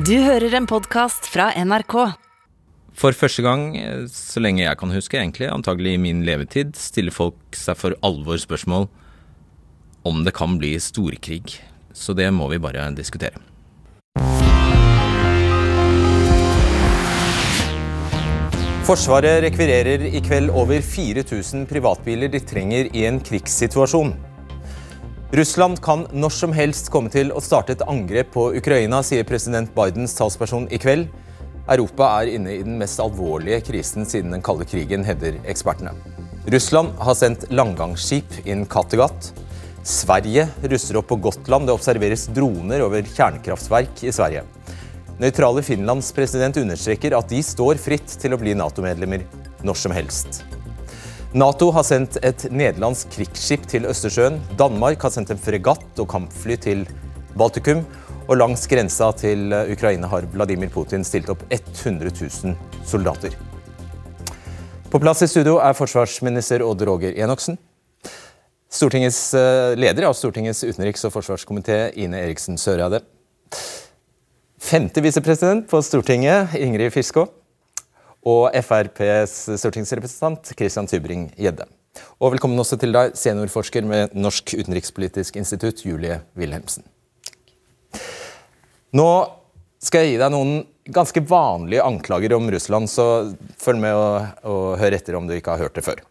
Du 0.00 0.14
hører 0.16 0.54
en 0.56 0.64
podkast 0.64 1.26
fra 1.28 1.50
NRK. 1.60 1.94
For 2.96 3.12
første 3.12 3.42
gang, 3.44 3.74
eh, 3.76 4.06
så 4.08 4.40
lenge 4.40 4.62
jeg 4.62 4.78
kan 4.80 4.94
huske, 4.94 5.18
egentlig, 5.18 5.50
antagelig 5.52 5.92
i 5.94 6.00
min 6.00 6.22
levetid, 6.24 6.72
stiller 6.78 7.12
folk 7.12 7.36
seg 7.52 7.76
for 7.76 7.96
alvor 8.00 8.40
spørsmål 8.40 8.86
om 10.08 10.22
det 10.24 10.32
kan 10.32 10.56
bli 10.56 10.72
storkrig. 10.80 11.58
Så 11.92 12.16
det 12.16 12.30
må 12.32 12.48
vi 12.48 12.62
bare 12.62 12.86
diskutere. 12.96 13.36
Forsvaret 18.88 19.42
rekvirerer 19.44 20.08
i 20.08 20.24
kveld 20.24 20.48
over 20.48 20.80
4000 20.80 21.68
privatbiler 21.68 22.32
de 22.32 22.40
trenger 22.40 22.88
i 22.96 23.04
en 23.04 23.20
krigssituasjon. 23.20 24.16
Russland 25.30 25.78
kan 25.78 26.08
når 26.10 26.32
som 26.34 26.50
helst 26.50 26.88
komme 26.90 27.10
til 27.12 27.28
å 27.30 27.38
starte 27.38 27.76
et 27.76 27.84
angrep 27.86 28.32
på 28.34 28.48
Ukraina, 28.58 28.98
sier 29.06 29.22
president 29.22 29.70
Bidens 29.76 30.16
talsperson 30.18 30.66
i 30.74 30.80
kveld. 30.82 31.06
Europa 31.70 32.08
er 32.18 32.32
inne 32.32 32.56
i 32.56 32.64
den 32.66 32.74
mest 32.80 32.98
alvorlige 32.98 33.60
krisen 33.68 34.08
siden 34.10 34.34
den 34.34 34.42
kalde 34.42 34.66
krigen, 34.66 35.06
hevder 35.06 35.38
ekspertene. 35.46 35.94
Russland 36.50 36.98
har 36.98 37.14
sendt 37.14 37.46
langgangsskip 37.54 38.40
inn 38.42 38.66
Kattegat. 38.66 39.30
Sverige 39.86 40.48
russer 40.66 40.98
opp 40.98 41.12
på 41.12 41.20
Gotland. 41.22 41.70
Det 41.70 41.78
observeres 41.78 42.26
droner 42.34 42.82
over 42.82 43.06
kjernekraftverk 43.06 44.02
i 44.02 44.10
Sverige. 44.10 44.42
Nøytrale 45.22 45.62
Finlands 45.62 46.10
president 46.16 46.58
understreker 46.58 47.14
at 47.14 47.30
de 47.30 47.38
står 47.44 47.78
fritt 47.78 48.18
til 48.18 48.34
å 48.34 48.40
bli 48.40 48.58
Nato-medlemmer 48.58 49.28
når 49.62 49.78
som 49.78 49.94
helst. 49.94 50.42
Nato 51.30 51.68
har 51.70 51.84
sendt 51.86 52.16
et 52.26 52.42
nederlandsk 52.50 53.12
krigsskip 53.14 53.68
til 53.70 53.84
Østersjøen. 53.86 54.40
Danmark 54.58 55.04
har 55.06 55.12
sendt 55.14 55.30
en 55.30 55.38
fregatt 55.38 56.00
og 56.02 56.08
kampfly 56.10 56.56
til 56.58 56.82
Baltikum. 57.38 57.84
Og 58.26 58.34
langs 58.40 58.66
grensa 58.66 59.12
til 59.14 59.54
Ukraina 59.70 60.10
har 60.10 60.26
Vladimir 60.34 60.72
Putin 60.74 61.06
stilt 61.06 61.30
opp 61.30 61.44
100 61.46 62.10
000 62.18 62.56
soldater. 62.82 63.38
På 64.90 64.98
plass 64.98 65.22
i 65.22 65.30
studio 65.30 65.60
er 65.62 65.78
forsvarsminister 65.78 66.66
Odd 66.66 66.82
Roger 66.88 67.14
Enoksen. 67.14 67.60
Stortingets 68.70 69.22
eh, 69.38 69.78
leder 69.78 70.08
av 70.10 70.18
Stortingets 70.18 70.64
utenriks- 70.66 71.06
og 71.06 71.14
forsvarskomité, 71.14 71.92
Ine 71.94 72.24
Eriksen 72.24 72.58
Søreide. 72.58 73.04
Femte 74.58 75.02
visepresident 75.02 75.70
på 75.70 75.78
Stortinget, 75.82 76.58
Ingrid 76.58 76.90
Fiskå. 76.94 77.28
Og 78.28 78.50
FrPs 78.52 79.46
stortingsrepresentant 79.62 80.52
Christian 80.52 80.88
Tybring-Gjedde. 80.90 81.64
Og 82.20 82.34
velkommen 82.34 82.60
også 82.60 82.76
til 82.80 82.92
deg, 82.94 83.14
seniorforsker 83.18 83.86
med 83.88 84.12
Norsk 84.14 84.52
utenrikspolitisk 84.58 85.38
institutt, 85.40 85.82
Julie 85.86 86.20
Wilhelmsen. 86.38 86.84
Nå 88.96 89.08
skal 89.80 90.04
jeg 90.04 90.14
gi 90.14 90.20
deg 90.20 90.34
noen 90.34 90.60
ganske 90.90 91.22
vanlige 91.24 91.84
anklager 91.86 92.34
om 92.36 92.50
Russland, 92.52 92.90
så 92.90 93.06
følg 93.60 93.80
med 93.82 93.96
og, 93.96 94.44
og 94.44 94.64
hør 94.80 94.96
etter 94.98 95.16
om 95.16 95.28
du 95.28 95.36
ikke 95.36 95.54
har 95.54 95.64
hørt 95.64 95.78
det 95.78 95.86
før. 95.86 96.02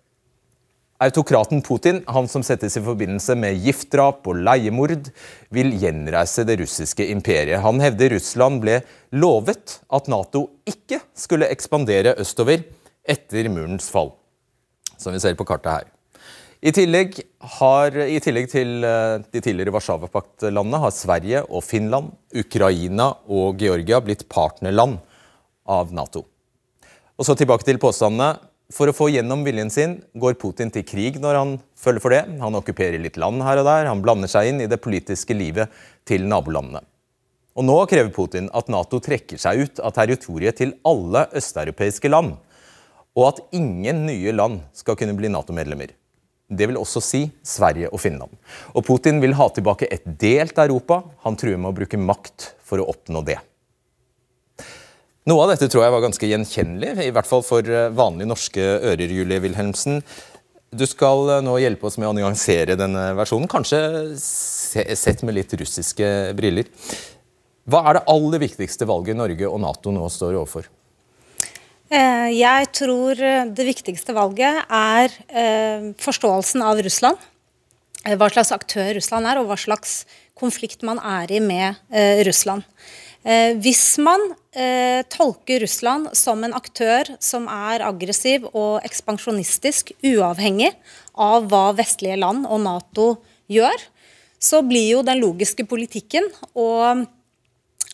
Autokraten 1.00 1.62
Putin, 1.64 2.02
han 2.12 2.28
som 2.28 2.44
settes 2.44 2.76
i 2.76 2.82
forbindelse 2.84 3.32
med 3.40 3.62
giftdrap 3.64 4.26
og 4.28 4.42
leiemord, 4.44 5.08
vil 5.56 5.72
gjenreise 5.80 6.44
det 6.44 6.58
russiske 6.60 7.06
imperiet. 7.08 7.62
Han 7.64 7.80
hevder 7.80 8.18
Russland 8.18 8.60
ble 8.66 8.82
lovet 9.16 9.78
at 9.96 10.10
Nato 10.12 10.50
ikke 10.68 11.00
skulle 11.16 11.48
ekspandere 11.48 12.18
østover 12.20 12.66
etter 13.08 13.48
murens 13.48 13.88
fall, 13.94 14.12
som 15.00 15.16
vi 15.16 15.24
ser 15.24 15.40
på 15.40 15.48
kartet 15.48 15.72
her. 15.72 15.88
I 16.60 16.74
tillegg, 16.76 17.16
har, 17.62 17.96
I 17.96 18.20
tillegg 18.20 18.50
til 18.52 18.84
eh, 18.84 19.22
de 19.24 19.40
tidligere 19.40 19.72
Warszawapakt-landene 19.72 20.82
har 20.84 20.92
Sverige 20.92 21.46
og 21.48 21.64
Finland, 21.64 22.12
Ukraina 22.36 23.14
og 23.32 23.64
Georgia 23.64 24.02
blitt 24.04 24.28
partnerland 24.28 25.00
av 25.64 25.96
Nato. 25.96 26.26
Og 27.16 27.24
så 27.24 27.40
tilbake 27.40 27.64
til 27.64 27.80
påstandene. 27.80 28.34
For 28.70 28.86
å 28.86 28.94
få 28.94 29.08
gjennom 29.10 29.42
viljen 29.48 29.72
sin 29.74 29.96
går 30.22 30.36
Putin 30.42 30.70
til 30.70 30.86
krig 30.86 31.18
når 31.22 31.38
han 31.40 31.54
følger 31.80 32.04
for 32.04 32.14
det. 32.14 32.22
Han 32.38 32.58
okkuperer 32.60 33.02
litt 33.02 33.18
land 33.18 33.42
her 33.42 33.62
og 33.62 33.66
der, 33.66 33.90
han 33.90 34.04
blander 34.06 34.30
seg 34.30 34.52
inn 34.52 34.62
i 34.62 34.70
det 34.70 34.78
politiske 34.84 35.34
livet 35.34 35.74
til 36.06 36.28
nabolandene. 36.30 36.84
Og 37.58 37.66
nå 37.66 37.78
krever 37.90 38.14
Putin 38.14 38.46
at 38.56 38.70
Nato 38.72 39.02
trekker 39.04 39.42
seg 39.42 39.66
ut 39.66 39.82
av 39.82 39.96
territoriet 39.98 40.60
til 40.62 40.76
alle 40.88 41.26
østeuropeiske 41.36 42.12
land. 42.14 42.38
Og 43.18 43.26
at 43.32 43.42
ingen 43.58 44.06
nye 44.06 44.36
land 44.38 44.62
skal 44.78 44.96
kunne 45.00 45.18
bli 45.18 45.34
Nato-medlemmer. 45.34 45.92
Det 46.50 46.70
vil 46.70 46.78
også 46.80 47.02
si 47.04 47.26
Sverige 47.46 47.90
og 47.90 48.00
Finland. 48.02 48.32
Og 48.78 48.86
Putin 48.86 49.20
vil 49.22 49.36
ha 49.38 49.50
tilbake 49.54 49.90
et 49.90 50.06
delt 50.22 50.62
Europa. 50.62 51.02
Han 51.26 51.38
truer 51.38 51.58
med 51.58 51.74
å 51.74 51.78
bruke 51.82 52.00
makt 52.00 52.52
for 52.66 52.82
å 52.82 52.88
oppnå 52.94 53.26
det. 53.26 53.42
Noe 55.30 55.44
av 55.44 55.52
dette 55.52 55.68
tror 55.70 55.84
jeg 55.84 55.94
var 55.94 56.02
ganske 56.02 56.28
gjenkjennelig, 56.30 56.92
i 57.06 57.14
hvert 57.14 57.28
fall 57.28 57.44
for 57.46 57.66
eh, 57.68 57.92
vanlige 57.94 58.30
norske 58.32 58.64
ører, 58.90 59.12
Julie 59.14 59.42
Wilhelmsen. 59.44 60.00
Du 60.74 60.86
skal 60.90 61.36
eh, 61.36 61.44
nå 61.46 61.58
hjelpe 61.62 61.86
oss 61.86 62.00
med 62.02 62.10
å 62.10 62.16
nyansere 62.18 62.78
denne 62.80 63.12
versjonen, 63.20 63.50
kanskje 63.52 63.82
sett 64.18 65.22
med 65.28 65.38
litt 65.38 65.54
russiske 65.60 66.10
briller. 66.40 66.72
Hva 67.70 67.84
er 67.84 68.00
det 68.00 68.04
aller 68.16 68.46
viktigste 68.48 68.90
valget 68.90 69.20
Norge 69.20 69.52
og 69.52 69.62
Nato 69.62 69.94
nå 69.94 70.08
står 70.10 70.40
overfor? 70.40 70.72
Eh, 71.94 72.32
jeg 72.40 72.74
tror 72.80 73.22
det 73.54 73.70
viktigste 73.70 74.18
valget 74.18 74.66
er 74.66 75.14
forståelsen 76.02 76.66
av 76.66 76.82
Russland. 76.86 77.30
Hva 78.08 78.34
slags 78.34 78.56
aktør 78.56 78.96
Russland 78.98 79.30
er, 79.30 79.38
og 79.38 79.52
hva 79.52 79.60
slags 79.60 80.00
konflikt 80.40 80.82
man 80.88 80.98
er 81.04 81.30
i 81.36 81.44
med 81.44 81.78
Russland. 82.26 82.64
Hvis 83.60 84.00
man 84.02 84.32
eh, 84.56 85.06
tolker 85.10 85.60
Russland 85.64 86.10
som 86.18 86.44
en 86.44 86.56
aktør 86.58 87.14
som 87.20 87.48
er 87.52 87.84
aggressiv 87.86 88.48
og 88.54 88.82
ekspansjonistisk, 88.88 89.94
uavhengig 90.04 90.72
av 91.20 91.48
hva 91.52 91.70
vestlige 91.78 92.20
land 92.20 92.48
og 92.50 92.64
Nato 92.66 93.08
gjør, 93.52 93.88
så 94.40 94.62
blir 94.64 94.88
jo 94.96 95.06
den 95.06 95.20
logiske 95.20 95.66
politikken 95.68 96.30
å 96.56 96.70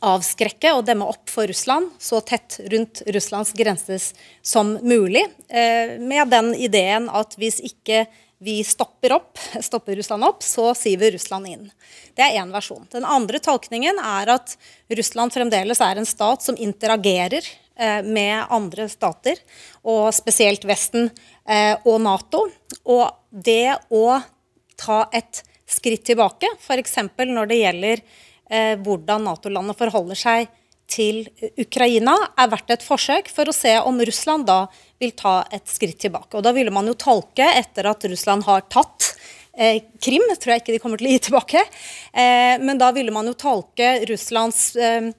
avskrekke 0.06 0.74
og 0.76 0.84
demme 0.86 1.08
opp 1.08 1.32
for 1.32 1.48
Russland 1.50 1.90
så 2.04 2.20
tett 2.26 2.60
rundt 2.72 3.02
Russlands 3.16 3.54
grenser 3.58 4.02
som 4.46 4.76
mulig, 4.84 5.24
eh, 5.50 5.98
med 6.00 6.30
den 6.30 6.54
ideen 6.54 7.10
at 7.10 7.36
hvis 7.40 7.62
ikke 7.64 8.06
vi 8.40 8.64
stopper 8.64 9.14
opp, 9.16 9.40
stopper 9.62 9.96
Russland 9.96 10.24
opp, 10.24 10.44
så 10.44 10.74
siver 10.76 11.12
Russland 11.12 11.48
inn. 11.48 11.70
Det 12.16 12.26
er 12.26 12.42
én 12.42 12.52
versjon. 12.52 12.88
Den 12.92 13.08
andre 13.08 13.40
tolkningen 13.40 14.00
er 14.02 14.32
at 14.36 14.58
Russland 14.92 15.34
fremdeles 15.34 15.82
er 15.84 16.00
en 16.00 16.08
stat 16.08 16.44
som 16.44 16.58
interagerer 16.60 17.48
eh, 17.76 18.02
med 18.04 18.44
andre 18.50 18.90
stater, 18.92 19.40
og 19.88 20.12
spesielt 20.16 20.68
Vesten 20.68 21.10
eh, 21.48 21.76
og 21.86 22.02
Nato. 22.04 22.46
Og 22.84 23.08
det 23.32 23.78
å 23.90 24.20
ta 24.76 25.06
et 25.16 25.44
skritt 25.66 26.06
tilbake, 26.06 26.50
f.eks. 26.60 27.00
når 27.24 27.50
det 27.50 27.62
gjelder 27.62 28.04
eh, 28.52 28.76
hvordan 28.84 29.26
Nato-landet 29.30 29.80
forholder 29.80 30.20
seg 30.20 30.52
til 30.92 31.26
Ukraina, 31.60 32.14
er 32.38 32.52
verdt 32.52 32.76
et 32.76 32.86
forsøk 32.86 33.30
for 33.34 33.50
å 33.50 33.56
se 33.56 33.74
om 33.82 33.98
Russland 34.06 34.46
da 34.48 34.66
vil 35.02 35.14
ta 35.18 35.40
et 35.54 35.68
skritt 35.70 36.00
tilbake. 36.04 36.38
Og 36.38 36.44
Da 36.46 36.54
ville 36.56 36.74
man 36.74 36.88
jo 36.88 36.94
tolke, 36.94 37.46
etter 37.46 37.90
at 37.90 38.06
Russland 38.06 38.46
har 38.48 38.66
tatt 38.70 39.12
eh, 39.58 39.82
Krim, 40.02 40.24
tror 40.40 40.56
jeg 40.56 40.64
ikke 40.64 40.76
de 40.76 40.82
kommer 40.84 41.02
til 41.02 41.10
å 41.10 41.14
gi 41.16 41.24
tilbake, 41.28 41.66
eh, 42.14 42.56
men 42.62 42.80
da 42.82 42.92
ville 42.96 43.14
man 43.16 43.28
jo 43.28 43.36
tolke 43.38 44.06
Russlands 44.10 44.76
eh, 44.76 45.12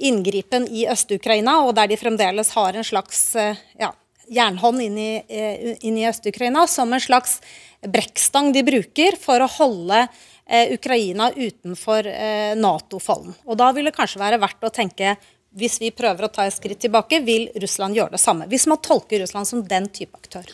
inngripen 0.00 0.66
i 0.72 0.86
Øst-Ukraina, 0.90 1.60
og 1.66 1.74
der 1.76 1.90
de 1.90 2.00
fremdeles 2.00 2.54
har 2.56 2.76
en 2.76 2.86
slags 2.86 3.34
eh, 3.36 3.60
ja, 3.80 3.92
jernhånd 4.30 4.82
inn 4.82 4.98
i, 4.98 5.10
eh, 5.28 5.76
inn 5.86 5.98
i 5.98 6.06
Øst-Ukraina, 6.08 6.66
som 6.70 6.92
en 6.92 7.02
slags 7.02 7.40
brekkstang 7.86 8.52
de 8.54 8.64
bruker 8.64 9.16
for 9.20 9.42
å 9.42 9.50
holde 9.58 10.06
Ukraina 10.50 11.28
utenfor 11.36 12.06
Nato-folden. 12.58 13.36
Og 13.46 13.58
Da 13.60 13.68
vil 13.76 13.86
det 13.86 13.94
kanskje 13.94 14.18
være 14.18 14.40
verdt 14.42 14.66
å 14.66 14.72
tenke 14.74 15.12
hvis 15.50 15.80
vi 15.82 15.90
prøver 15.90 16.26
å 16.26 16.30
ta 16.30 16.46
et 16.46 16.54
skritt 16.54 16.80
tilbake, 16.82 17.22
vil 17.26 17.48
Russland 17.58 17.96
gjøre 17.98 18.14
det 18.14 18.22
samme. 18.22 18.46
Hvis 18.50 18.68
man 18.70 18.78
tolker 18.82 19.22
Russland 19.22 19.48
som 19.48 19.64
den 19.66 19.88
type 19.90 20.14
aktør. 20.18 20.46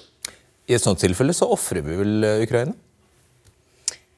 I 0.66 0.76
et 0.76 0.82
sånt 0.82 1.02
tilfelle 1.02 1.36
så 1.36 1.48
ofrer 1.52 1.84
vi 1.84 1.98
vel 2.00 2.24
eh, 2.24 2.42
Ukraina? 2.46 2.72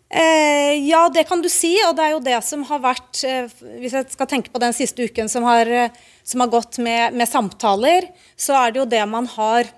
Eh, 0.09 0.79
ja, 0.89 1.03
det 1.13 1.27
kan 1.29 1.43
du 1.43 1.51
si. 1.53 1.75
Og 1.89 1.97
det 1.99 2.07
er 2.07 2.15
jo 2.15 2.23
det 2.25 2.39
som 2.47 2.63
har 2.71 2.81
vært 2.81 3.25
eh, 3.29 3.51
Hvis 3.83 3.97
jeg 3.99 4.09
skal 4.15 4.31
tenke 4.31 4.55
på 4.55 4.63
den 4.63 4.77
siste 4.77 5.05
uken 5.05 5.29
som 5.29 5.45
har, 5.49 5.69
eh, 5.69 5.99
som 6.25 6.45
har 6.45 6.53
gått 6.53 6.79
med, 6.81 7.19
med, 7.19 7.29
samtaler, 7.29 8.09
så 8.39 8.57
er 8.63 8.73
det 8.73 8.83
jo 8.83 8.89
det 8.89 9.05
man 9.11 9.29
har 9.35 9.69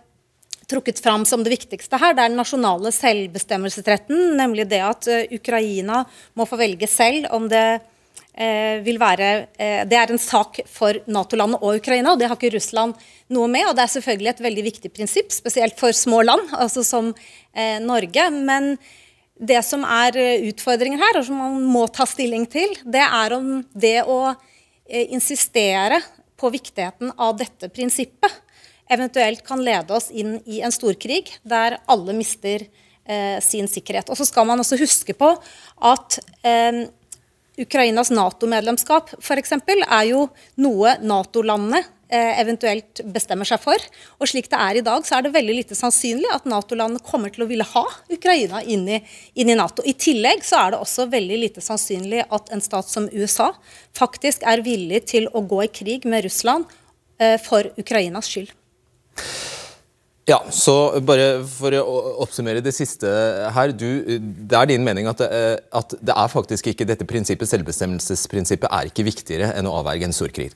trukket 0.70 1.02
fram 1.02 1.26
som 1.28 1.44
det 1.44 1.52
viktigste 1.52 1.99
her. 2.00 2.14
Det 2.14 2.25
er 2.25 2.32
den 2.32 2.40
nasjonale 2.40 2.93
selvbestemmelsesretten, 2.94 4.37
nemlig 4.38 4.69
det 4.70 4.82
at 4.87 5.11
uh, 5.11 5.25
Ukraina 5.37 6.05
må 6.38 6.46
få 6.49 6.61
velge 6.61 6.88
selv 6.90 7.28
om 7.37 7.50
det 7.50 7.81
Eh, 8.31 8.78
vil 8.87 8.96
være 8.96 9.26
eh, 9.58 9.82
Det 9.90 9.96
er 9.99 10.12
en 10.14 10.20
sak 10.22 10.61
for 10.70 10.94
Nato-landet 11.11 11.58
og 11.67 11.81
Ukraina, 11.81 12.12
og 12.12 12.20
det 12.20 12.28
har 12.31 12.38
ikke 12.38 12.55
Russland 12.55 12.94
noe 13.28 13.49
med. 13.50 13.67
og 13.67 13.75
Det 13.75 13.82
er 13.82 13.93
selvfølgelig 13.96 14.31
et 14.31 14.43
veldig 14.46 14.64
viktig 14.64 14.90
prinsipp, 14.94 15.34
spesielt 15.34 15.76
for 15.78 15.93
små 15.93 16.22
land, 16.22 16.46
altså 16.55 16.84
som 16.87 17.11
eh, 17.52 17.81
Norge. 17.82 18.28
Men 18.31 18.76
det 19.34 19.61
som 19.66 19.82
er 19.82 20.16
utfordringen 20.46 21.02
her, 21.02 21.19
og 21.19 21.26
som 21.26 21.43
man 21.43 21.58
må 21.75 21.84
ta 21.90 22.06
stilling 22.06 22.46
til, 22.46 22.70
det 22.84 23.02
er 23.02 23.34
om 23.34 23.64
det 23.75 23.99
å 24.06 24.20
eh, 24.31 25.11
insistere 25.11 25.99
på 26.40 26.52
viktigheten 26.55 27.11
av 27.19 27.34
dette 27.40 27.69
prinsippet 27.69 28.40
eventuelt 28.90 29.44
kan 29.46 29.62
lede 29.64 29.94
oss 29.96 30.10
inn 30.10 30.38
i 30.46 30.60
en 30.64 30.75
storkrig 30.75 31.31
der 31.42 31.78
alle 31.90 32.16
mister 32.16 32.66
eh, 33.04 33.38
sin 33.44 33.69
sikkerhet. 33.70 34.10
Og 34.10 34.19
så 34.19 34.26
skal 34.28 34.48
man 34.48 34.60
også 34.62 34.78
huske 34.81 35.14
på 35.16 35.34
at 35.90 36.19
eh, 36.46 36.87
Ukrainas 37.60 38.10
Nato-medlemskap 38.14 39.14
f.eks. 39.20 39.56
er 39.58 40.04
jo 40.10 40.26
noe 40.62 40.94
Nato-landene 41.04 41.82
eh, 42.10 42.40
eventuelt 42.40 43.02
bestemmer 43.14 43.48
seg 43.48 43.60
for. 43.62 43.88
Og 44.19 44.31
slik 44.31 44.50
det 44.52 44.60
er 44.60 44.81
i 44.81 44.84
dag, 44.87 45.04
så 45.06 45.19
er 45.19 45.26
det 45.26 45.34
veldig 45.34 45.56
lite 45.60 45.78
sannsynlig 45.78 46.31
at 46.34 46.48
Nato-landene 46.50 47.04
kommer 47.06 47.32
til 47.32 47.44
å 47.44 47.50
ville 47.50 47.66
ha 47.72 47.84
Ukraina 48.12 48.62
inn 48.62 48.87
i, 48.88 49.00
inn 49.34 49.52
i, 49.52 49.58
Nato. 49.58 49.84
I 49.84 49.96
tillegg 49.98 50.46
så 50.46 50.62
er 50.62 50.75
det 50.75 50.82
også 50.84 51.10
veldig 51.12 51.40
lite 51.44 51.64
sannsynlig 51.64 52.25
at 52.28 52.54
en 52.54 52.64
stat 52.64 52.90
som 52.90 53.10
USA 53.12 53.50
faktisk 53.98 54.46
er 54.48 54.64
villig 54.66 55.04
til 55.12 55.28
å 55.34 55.44
gå 55.44 55.64
i 55.66 55.75
krig 55.82 56.08
med 56.08 56.25
Russland 56.28 56.70
eh, 57.20 57.37
for 57.42 57.69
Ukrainas 57.81 58.31
skyld. 58.31 58.54
Ja, 60.30 60.38
så 60.54 60.74
bare 61.02 61.40
for 61.48 61.74
å 61.74 61.98
oppsummere 62.22 62.62
det 62.62 62.72
siste 62.76 63.08
her. 63.54 63.72
Du, 63.74 63.88
det 64.20 64.56
er 64.56 64.68
din 64.70 64.84
mening 64.86 65.08
at 65.10 65.18
det, 65.22 65.28
eh, 65.34 65.54
at 65.74 65.94
det, 65.96 66.14
er 66.14 66.30
faktisk 66.30 66.70
ikke 66.70 66.86
dette 66.86 67.06
prinsippet, 67.08 67.50
selvbestemmelsesprinsippet, 67.50 68.68
er 68.70 68.90
ikke 68.90 69.06
viktigere 69.08 69.54
enn 69.56 69.66
å 69.66 69.78
avverge 69.80 70.06
en 70.06 70.14
storkrig? 70.14 70.52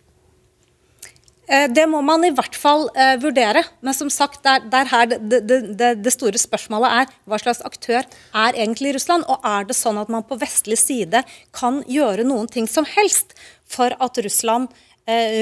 Eh, 1.49 1.67
det 1.73 1.85
må 1.91 2.01
man 2.07 2.25
i 2.25 2.33
hvert 2.33 2.57
fall 2.57 2.87
uh, 2.95 3.17
vurdere. 3.21 3.65
Men 3.85 3.97
som 3.97 4.13
sagt, 4.13 4.45
det 4.45 4.79
er 4.79 4.93
her 4.93 5.11
det, 5.11 5.43
det, 5.49 5.91
det, 6.05 6.15
store 6.15 6.41
spørsmålet 6.41 7.01
er 7.03 7.19
hva 7.29 7.41
slags 7.43 7.65
aktør 7.67 8.03
er 8.05 8.55
egentlig 8.55 8.95
Russland? 8.97 9.27
Og 9.29 9.45
er 9.49 9.67
det 9.69 9.77
sånn 9.81 10.01
at 10.01 10.13
man 10.13 10.27
på 10.29 10.39
vestlig 10.41 10.79
side 10.81 11.25
kan 11.57 11.83
gjøre 11.91 12.29
noen 12.29 12.49
ting 12.53 12.71
som 12.71 12.87
helst 12.95 13.37
for 13.69 13.97
at 13.99 14.23
Russland 14.25 14.71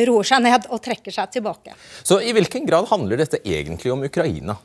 roer 0.08 0.26
seg 0.26 0.42
ned 0.42 0.68
og 0.74 0.80
trekker 0.82 1.14
seg 1.14 1.30
tilbake. 1.36 1.76
Så 2.02 2.18
i 2.18 2.32
hvilken 2.34 2.66
grad 2.66 2.88
handler 2.90 3.20
dette 3.22 3.38
egentlig 3.46 3.92
om 3.94 4.02
Ukraina? 4.02 4.56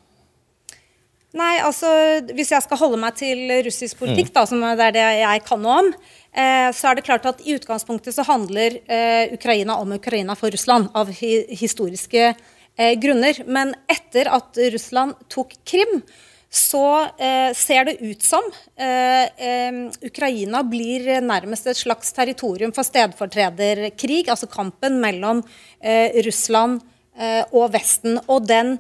Nei, 1.38 1.57
altså 1.61 1.89
Hvis 2.33 2.53
jeg 2.53 2.63
skal 2.65 2.79
holde 2.79 2.99
meg 3.01 3.17
til 3.19 3.49
russisk 3.65 3.99
politikk, 3.99 4.31
da, 4.35 4.45
som 4.49 4.63
det 4.63 4.85
er 4.89 4.95
det 4.95 5.07
jeg 5.19 5.44
kan 5.47 5.61
noe 5.61 5.79
om, 5.83 5.89
eh, 6.31 6.69
så 6.73 6.89
er 6.89 6.97
det 6.97 7.05
klart 7.07 7.27
at 7.29 7.44
i 7.44 7.57
utgangspunktet 7.57 8.15
så 8.15 8.25
handler 8.27 8.79
eh, 8.88 9.33
Ukraina 9.35 9.77
om 9.81 9.91
Ukraina 9.97 10.38
for 10.39 10.53
Russland 10.53 10.89
av 10.97 11.11
hi 11.19 11.43
historiske 11.59 12.23
eh, 12.31 12.93
grunner. 13.01 13.43
Men 13.45 13.75
etter 13.91 14.31
at 14.33 14.57
Russland 14.73 15.17
tok 15.33 15.53
Krim, 15.67 16.01
så 16.49 17.03
eh, 17.19 17.53
ser 17.55 17.85
det 17.89 17.97
ut 17.99 18.23
som 18.23 18.45
eh, 18.79 19.27
eh, 19.27 19.79
Ukraina 20.07 20.63
blir 20.63 21.19
nærmest 21.21 21.67
et 21.67 21.79
slags 21.79 22.13
territorium 22.15 22.71
for 22.75 22.88
stedfortrederkrig, 22.88 24.27
altså 24.31 24.47
kampen 24.51 25.01
mellom 25.03 25.44
eh, 25.81 26.15
Russland 26.25 26.79
eh, 27.19 27.44
og 27.51 27.73
Vesten. 27.75 28.19
Og 28.31 28.47
den 28.47 28.77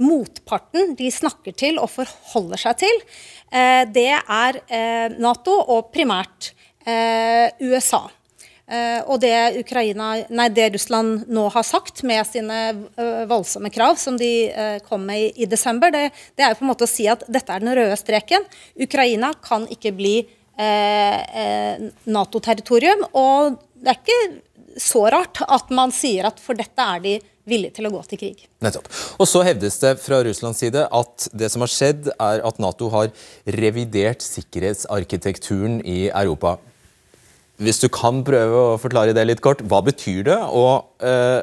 motparten 0.00 0.94
de 0.96 1.10
snakker 1.12 1.52
til 1.52 1.76
og 1.82 1.92
forholder 1.92 2.64
seg 2.64 2.80
til, 2.86 3.04
eh, 3.52 3.84
det 3.84 4.08
er 4.16 4.62
Nato 5.20 5.58
og 5.60 5.92
primært 5.92 6.54
USA. 7.60 8.06
Uh, 8.70 9.02
og 9.10 9.18
det, 9.18 9.34
Ukraina, 9.58 10.12
nei, 10.30 10.44
det, 10.54 10.68
Russland 10.76 11.24
nå 11.26 11.48
har 11.50 11.64
sagt 11.66 12.04
med 12.06 12.22
sine 12.28 12.58
uh, 12.94 13.26
voldsomme 13.26 13.66
krav, 13.74 13.96
som 13.98 14.14
de 14.20 14.46
uh, 14.54 14.76
kom 14.86 15.02
med 15.08 15.18
i, 15.24 15.42
i 15.42 15.48
desember, 15.50 15.90
det, 15.90 16.12
det, 16.38 16.44
er 16.44 16.50
jo 16.52 16.58
på 16.60 16.64
en 16.68 16.70
måte 16.70 16.86
å 16.86 16.90
si 16.90 17.08
at 17.10 17.24
dette 17.26 17.50
er 17.50 17.58
den 17.64 17.74
røde 17.74 17.96
streken. 17.98 18.46
Ukraina 18.78 19.32
kan 19.42 19.66
ikke 19.70 19.92
bli 19.96 20.26
Nato-territorium. 20.60 23.00
Og 23.16 23.56
det 23.80 23.94
er 23.94 23.96
ikke 23.96 24.74
så 24.76 25.08
rart 25.08 25.40
at 25.46 25.70
man 25.72 25.88
sier 25.94 26.26
at 26.28 26.36
for 26.42 26.54
dette 26.58 26.84
er 26.84 27.00
de 27.00 27.20
villige 27.48 27.72
til 27.78 27.86
å 27.88 27.92
gå 27.94 28.02
til 28.10 28.18
krig. 28.20 28.42
Nettopp. 28.60 28.90
Og 29.16 29.28
så 29.28 29.40
hevdes 29.46 29.78
det 29.82 29.94
fra 30.04 30.18
Russlands 30.26 30.60
side 30.60 30.82
at 30.84 31.28
det 31.32 31.48
som 31.52 31.62
har 31.64 31.72
skjedd, 31.72 32.10
er 32.12 32.42
at 32.46 32.60
Nato 32.62 32.90
har 32.92 33.08
revidert 33.56 34.22
sikkerhetsarkitekturen 34.26 35.80
i 35.80 36.10
Europa. 36.12 36.58
Hvis 37.60 37.80
du 37.82 37.90
kan 37.92 38.22
prøve 38.24 38.62
å 38.72 38.78
forklare 38.80 39.14
det 39.16 39.26
litt 39.28 39.42
kort, 39.44 39.60
hva 39.68 39.82
betyr 39.84 40.24
det, 40.30 40.38
og, 40.38 40.88
uh, 41.04 41.42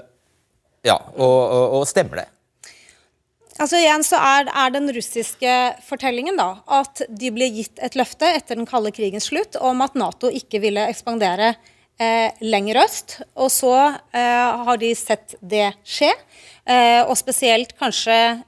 ja, 0.87 0.97
og, 1.13 1.37
og, 1.37 1.77
og 1.79 1.85
stemmer 1.89 2.23
det? 2.23 2.27
Altså 3.57 3.79
igjen 3.79 4.03
så 4.05 4.19
er, 4.21 4.49
er, 4.51 4.73
den 4.73 4.89
russiske 4.93 5.53
fortellingen 5.85 6.37
da, 6.37 6.59
at 6.77 7.01
de 7.09 7.31
ble 7.33 7.47
gitt 7.55 7.81
et 7.81 7.97
løfte 7.97 8.29
etter 8.37 8.57
den 8.57 8.69
kalde 8.69 8.93
krigens 8.93 9.31
slutt 9.31 9.57
om 9.57 9.81
at 9.85 9.97
Nato 9.97 10.29
ikke 10.29 10.61
ville 10.61 10.83
ekspandere 10.91 11.55
eh, 11.97 12.37
lenger 12.45 12.83
øst. 12.83 13.17
Og 13.33 13.49
så 13.53 13.73
eh, 14.13 14.61
har 14.67 14.77
de 14.77 14.91
sett 14.97 15.33
det 15.41 15.71
skje. 15.81 16.11
Eh, 16.69 17.01
og 17.01 17.17
spesielt 17.17 17.73
kanskje 17.81 18.19
Eh, 18.21 18.46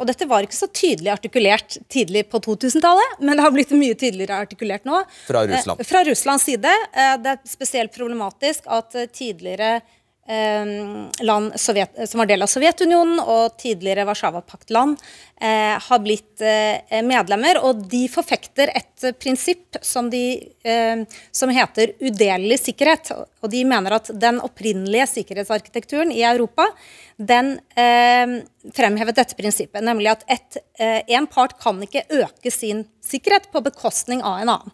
og 0.00 0.06
dette 0.08 0.26
var 0.28 0.46
ikke 0.46 0.56
så 0.56 0.70
tydelig 0.72 1.10
artikulert 1.12 1.76
tidlig 1.92 2.24
på 2.32 2.40
2000-tallet, 2.40 3.20
men 3.20 3.36
det 3.36 3.44
har 3.44 3.52
blitt 3.54 3.72
mye 3.76 3.96
tydeligere 3.98 4.40
artikulert 4.46 4.86
nå. 4.88 5.02
Fra 5.26 5.44
Russland. 5.46 5.80
Eh, 5.80 5.86
fra 5.86 6.04
Russlands 6.08 6.48
side. 6.48 6.74
Eh, 6.92 7.16
det 7.20 7.34
er 7.34 7.40
spesielt 7.48 7.94
problematisk 7.96 8.68
at 8.70 8.96
tidligere 9.12 9.80
land 11.26 11.52
Sovjet, 11.58 11.96
som 12.06 12.20
var 12.20 12.28
del 12.30 12.44
av 12.44 12.46
Sovjetunionen 12.46 13.18
og 13.18 13.56
tidligere 13.58 14.04
Warszawapakt-land 14.06 15.00
eh, 15.40 15.74
har 15.82 16.02
blitt 16.04 16.44
eh, 16.44 17.00
medlemmer. 17.02 17.58
Og 17.66 17.80
de 17.90 18.04
forfekter 18.12 18.70
et 18.70 19.08
prinsipp 19.18 19.80
som, 19.82 20.10
de, 20.12 20.22
eh, 20.62 21.02
som, 21.34 21.50
heter 21.50 21.96
udelelig 21.98 22.60
sikkerhet. 22.62 23.10
Og 23.40 23.52
de 23.52 23.64
mener 23.68 23.96
at 23.96 24.10
den 24.12 24.40
opprinnelige 24.44 25.08
sikkerhetsarkitekturen 25.16 26.12
i 26.12 26.24
Europa 26.28 26.68
den 27.20 27.58
fremhevet 28.72 29.16
dette 29.18 29.36
prinsippet, 29.36 29.84
nemlig 29.84 30.08
at 30.14 30.22
et, 30.32 30.56
en 31.12 31.26
part 31.28 31.52
kan 31.60 31.76
ikke 31.84 32.06
øke 32.16 32.52
sin 32.52 32.86
sikkerhet 33.04 33.50
på 33.52 33.60
bekostning 33.64 34.22
av 34.24 34.38
en 34.40 34.52
annen. 34.54 34.72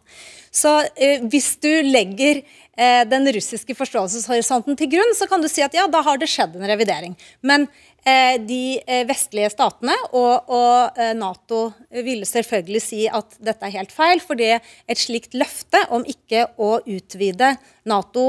Så 0.54 0.78
hvis 1.26 1.56
du 1.62 1.70
legger 1.86 2.44
Eh, 2.76 3.08
den 3.08 3.24
russiske 3.32 3.72
forståelseshorisonten 3.72 4.76
til 4.76 4.90
grunn, 4.92 5.14
så 5.16 5.24
kan 5.30 5.40
du 5.40 5.48
si 5.48 5.62
at 5.64 5.72
ja, 5.72 5.86
da 5.88 6.02
har 6.04 6.18
det 6.20 6.28
skjedd 6.28 6.58
en 6.58 6.68
revidering. 6.68 7.14
Men 7.40 7.64
eh, 8.04 8.36
de 8.36 8.76
eh, 8.84 9.06
vestlige 9.08 9.48
statene 9.54 9.94
og, 10.10 10.50
og 10.52 11.00
eh, 11.00 11.14
Nato 11.16 11.70
ville 12.04 12.28
selvfølgelig 12.28 12.82
si 12.84 13.06
at 13.08 13.38
dette 13.40 13.64
er 13.64 13.78
helt 13.78 13.94
feil, 13.96 14.20
fordi 14.20 14.50
et 14.58 15.00
slikt 15.00 15.32
løfte 15.40 15.86
om 15.88 16.04
ikke 16.04 16.50
å 16.60 16.74
utvide 16.84 17.54
Nato 17.88 18.26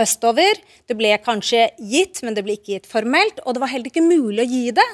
østover. 0.00 0.60
Det 0.88 0.96
ble 0.98 1.14
kanskje 1.24 1.68
gitt, 1.78 2.22
men 2.26 2.36
det 2.36 2.44
ble 2.46 2.58
ikke 2.58 2.76
gitt 2.76 2.88
formelt. 2.90 3.42
Og 3.44 3.56
det 3.56 3.64
var 3.64 3.72
heller 3.72 3.92
ikke 3.92 4.04
mulig 4.04 4.44
å 4.44 4.48
gi 4.48 4.64
det, 4.76 4.88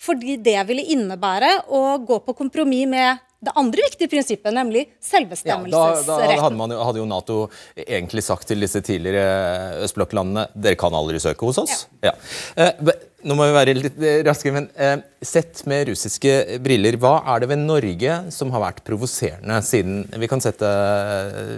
fordi 0.00 0.38
det 0.40 0.60
ville 0.68 0.86
innebære 0.94 1.56
å 1.76 1.98
gå 2.04 2.22
på 2.24 2.36
kompromiss 2.38 2.88
med 2.90 3.26
det 3.40 3.52
andre 3.56 3.84
viktige 3.86 4.10
prinsippet, 4.12 4.52
nemlig 4.52 4.82
selvbestemmelsesretten. 5.04 5.72
Ja, 5.72 6.02
da, 6.04 6.16
da 6.28 6.42
hadde, 6.42 6.58
man, 6.58 6.74
hadde, 6.76 7.00
jo 7.00 7.06
Nato 7.08 7.36
egentlig 7.72 8.24
sagt 8.26 8.50
til 8.50 8.60
disse 8.60 8.82
tidligere 8.84 9.80
østblokklandene 9.86 10.50
dere 10.52 10.76
kan 10.80 10.96
aldri 10.96 11.20
søke 11.22 11.48
hos 11.48 11.62
oss. 11.62 11.86
Ja. 12.04 12.12
Ja. 12.12 12.66
Eh, 12.66 12.92
nå 13.24 13.36
må 13.36 13.48
vi 13.48 13.56
være 13.56 13.76
litt 13.76 13.96
raske, 14.28 14.52
men 14.52 14.68
eh, 14.76 14.98
sett 15.24 15.64
med 15.70 15.88
russiske 15.88 16.60
briller, 16.64 17.00
hva 17.00 17.18
er 17.32 17.42
det 17.42 17.50
ved 17.54 17.64
Norge 17.64 18.20
som 18.36 18.52
har 18.52 18.64
vært 18.66 18.84
provoserende 18.84 19.60
siden 19.64 20.04
Vi 20.20 20.28
kan, 20.28 20.40
sette, 20.44 20.68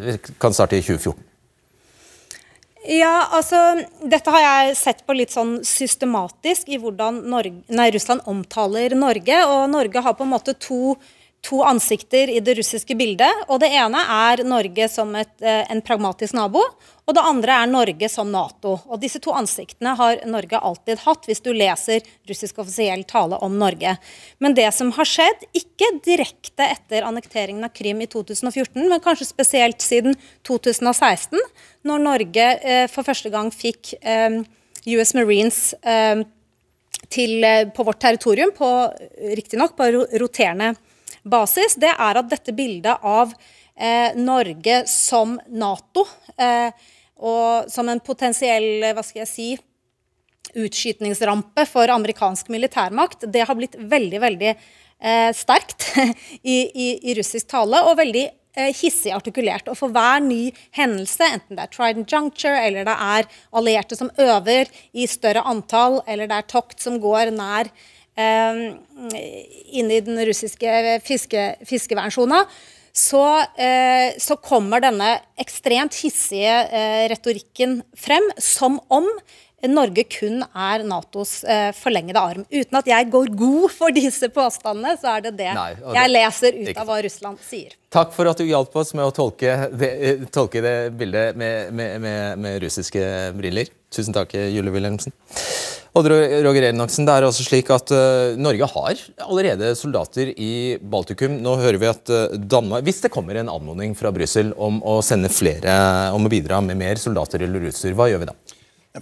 vi 0.06 0.16
kan 0.42 0.54
starte 0.54 0.78
i 0.78 0.87
2014. 0.87 1.32
Ja, 2.83 3.29
altså, 3.31 3.59
Dette 4.11 4.33
har 4.35 4.43
jeg 4.43 4.77
sett 4.81 5.03
på 5.07 5.15
litt 5.15 5.31
sånn 5.31 5.61
systematisk 5.67 6.71
i 6.73 6.81
hvordan 6.83 7.21
Norge, 7.31 7.62
nei, 7.71 7.91
Russland 7.95 8.25
omtaler 8.27 8.97
Norge. 8.99 9.39
Og 9.47 9.69
Norge 9.71 10.03
har 10.03 10.17
på 10.19 10.27
en 10.27 10.33
måte 10.33 10.57
to 10.59 10.97
to 11.42 11.58
ansikter 11.66 12.30
i 12.30 12.40
det 12.40 12.54
russiske 12.54 12.94
bildet. 12.94 13.44
og 13.49 13.61
Det 13.61 13.68
ene 13.75 13.99
er 13.99 14.44
Norge 14.46 14.88
som 14.88 15.14
et, 15.18 15.34
eh, 15.42 15.64
en 15.70 15.82
pragmatisk 15.82 16.34
nabo, 16.38 16.62
og 17.06 17.14
det 17.14 17.25
andre 17.26 17.62
er 17.62 17.66
Norge 17.66 18.08
som 18.08 18.30
Nato. 18.30 18.80
Og 18.87 19.00
Disse 19.00 19.18
to 19.18 19.32
ansiktene 19.32 19.96
har 19.96 20.25
Norge 20.25 20.61
alltid 20.61 20.99
hatt, 20.99 21.26
hvis 21.26 21.42
du 21.42 21.52
leser 21.52 22.00
russisk 22.28 22.58
offisiell 22.58 23.02
tale 23.04 23.34
om 23.42 23.58
Norge. 23.58 23.99
Men 24.38 24.54
det 24.54 24.72
som 24.72 24.92
har 24.92 25.04
skjedd, 25.04 25.42
ikke 25.52 26.00
direkte 26.04 26.62
etter 26.62 27.02
annekteringen 27.02 27.64
av 27.64 27.75
Krim 27.75 28.00
i 28.00 28.06
2014, 28.06 28.88
men 28.88 29.00
kanskje 29.00 29.26
spesielt 29.26 29.80
siden 29.80 30.14
2016, 30.44 31.38
når 31.84 31.99
Norge 31.99 32.46
eh, 32.62 32.87
for 32.87 33.02
første 33.02 33.30
gang 33.30 33.50
fikk 33.50 33.94
eh, 34.00 34.44
US 34.87 35.14
Marines 35.14 35.75
eh, 35.82 36.22
til, 37.11 37.42
eh, 37.44 37.68
på 37.68 37.82
vårt 37.82 38.00
territorium, 38.00 38.54
på, 38.54 38.70
riktignok 39.34 39.76
på 39.76 39.90
roterende 40.22 40.76
basis, 41.25 41.76
det 41.81 41.93
er 41.93 42.19
at 42.21 42.31
dette 42.31 42.55
bildet 42.57 43.02
av 43.02 43.33
eh, 43.76 44.14
Norge 44.19 44.83
som 44.91 45.38
Nato 45.49 46.07
eh, 46.37 46.71
og 47.23 47.71
som 47.71 47.88
en 47.88 48.02
potensiell 48.02 48.83
hva 48.93 49.05
skal 49.07 49.23
jeg 49.23 49.31
si, 49.31 49.49
utskytningsrampe 50.59 51.64
for 51.71 51.91
amerikansk 51.93 52.50
militærmakt, 52.52 53.26
det 53.33 53.47
har 53.49 53.57
blitt 53.57 53.76
veldig 53.79 54.21
veldig 54.21 54.50
eh, 54.52 55.31
sterkt 55.37 55.87
i, 56.43 56.59
i, 56.67 56.88
i, 56.99 57.14
russisk 57.17 57.49
tale, 57.55 57.81
og 57.87 57.97
veldig 58.00 58.25
eh, 58.26 58.73
hissig 58.76 59.14
artikulert. 59.14 59.71
Og 59.71 59.79
for 59.79 59.95
hver 59.95 60.21
ny 60.25 60.50
hendelse, 60.76 61.31
enten 61.38 61.57
det 61.57 61.67
er 61.67 61.73
Trident 61.73 62.12
Juncture, 62.12 62.59
eller 62.59 62.88
det 62.88 62.99
er 63.07 63.31
allierte 63.55 63.99
som 63.99 64.12
øver 64.21 64.71
i 64.93 65.09
større 65.09 65.47
antall, 65.49 66.02
eller 66.07 66.29
det 66.29 66.43
er 66.43 66.52
tokt 66.52 66.85
som 66.85 67.00
går 67.02 67.33
nær 67.38 67.71
eh, 67.71 67.88
inn 68.19 69.90
i 69.90 70.00
den 70.04 70.19
russiske 70.28 71.00
fiske, 71.07 71.45
fiskevernsona, 71.64 72.42
så, 72.92 73.40
eh, 73.40 74.12
så, 74.21 74.37
kommer 74.37 74.83
denne 74.85 75.14
ekstremt 75.40 75.97
hissige 76.02 76.52
eh, 76.69 77.07
retorikken 77.09 77.81
frem 77.97 78.28
som 78.37 78.76
om 78.92 79.09
Norge 79.62 80.02
kun 80.11 80.40
er 80.42 80.83
Natos 80.85 81.45
eh, 81.45 81.71
forlengede 81.76 82.21
arm. 82.21 82.45
Uten 82.50 82.78
at 82.81 82.88
jeg 82.90 83.09
går 83.12 83.31
god 83.38 83.69
for 83.71 83.95
disse 83.95 84.28
påstandene, 84.35 84.97
så 84.99 85.14
er 85.16 85.28
det 85.28 85.35
det 85.38 85.52
Nei, 85.54 85.69
jeg 85.97 86.11
leser 86.11 86.59
ut 86.59 86.73
av 86.75 86.88
hva 86.90 86.99
Russland 87.07 87.38
sier. 87.47 87.76
Takk 87.95 88.11
for 88.16 88.28
at 88.28 88.42
du 88.42 88.45
hjalp 88.49 88.75
oss 88.83 88.90
med 88.99 89.07
å 89.07 89.14
tolke 89.14 89.71
det, 89.71 89.92
tolke 90.35 90.64
det 90.64 90.76
bildet 90.99 91.38
med, 91.38 91.71
med, 91.73 91.95
med, 92.02 92.42
med, 92.42 92.59
russiske 92.64 93.07
briller. 93.38 93.71
Tusen 93.92 94.16
takk, 94.16 94.34
Julie 94.34 94.72
Wilhelmsen. 94.72 95.14
Og 95.92 96.06
Roger 96.08 96.70
Enoksen, 96.70 97.04
det 97.04 97.12
er 97.12 97.26
altså 97.26 97.44
slik 97.44 97.68
at 97.75 97.92
uh, 97.92 98.38
Norge 98.40 98.64
har 98.70 99.02
allerede 99.26 99.75
soldater 99.76 100.30
i 100.32 100.78
Baltikum. 100.80 101.34
Nå 101.44 101.58
hører 101.61 101.76
vi 101.76 101.90
at 101.90 102.08
uh, 102.08 102.32
Danmark 102.32 102.87
Hvis 102.87 103.02
det 103.04 103.12
kommer 103.12 103.37
en 103.37 103.52
anmodning 103.52 103.92
fra 103.99 104.08
Brussel 104.14 104.54
om 104.56 104.80
å 104.88 105.02
sende 105.04 105.28
flere, 105.28 105.75
om 106.16 106.25
å 106.25 106.32
bidra 106.32 106.62
med 106.64 106.80
mer 106.80 107.00
soldater 107.02 107.44
eller 107.44 107.68
utstyr, 107.68 107.92
hva 107.99 108.08
gjør 108.08 108.25
vi 108.25 108.30
da? 108.32 108.38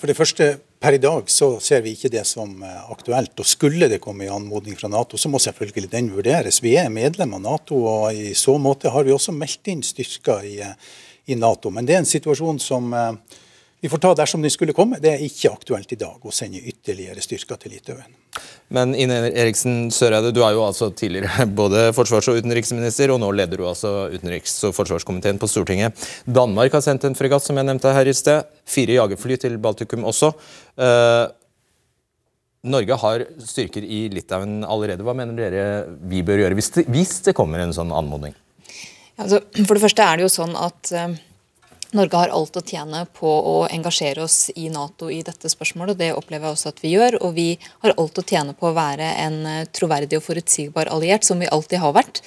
For 0.01 0.11
det 0.11 0.19
første, 0.19 0.51
Per 0.81 0.97
i 0.97 1.01
dag 1.03 1.27
så 1.29 1.59
ser 1.61 1.83
vi 1.85 1.91
ikke 1.93 2.09
det 2.09 2.23
som 2.25 2.63
eh, 2.65 2.77
aktuelt. 2.89 3.35
og 3.37 3.45
Skulle 3.45 3.89
det 3.93 3.99
komme 4.01 4.25
en 4.25 4.39
anmodning 4.39 4.79
fra 4.81 4.89
Nato, 4.89 5.19
så 5.21 5.29
må 5.29 5.37
selvfølgelig 5.43 5.91
den 5.93 6.09
vurderes. 6.15 6.63
Vi 6.65 6.73
er 6.81 6.89
medlem 6.89 7.35
av 7.37 7.43
Nato, 7.45 7.83
og 7.85 8.17
i 8.17 8.33
så 8.33 8.55
måte 8.57 8.89
har 8.95 9.05
vi 9.05 9.13
også 9.13 9.35
meldt 9.37 9.69
inn 9.69 9.83
styrker 9.85 10.47
i, 10.49 10.57
i 11.29 11.37
Nato. 11.37 11.69
Men 11.69 11.85
det 11.85 11.99
er 11.99 12.01
en 12.01 12.09
situasjon 12.09 12.63
som 12.65 12.89
eh, 12.97 13.37
vi 13.81 13.89
får 13.89 13.99
ta 13.99 14.11
dersom 14.15 14.43
den 14.45 14.53
skulle 14.53 14.75
komme. 14.77 14.99
Det 15.01 15.09
er 15.15 15.23
ikke 15.25 15.55
aktuelt 15.55 15.93
i 15.95 15.99
dag 16.01 16.21
å 16.21 16.33
sende 16.35 16.61
ytterligere 16.61 17.23
styrker 17.25 17.57
til 17.63 17.73
Litauen. 17.73 18.13
Men 18.77 18.93
Ine 18.93 19.23
Eriksen 19.31 19.89
Søreide, 19.95 20.35
du 20.37 20.43
er 20.45 20.53
jo 20.55 20.67
altså 20.67 20.91
tidligere 20.93 21.47
både 21.61 21.87
forsvars- 21.97 22.29
og 22.33 22.43
utenriksminister, 22.43 23.13
og 23.15 23.23
nå 23.23 23.31
leder 23.33 23.61
du 23.61 23.65
altså 23.69 24.11
utenriks- 24.13 24.59
og 24.69 24.77
forsvarskomiteen 24.77 25.41
på 25.41 25.49
Stortinget. 25.49 25.97
Danmark 26.29 26.77
har 26.77 26.85
sendt 26.85 27.09
en 27.09 27.17
fregatt, 27.17 27.47
som 27.47 27.57
jeg 27.57 27.69
nevnte 27.71 27.95
her 27.97 28.11
i 28.11 28.17
sted. 28.17 28.53
Fire 28.69 28.99
jagerfly 28.99 29.41
til 29.41 29.57
Baltikum 29.63 30.05
også. 30.13 30.35
Uh, 30.77 31.33
Norge 32.71 33.01
har 33.01 33.25
styrker 33.49 33.87
i 33.89 34.03
Litauen 34.13 34.61
allerede. 34.69 35.07
Hva 35.07 35.17
mener 35.17 35.41
dere 35.41 35.65
vi 36.11 36.21
bør 36.27 36.45
gjøre 36.45 36.61
hvis 36.61 36.71
det, 36.77 36.87
hvis 36.93 37.17
det 37.25 37.37
kommer 37.39 37.65
en 37.65 37.73
sånn 37.73 37.97
anmodning? 37.97 38.37
Altså, 39.21 39.41
for 39.65 39.77
det 39.77 39.85
første 39.87 40.05
er 40.05 40.21
det 40.21 40.29
jo 40.29 40.33
sånn 40.37 40.53
at 40.61 40.93
uh 40.93 41.19
Norge 41.97 42.17
har 42.21 42.31
alt 42.31 42.55
å 42.55 42.63
tjene 42.63 43.03
på 43.19 43.27
å 43.27 43.55
engasjere 43.67 44.23
oss 44.23 44.51
i 44.55 44.69
Nato 44.71 45.09
i 45.11 45.23
dette 45.27 45.51
spørsmålet. 45.51 45.97
og 45.97 45.99
Det 45.99 46.11
opplever 46.15 46.47
jeg 46.47 46.57
også 46.57 46.71
at 46.71 46.83
vi 46.85 46.95
gjør. 46.95 47.19
Og 47.27 47.35
vi 47.35 47.49
har 47.83 47.95
alt 47.97 48.21
å 48.21 48.27
tjene 48.27 48.55
på 48.55 48.71
å 48.71 48.77
være 48.77 49.09
en 49.25 49.39
troverdig 49.75 50.21
og 50.21 50.27
forutsigbar 50.29 50.93
alliert, 50.93 51.27
som 51.27 51.43
vi 51.43 51.51
alltid 51.51 51.83
har 51.83 51.97
vært. 51.97 52.23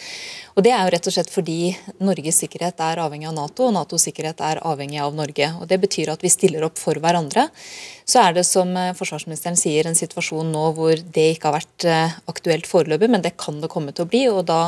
Og 0.54 0.62
Det 0.62 0.70
er 0.70 0.84
jo 0.86 0.92
rett 0.94 1.08
og 1.10 1.16
slett 1.16 1.32
fordi 1.34 1.58
Norges 2.04 2.38
sikkerhet 2.44 2.82
er 2.86 3.02
avhengig 3.02 3.26
av 3.30 3.34
Nato, 3.34 3.66
og 3.68 3.74
Natos 3.74 4.06
sikkerhet 4.06 4.42
er 4.46 4.62
avhengig 4.62 5.00
av 5.02 5.16
Norge. 5.18 5.50
Og 5.60 5.68
Det 5.68 5.80
betyr 5.82 6.12
at 6.14 6.22
vi 6.22 6.30
stiller 6.30 6.66
opp 6.68 6.78
for 6.78 7.00
hverandre. 7.02 7.48
Så 8.06 8.20
er 8.22 8.36
det, 8.36 8.44
som 8.46 8.70
eh, 8.78 8.92
forsvarsministeren 8.94 9.58
sier, 9.58 9.88
en 9.88 9.98
situasjon 9.98 10.52
nå 10.52 10.64
hvor 10.78 11.00
det 11.16 11.26
ikke 11.34 11.50
har 11.50 11.56
vært 11.56 11.86
eh, 11.88 12.16
aktuelt 12.30 12.68
foreløpig, 12.70 13.10
men 13.10 13.24
det 13.24 13.34
kan 13.40 13.62
det 13.64 13.72
komme 13.72 13.96
til 13.96 14.06
å 14.06 14.12
bli. 14.12 14.24
og 14.30 14.44
Da 14.50 14.60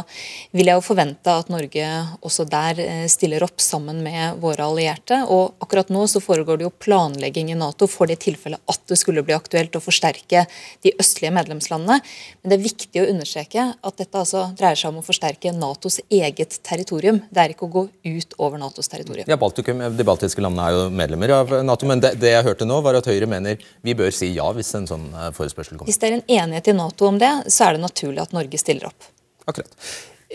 vil 0.55 0.71
jeg 0.71 0.79
jo 0.79 0.85
forvente 0.87 1.35
at 1.35 1.51
Norge 1.53 1.89
også 2.25 2.47
der 2.49 2.81
eh, 2.81 3.05
stiller 3.11 3.45
opp 3.45 3.61
sammen 3.61 4.01
med 4.05 4.39
våre 4.41 4.65
allierte. 4.65 4.85
Og 5.25 5.56
akkurat 5.63 5.89
nå 5.94 6.06
så 6.12 6.22
foregår 6.24 6.60
det 6.60 6.68
jo 6.68 6.72
planlegging 6.84 7.51
i 7.51 7.58
Nato 7.58 7.88
for 7.92 8.10
det 8.10 8.20
tilfellet 8.24 8.62
at 8.72 8.82
det 8.89 8.98
skulle 9.00 9.24
bli 9.25 9.36
aktuelt 9.36 9.75
å 9.77 9.82
forsterke 9.84 10.46
de 10.86 10.94
østlige 11.01 11.34
medlemslandene. 11.36 12.00
Men 12.42 12.51
det 12.51 12.58
er 12.58 12.63
viktig 12.63 13.04
å 13.04 13.08
understreke 13.12 13.68
at 13.75 14.00
dette 14.01 14.22
altså 14.22 14.48
dreier 14.58 14.80
seg 14.80 14.94
om 14.94 15.01
å 15.01 15.06
forsterke 15.06 15.54
Natos 15.56 16.00
eget 16.10 16.60
territorium. 16.65 17.22
Det 17.30 17.44
er 17.44 17.56
ikke 17.56 17.68
å 17.68 17.74
gå 17.75 17.86
ut 17.89 18.38
over 18.38 18.62
Natos 18.62 18.92
territorium. 18.92 19.30
Ja, 19.30 19.39
Baltikum, 19.42 19.84
De 19.98 20.08
baltiske 20.08 20.44
landene 20.44 20.70
er 20.70 20.77
jo 20.77 20.88
medlemmer 20.94 21.36
av 21.39 21.56
Nato, 21.65 21.89
men 21.89 22.04
det, 22.04 22.15
det, 22.22 22.34
jeg 22.36 22.48
hørte 22.48 22.68
nå, 22.70 22.80
var 22.86 23.00
at 23.00 23.10
Høyre 23.10 23.30
mener 23.30 23.62
vi 23.86 23.96
bør 23.98 24.13
si 24.15 24.32
ja 24.36 24.48
hvis 24.56 24.74
en 24.77 24.89
sånn 24.89 25.08
eh, 25.13 25.32
forespørsel 25.36 25.77
kommer. 25.77 25.89
Hvis 25.89 26.01
det 26.01 26.12
er 26.12 26.20
en 26.20 26.27
enighet 26.42 26.74
i 26.74 26.77
Nato 26.77 27.10
om 27.10 27.22
det, 27.22 27.32
så 27.54 27.70
er 27.70 27.77
det 27.77 27.86
naturlig 27.86 28.24
at 28.25 28.36
Norge 28.36 28.60
stiller 28.62 28.89
opp. 28.92 29.10
Akkurat. 29.46 29.74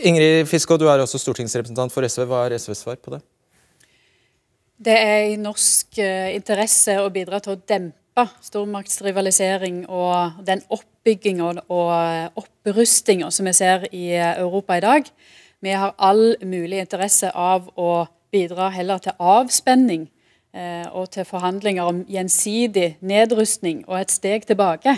Ingrid 0.06 0.48
Fiskå, 0.48 0.78
du 0.80 0.86
er 0.88 1.02
også 1.02 1.18
stortingsrepresentant 1.20 1.92
for 1.92 2.06
SV. 2.06 2.24
Hva 2.30 2.44
er 2.46 2.56
SVs 2.60 2.84
svar 2.86 2.98
på 3.02 3.12
det? 3.14 3.20
Det 4.80 4.96
er 4.96 5.26
i 5.28 5.36
norsk 5.36 5.98
uh, 6.00 6.30
interesse 6.32 6.94
å 7.02 7.10
bidra 7.12 7.40
til 7.44 7.52
å 7.52 7.60
dempe 7.68 8.24
stormaktsrivalisering 8.46 9.82
og 9.92 10.40
den 10.46 10.62
oppbygginga 10.72 11.50
og 11.68 12.40
opprustinga 12.40 13.28
som 13.32 13.48
vi 13.48 13.52
ser 13.56 13.84
i 13.92 14.06
Europa 14.16 14.78
i 14.78 14.84
dag. 14.84 15.10
Vi 15.60 15.76
har 15.76 15.92
all 16.00 16.34
mulig 16.40 16.80
interesse 16.80 17.28
av 17.36 17.68
å 17.76 18.06
bidra 18.32 18.70
heller 18.72 19.02
til 19.04 19.20
avspenning 19.20 20.08
eh, 20.56 20.88
og 20.88 21.10
til 21.12 21.28
forhandlinger 21.28 21.84
om 21.84 22.02
gjensidig 22.08 22.94
nedrustning 23.04 23.84
og 23.86 23.98
et 24.00 24.14
steg 24.16 24.48
tilbake. 24.48 24.96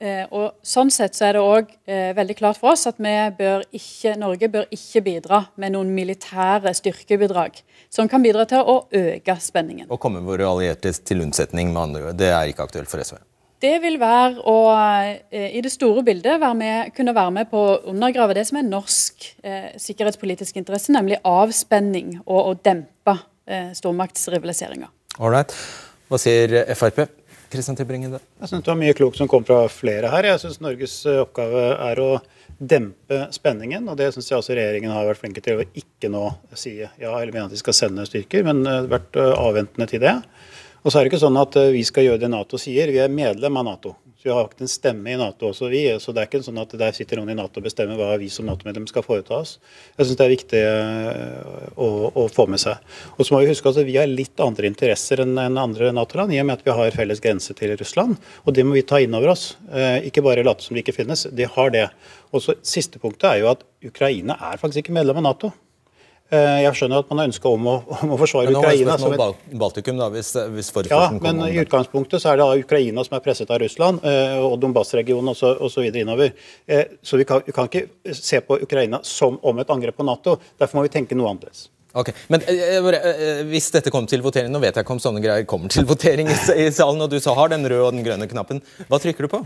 Eh, 0.00 0.24
og 0.32 0.56
Sånn 0.64 0.88
sett 0.92 1.16
så 1.16 1.26
er 1.28 1.36
det 1.36 1.40
òg 1.44 1.72
eh, 1.84 2.10
veldig 2.16 2.36
klart 2.38 2.60
for 2.60 2.72
oss 2.72 2.86
at 2.88 2.96
vi 3.02 3.12
bør 3.36 3.66
ikke, 3.76 4.14
Norge 4.20 4.48
bør 4.48 4.70
ikke 4.72 5.02
bidra 5.04 5.42
med 5.60 5.74
noen 5.74 5.90
militære 5.92 6.72
styrkebidrag 6.78 7.60
som 7.92 8.08
kan 8.08 8.24
bidra 8.24 8.46
til 8.48 8.64
å 8.64 8.78
øke 8.88 9.36
spenningen. 9.44 9.90
Å 9.92 10.00
komme 10.00 10.22
våre 10.24 10.48
allierte 10.48 10.94
til 11.04 11.20
unnsetning, 11.26 11.74
med 11.74 11.82
andre 11.82 12.14
det 12.16 12.32
er 12.32 12.48
ikke 12.48 12.64
aktuelt 12.64 12.88
for 12.88 13.04
SV? 13.04 13.20
Det 13.60 13.74
vil 13.82 13.98
være 14.00 14.40
å 14.48 14.56
eh, 14.72 15.50
i 15.58 15.60
det 15.60 15.74
store 15.74 16.00
bildet 16.06 16.40
være 16.40 16.56
med, 16.56 16.94
kunne 16.96 17.12
være 17.12 17.36
med 17.36 17.50
på 17.52 17.60
å 17.60 17.78
undergrave 17.92 18.38
det 18.38 18.46
som 18.48 18.56
er 18.56 18.64
norsk 18.64 19.28
eh, 19.44 19.68
sikkerhetspolitisk 19.76 20.56
interesse, 20.62 20.94
nemlig 20.96 21.20
avspenning 21.28 22.22
og 22.24 22.40
å 22.40 22.56
dempe 22.56 23.18
eh, 23.44 23.68
stormaktsrivaliseringer. 23.76 24.88
Alright. 25.20 25.52
Hva 26.08 26.18
sier 26.18 26.62
Frp? 26.72 27.04
Kristian 27.50 27.76
Tybring-Gjedde? 27.78 28.20
Jeg 28.40 28.50
synes 28.50 28.64
det 28.64 28.70
var 28.70 28.78
mye 28.78 28.94
klokt 28.96 29.18
som 29.18 29.28
kom 29.30 29.44
fra 29.46 29.64
flere 29.72 30.10
her. 30.12 30.28
Jeg 30.30 30.42
syns 30.42 30.60
Norges 30.62 30.94
eh, 31.10 31.18
oppgave 31.24 31.64
er 31.74 32.00
å 32.02 32.10
dempe 32.60 33.24
spenningen. 33.34 33.88
og 33.90 33.98
Det 33.98 34.10
syns 34.14 34.30
jeg 34.30 34.38
også 34.38 34.54
regjeringen 34.54 34.92
har 34.94 35.08
vært 35.08 35.22
flinke 35.22 35.42
til 35.44 35.58
å 35.58 35.66
ikke 35.66 36.12
nå 36.12 36.28
si 36.54 36.76
ja 36.78 37.10
eller 37.10 37.32
mene 37.34 37.48
at 37.48 37.54
de 37.54 37.60
skal 37.60 37.76
sende 37.76 38.06
styrker, 38.06 38.46
men 38.46 38.62
eh, 38.68 38.86
vært 38.90 39.18
eh, 39.18 39.32
avventende 39.34 39.88
til 39.90 40.02
det. 40.04 40.14
Og 40.80 40.92
så 40.92 41.00
er 41.00 41.04
det 41.04 41.12
ikke 41.12 41.24
sånn 41.26 41.36
at 41.36 41.58
vi 41.74 41.82
skal 41.84 42.06
gjøre 42.06 42.22
det 42.22 42.30
Nato 42.32 42.56
sier. 42.60 42.88
Vi 42.94 43.02
er 43.02 43.12
medlem 43.12 43.58
av 43.60 43.66
Nato. 43.66 43.96
Så 44.20 44.28
Vi 44.28 44.30
har 44.30 44.42
hatt 44.42 44.60
en 44.60 44.68
stemme 44.68 45.08
i 45.08 45.16
Nato 45.16 45.48
også, 45.48 45.70
vi. 45.72 45.80
Så 45.96 46.12
det 46.12 46.20
er 46.20 46.26
ikke 46.28 46.42
sånn 46.44 46.60
at 46.60 46.74
der 46.76 46.92
sitter 46.92 47.16
noen 47.16 47.30
i 47.32 47.36
Nato 47.38 47.56
og 47.56 47.64
bestemmer 47.64 47.96
hva 47.96 48.18
vi 48.20 48.26
som 48.28 48.44
Nato-medlem 48.44 48.84
skal 48.90 49.00
foreta 49.06 49.38
oss. 49.38 49.54
Jeg 49.96 50.10
syns 50.10 50.18
det 50.20 50.26
er 50.26 50.32
viktig 50.34 50.60
eh, 50.60 51.70
å, 51.80 51.88
å, 52.12 52.26
få 52.28 52.44
med 52.52 52.60
seg. 52.60 52.84
Og 53.16 53.24
så 53.24 53.32
må 53.32 53.40
Vi 53.40 53.48
huske 53.54 53.72
at 53.72 53.80
vi 53.88 53.96
har 53.96 54.10
litt 54.10 54.42
andre 54.44 54.68
interesser 54.68 55.24
enn 55.24 55.40
andre 55.40 55.88
Nato-land, 55.96 56.36
i 56.36 56.42
og 56.42 56.50
med 56.50 56.60
at 56.60 56.68
vi 56.68 56.76
har 56.82 56.92
felles 56.98 57.24
grense 57.24 57.56
til 57.56 57.72
Russland. 57.80 58.20
Og 58.44 58.52
det 58.58 58.66
må 58.68 58.76
vi 58.76 58.84
ta 58.84 59.00
inn 59.00 59.16
over 59.16 59.32
oss. 59.32 59.54
Eh, 59.72 60.10
ikke 60.12 60.26
bare 60.28 60.44
late 60.44 60.68
som 60.68 60.76
det 60.76 60.84
ikke 60.84 60.98
finnes. 61.00 61.24
De 61.32 61.48
har 61.56 61.72
det. 61.72 61.88
Og 62.36 62.44
så 62.44 62.58
Siste 62.60 63.00
punktet 63.00 63.24
er 63.30 63.40
jo 63.40 63.50
at 63.54 63.64
Ukraina 63.88 64.36
er 64.50 64.60
faktisk 64.60 64.84
ikke 64.84 65.00
medlem 65.00 65.24
av 65.24 65.30
Nato. 65.30 65.54
Eh, 66.30 66.60
jeg 66.62 66.78
skjønner 66.78 67.02
at 67.02 67.08
man 67.10 67.20
har 67.22 67.28
ønske 67.30 67.50
om, 67.50 67.64
om, 67.66 68.12
å 68.14 68.18
forsvare 68.20 68.52
men 68.52 68.60
Ukraina. 68.60 68.94
Som 69.02 69.16
et... 69.16 69.40
Baltikum, 69.58 69.98
da, 69.98 70.06
hvis, 70.14 70.30
hvis 70.54 70.70
Ja, 70.86 71.08
men 71.18 71.42
i 71.48 71.56
utgangspunktet 71.64 72.22
så 72.22 72.30
er 72.30 72.38
det 72.38 72.46
da 72.46 72.60
Ukraina 72.62 73.04
som 73.06 73.16
er 73.18 73.24
presset 73.24 73.50
av 73.50 73.58
Russland, 73.62 74.04
eh, 74.06 74.36
og 74.38 74.54
Donbass-regionen 74.62 75.34
osv. 75.34 75.88
innover. 75.90 76.30
Eh, 76.70 76.84
så 77.02 77.18
vi 77.18 77.26
kan, 77.26 77.42
vi 77.46 77.54
kan, 77.56 77.66
ikke 77.66 78.14
se 78.14 78.38
på 78.46 78.60
Ukraina 78.62 79.02
som 79.06 79.40
om 79.42 79.58
et 79.58 79.72
angrep 79.74 79.98
på 79.98 80.06
Nato. 80.06 80.36
Derfor 80.60 80.78
må 80.78 80.86
vi 80.86 80.94
tenke 80.94 81.18
noe 81.18 81.32
annerledes. 81.32 81.66
Ok, 81.98 82.12
men 82.30 82.44
Hvis 83.50 83.72
dette 83.74 83.90
kommer 83.90 84.06
til 84.06 84.22
votering, 84.22 84.52
nå 84.54 84.60
vet 84.62 84.76
jeg 84.76 84.86
ikke 84.86 84.94
om 84.94 85.02
sånne 85.02 85.24
greier 85.24 85.48
kommer 85.50 85.72
til 85.74 85.88
votering 85.88 86.30
i, 86.30 86.68
salen, 86.70 87.02
og 87.02 87.10
du 87.10 87.18
så 87.18 87.34
har 87.34 87.50
den 87.50 87.66
røde 87.66 87.88
og 87.88 87.96
den 87.96 88.06
grønne 88.06 88.30
knappen, 88.30 88.62
hva 88.86 89.02
trykker 89.02 89.26
du 89.26 89.32
på? 89.34 89.42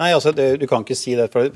Nei, 0.00 0.08
altså 0.16 0.32
det, 0.32 0.56
Du 0.60 0.66
kan 0.66 0.86
ikke 0.86 0.96
si 0.96 1.12
det. 1.18 1.28
for, 1.32 1.50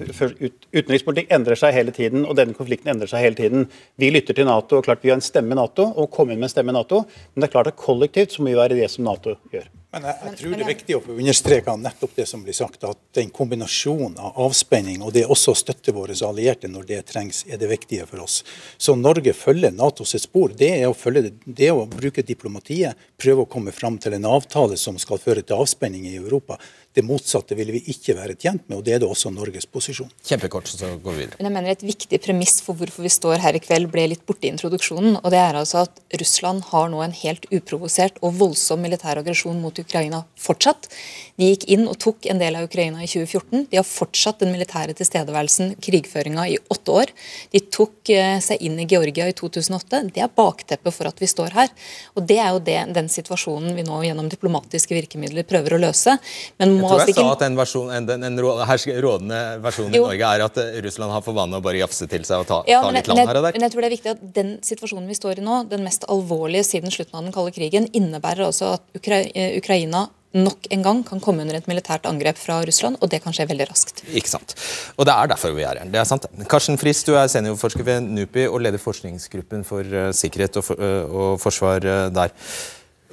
Utenrikspolitikk 0.76 1.30
endrer 1.32 1.56
seg 1.56 1.72
hele 1.72 1.94
tiden, 1.96 2.26
og 2.28 2.36
denne 2.36 2.56
konflikten 2.56 2.92
endrer 2.92 3.08
seg 3.08 3.24
hele 3.24 3.38
tiden. 3.38 3.64
Vi 3.96 4.10
lytter 4.12 4.36
til 4.36 4.48
Nato, 4.48 4.76
og 4.76 4.84
klart 4.84 5.04
vi 5.04 5.12
har 5.12 5.16
en 5.16 5.24
stemme 5.24 5.56
i 5.56 5.58
Nato, 5.58 5.88
og 5.96 6.10
kommer 6.12 6.34
inn 6.34 6.42
med 6.42 6.50
en 6.50 6.52
stemme 6.52 6.74
i 6.74 6.76
Nato. 6.76 7.06
Men 7.32 7.40
det 7.40 7.48
er 7.48 7.56
klart 7.56 7.72
at 7.72 7.80
kollektivt 7.80 8.36
så 8.36 8.44
må 8.44 8.52
vi 8.52 8.60
være 8.60 8.76
det 8.76 8.90
som 8.92 9.08
Nato 9.08 9.38
gjør. 9.54 9.70
Men 9.96 10.04
jeg, 10.10 10.18
jeg 10.26 10.36
tror 10.36 10.52
det 10.52 10.64
er 10.64 10.68
viktig 10.68 10.96
å 10.98 11.00
understreke 11.14 11.74
nettopp 11.80 12.16
det 12.18 12.26
som 12.28 12.42
blir 12.44 12.56
sagt, 12.56 12.82
at 12.84 12.98
den 13.16 13.30
kombinasjonen 13.32 14.18
av 14.20 14.36
avspenning 14.44 15.00
og 15.00 15.14
det 15.16 15.22
også 15.24 15.54
å 15.54 15.56
støtte 15.56 15.94
våre 15.96 16.12
allierte 16.26 16.68
når 16.68 16.88
det 16.90 16.98
trengs, 17.08 17.44
er 17.48 17.56
det 17.62 17.70
viktige 17.70 18.04
for 18.10 18.26
oss. 18.26 18.42
Så 18.76 18.92
Norge 18.98 19.32
følger 19.32 19.72
Natos 19.72 20.12
spor. 20.20 20.52
Det 20.52 20.68
er 20.74 20.90
å, 20.90 20.92
følge, 20.92 21.30
det 21.46 21.70
er 21.70 21.78
å 21.78 21.86
bruke 21.88 22.26
diplomatiet, 22.26 22.98
prøve 23.16 23.46
å 23.46 23.48
komme 23.48 23.72
fram 23.72 23.96
til 24.02 24.18
en 24.18 24.28
avtale 24.28 24.76
som 24.76 25.00
skal 25.00 25.22
føre 25.22 25.46
til 25.46 25.64
avspenning 25.64 26.04
i 26.10 26.18
Europa. 26.18 26.60
Det 26.96 27.04
motsatte 27.04 27.52
ville 27.52 27.74
vi 27.74 27.82
ikke 27.92 28.14
være 28.16 28.38
tjent 28.40 28.62
med, 28.70 28.78
og 28.78 28.84
det 28.86 28.94
er 28.96 29.02
det 29.02 29.08
også 29.10 29.28
Norges 29.28 29.66
posisjon. 29.68 30.08
Kjempekort, 30.24 30.70
så 30.72 30.94
går 30.96 31.12
vi 31.12 31.24
videre. 31.26 31.36
Men 31.36 31.50
jeg 31.50 31.54
mener 31.58 31.74
Et 31.76 31.82
viktig 31.84 32.20
premiss 32.24 32.62
for 32.64 32.78
hvorfor 32.78 33.04
vi 33.04 33.10
står 33.12 33.42
her 33.44 33.58
i 33.58 33.60
kveld, 33.60 33.90
ble 33.92 34.06
litt 34.14 34.22
borte 34.24 34.48
i 34.48 34.52
introduksjonen. 34.54 35.18
og 35.22 35.28
det 35.34 35.36
er 35.36 35.58
altså 35.60 35.82
at 35.84 36.00
Russland 36.16 36.64
har 36.70 36.88
nå 36.88 37.02
en 37.04 37.12
helt 37.12 37.44
uprovosert 37.52 38.16
og 38.22 38.38
voldsom 38.40 38.80
militær 38.80 39.20
aggresjon 39.20 39.60
mot 39.60 39.76
Ukraina 39.76 40.22
fortsatt. 40.40 40.88
De 41.36 41.50
gikk 41.50 41.66
inn 41.68 41.84
og 41.84 41.98
tok 42.00 42.30
en 42.32 42.40
del 42.40 42.56
av 42.56 42.64
Ukraina 42.64 43.02
i 43.04 43.10
2014. 43.10 43.66
De 43.68 43.76
har 43.76 43.84
fortsatt 43.84 44.40
den 44.40 44.54
militære 44.54 44.96
tilstedeværelsen, 44.96 45.74
krigføringa, 45.84 46.48
i 46.48 46.56
åtte 46.72 46.96
år. 47.02 47.12
De 47.52 47.60
tok 47.60 48.08
eh, 48.14 48.38
seg 48.40 48.64
inn 48.64 48.80
i 48.80 48.88
Georgia 48.88 49.28
i 49.28 49.36
2008. 49.36 50.00
Det 50.16 50.24
er 50.24 50.32
bakteppet 50.32 50.96
for 50.96 51.10
at 51.10 51.20
vi 51.20 51.28
står 51.28 51.52
her. 51.58 51.68
Og 52.16 52.24
Det 52.24 52.40
er 52.40 52.56
jo 52.56 52.64
det, 52.64 52.78
den 52.96 53.12
situasjonen 53.12 53.76
vi 53.76 53.84
nå 53.84 54.00
gjennom 54.06 54.32
diplomatiske 54.32 54.96
virkemidler 54.96 55.44
prøver 55.44 55.76
å 55.76 55.82
løse. 55.84 56.16
Men 56.56 56.78
må 56.80 56.85
jeg 56.86 56.98
tror 56.98 57.10
jeg 57.10 57.16
sa 57.18 57.26
at 57.34 57.44
den, 57.44 57.56
versjon, 57.58 57.92
en, 57.92 58.08
en, 58.16 58.26
en 58.28 58.40
rådende 58.42 59.40
versjonen 59.64 59.96
jo. 59.96 60.04
i 60.04 60.14
Norge 60.14 60.32
er 60.36 60.44
at 60.46 60.60
eh, 60.62 60.80
Russland 60.86 61.14
har 61.16 61.24
for 61.26 61.36
vane 61.36 61.58
å 61.58 61.64
bare 61.64 61.80
jafse 61.82 62.08
til 62.10 62.26
seg 62.28 62.44
og 62.44 62.48
ta, 62.48 62.60
ja, 62.70 62.82
ta 62.84 62.92
litt 62.94 63.10
land 63.10 63.22
her 63.24 63.40
og 63.40 63.48
der. 63.48 63.56
Men 63.56 63.66
jeg 63.66 63.74
tror 63.74 63.84
det 63.84 63.88
er 63.90 63.96
viktig 63.96 64.12
at 64.14 64.26
den 64.36 64.52
situasjonen 64.66 65.08
vi 65.10 65.16
står 65.18 65.40
i 65.40 65.46
nå, 65.46 65.62
den 65.70 65.86
mest 65.86 66.06
alvorlige 66.12 66.66
siden 66.68 66.94
slutten 66.94 67.18
av 67.18 67.26
den 67.26 67.34
kalde 67.34 67.54
krigen, 67.56 67.88
innebærer 67.96 68.46
også 68.48 68.76
at 68.76 68.86
Ukra 68.98 69.24
eh, 69.32 69.56
Ukraina 69.60 70.06
nok 70.36 70.66
en 70.74 70.82
gang 70.84 70.98
kan 71.06 71.20
komme 71.22 71.46
under 71.46 71.56
et 71.56 71.68
militært 71.70 72.04
angrep 72.08 72.36
fra 72.36 72.58
Russland, 72.66 72.98
og 73.00 73.08
det 73.08 73.22
kan 73.24 73.32
skje 73.32 73.46
veldig 73.48 73.66
raskt. 73.70 74.02
Ikke 74.12 74.28
sant. 74.28 74.52
Og 74.98 75.06
det 75.08 75.14
er 75.14 75.30
derfor 75.32 75.54
vi 75.56 75.64
er 75.64 75.80
her. 75.80 75.88
Det 75.92 76.00
er 76.02 76.08
sant. 76.08 76.26
Karsten 76.50 76.76
Friis, 76.80 77.00
du 77.08 77.14
er 77.16 77.30
seniorforsker 77.32 77.86
ved 77.86 78.04
NUPI 78.04 78.44
og 78.50 78.60
leder 78.66 78.82
forskningsgruppen 78.82 79.64
for 79.64 79.86
uh, 79.96 80.10
sikkerhet 80.12 80.58
og, 80.60 80.66
for, 80.66 80.82
og 81.08 81.40
forsvar 81.40 81.88
der. 82.12 82.34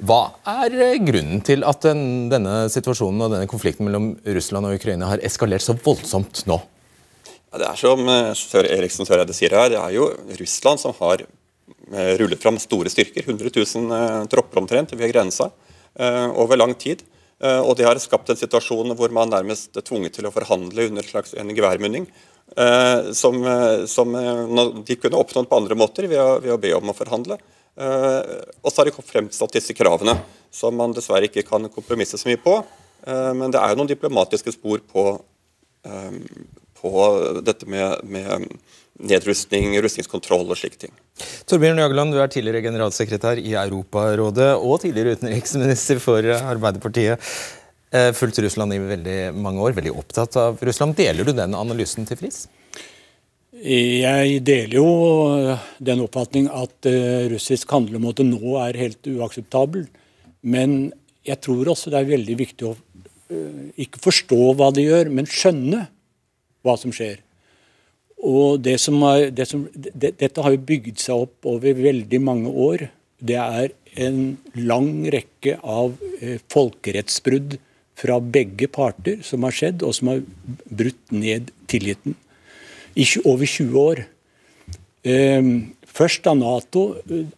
Hva 0.02 0.34
er 0.50 0.74
eh, 0.74 0.96
grunnen 1.02 1.42
til 1.46 1.62
at 1.66 1.84
den, 1.86 2.26
denne 2.32 2.64
situasjonen 2.72 3.26
og 3.26 3.34
denne 3.36 3.50
konflikten 3.50 3.86
mellom 3.86 4.14
Russland 4.26 4.66
og 4.66 4.74
Ukraina 4.78 5.12
har 5.12 5.22
eskalert 5.26 5.62
så 5.62 5.76
voldsomt 5.78 6.42
nå? 6.50 6.58
Ja, 7.52 7.60
det 7.62 7.68
er 7.68 7.78
som 7.78 8.02
eh, 8.10 8.32
Sør 8.38 8.66
Eriksen 8.66 9.06
Søreide 9.06 9.36
sier 9.36 9.54
her, 9.54 9.70
det 9.70 9.78
er 9.78 9.94
jo 9.94 10.10
Russland 10.40 10.82
som 10.82 10.96
har 10.98 11.22
eh, 11.22 12.12
rullet 12.18 12.42
fram 12.42 12.58
store 12.58 12.90
styrker, 12.90 13.22
100 13.28 13.54
000 13.54 14.30
tropper 14.32 14.64
omtrent 14.64 14.96
ved 14.98 15.14
grensa, 15.14 15.52
over 15.94 16.58
lang 16.58 16.72
tid. 16.74 17.04
Og 17.38 17.76
det 17.78 17.84
har 17.86 17.98
skapt 18.02 18.32
en 18.32 18.38
situasjon 18.38 18.96
hvor 18.98 19.12
man 19.14 19.30
nærmest 19.30 19.76
er 19.78 19.84
tvunget 19.86 20.16
til 20.16 20.26
å 20.26 20.32
forhandle 20.34 20.88
under 20.88 21.04
en 21.04 21.06
slags 21.06 21.36
en 21.38 21.52
geværmunning. 21.54 22.08
Som, 23.14 23.38
som, 23.86 24.16
de 24.88 24.96
kunne 24.98 25.20
oppnådd 25.20 25.46
på 25.46 25.60
andre 25.60 25.78
måter 25.78 26.08
ved 26.10 26.18
å, 26.18 26.40
ved 26.42 26.50
å 26.50 26.58
be 26.58 26.72
om 26.74 26.90
å 26.90 26.96
forhandle. 26.98 27.38
Eh, 27.74 28.20
og 28.62 28.70
så 28.70 28.82
har 28.82 28.90
de 28.90 29.04
fremstått 29.04 29.56
disse 29.56 29.74
kravene, 29.74 30.16
som 30.54 30.76
man 30.78 30.94
dessverre 30.94 31.26
ikke 31.28 31.46
kan 31.46 31.66
kompromisse 31.72 32.20
så 32.20 32.30
mye 32.30 32.40
på. 32.40 32.60
Eh, 33.06 33.32
men 33.36 33.54
det 33.54 33.60
er 33.60 33.72
jo 33.72 33.80
noen 33.80 33.90
diplomatiske 33.90 34.54
spor 34.54 34.82
på, 34.90 35.06
eh, 35.88 36.20
på 36.80 36.94
dette 37.42 37.66
med, 37.70 38.06
med 38.06 38.46
nedrustning, 38.94 39.74
rustningskontroll 39.82 40.46
og 40.46 40.58
slike 40.60 40.78
ting. 40.86 40.94
Torbjørn 41.50 41.82
Jagland, 41.82 42.14
du 42.14 42.22
er 42.22 42.30
tidligere 42.30 42.62
generalsekretær 42.68 43.42
i 43.42 43.56
Europarådet 43.58 44.52
og 44.54 44.80
tidligere 44.84 45.18
utenriksminister 45.18 45.98
for 46.02 46.22
Arbeiderpartiet. 46.22 47.22
Fulgt 48.18 48.40
Russland 48.42 48.74
i 48.74 48.80
veldig 48.82 49.18
mange 49.38 49.62
år, 49.62 49.74
veldig 49.76 49.92
opptatt 49.94 50.34
av 50.38 50.62
Russland. 50.66 50.96
Deler 50.98 51.26
du 51.26 51.30
den 51.34 51.54
analysen 51.54 52.06
til 52.08 52.18
Friis? 52.18 52.40
Jeg 53.54 54.40
deler 54.42 54.80
jo 54.80 54.88
eh, 55.30 55.66
den 55.78 56.02
oppfatning 56.02 56.48
at 56.50 56.88
uh, 56.90 57.26
russisk 57.30 57.70
handlemåte 57.70 58.26
nå 58.26 58.56
er 58.64 58.78
helt 58.80 59.06
uakseptabel. 59.06 59.84
Men 60.42 60.90
jeg 61.24 61.38
tror 61.44 61.70
også 61.70 61.92
det 61.92 62.00
er 62.00 62.08
veldig 62.08 62.36
viktig 62.40 62.66
å 62.66 62.72
uh, 62.74 63.60
ikke 63.78 64.02
forstå 64.02 64.40
hva 64.58 64.72
de 64.74 64.88
gjør, 64.88 65.12
men 65.14 65.30
skjønne 65.30 65.84
hva 66.66 66.74
som 66.80 66.94
skjer. 66.94 67.22
Og 68.26 68.58
det 68.64 68.74
som 68.82 68.98
er, 69.06 69.28
det 69.30 69.46
som, 69.46 69.68
det, 69.70 70.16
Dette 70.18 70.42
har 70.42 70.56
jo 70.56 70.64
bygd 70.66 70.98
seg 70.98 71.28
opp 71.28 71.46
over 71.46 71.78
veldig 71.78 72.20
mange 72.24 72.50
år. 72.50 72.88
Det 73.22 73.38
er 73.38 73.70
en 74.02 74.34
lang 74.58 75.04
rekke 75.14 75.60
av 75.62 75.94
folkerettsbrudd 76.50 77.60
fra 77.94 78.18
begge 78.18 78.66
parter 78.72 79.22
som 79.22 79.46
har 79.46 79.54
skjedd, 79.54 79.84
og 79.86 79.94
som 79.94 80.10
har 80.10 80.24
brutt 80.66 81.14
ned 81.14 81.52
tilliten 81.70 82.16
i 82.94 83.06
over 83.24 83.46
20 83.46 83.78
år. 83.80 84.04
Ehm, 85.04 85.74
først 85.84 86.24
da 86.24 86.34
Nato, 86.34 86.84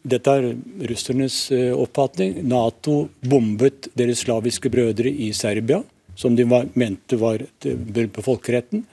dette 0.02 0.34
er 0.38 0.52
russernes 0.90 1.38
eh, 1.54 1.72
oppfatning, 1.74 2.38
Nato 2.46 3.08
bombet 3.20 3.90
deres 3.98 4.22
slaviske 4.24 4.70
brødre 4.72 5.10
i 5.10 5.32
Serbia, 5.32 5.82
som 6.16 6.36
de 6.36 6.46
var, 6.48 6.68
mente 6.74 7.18
var 7.20 7.42
et 7.42 7.70
brudd 7.74 8.12
på 8.14 8.24
folkeretten. 8.28 8.84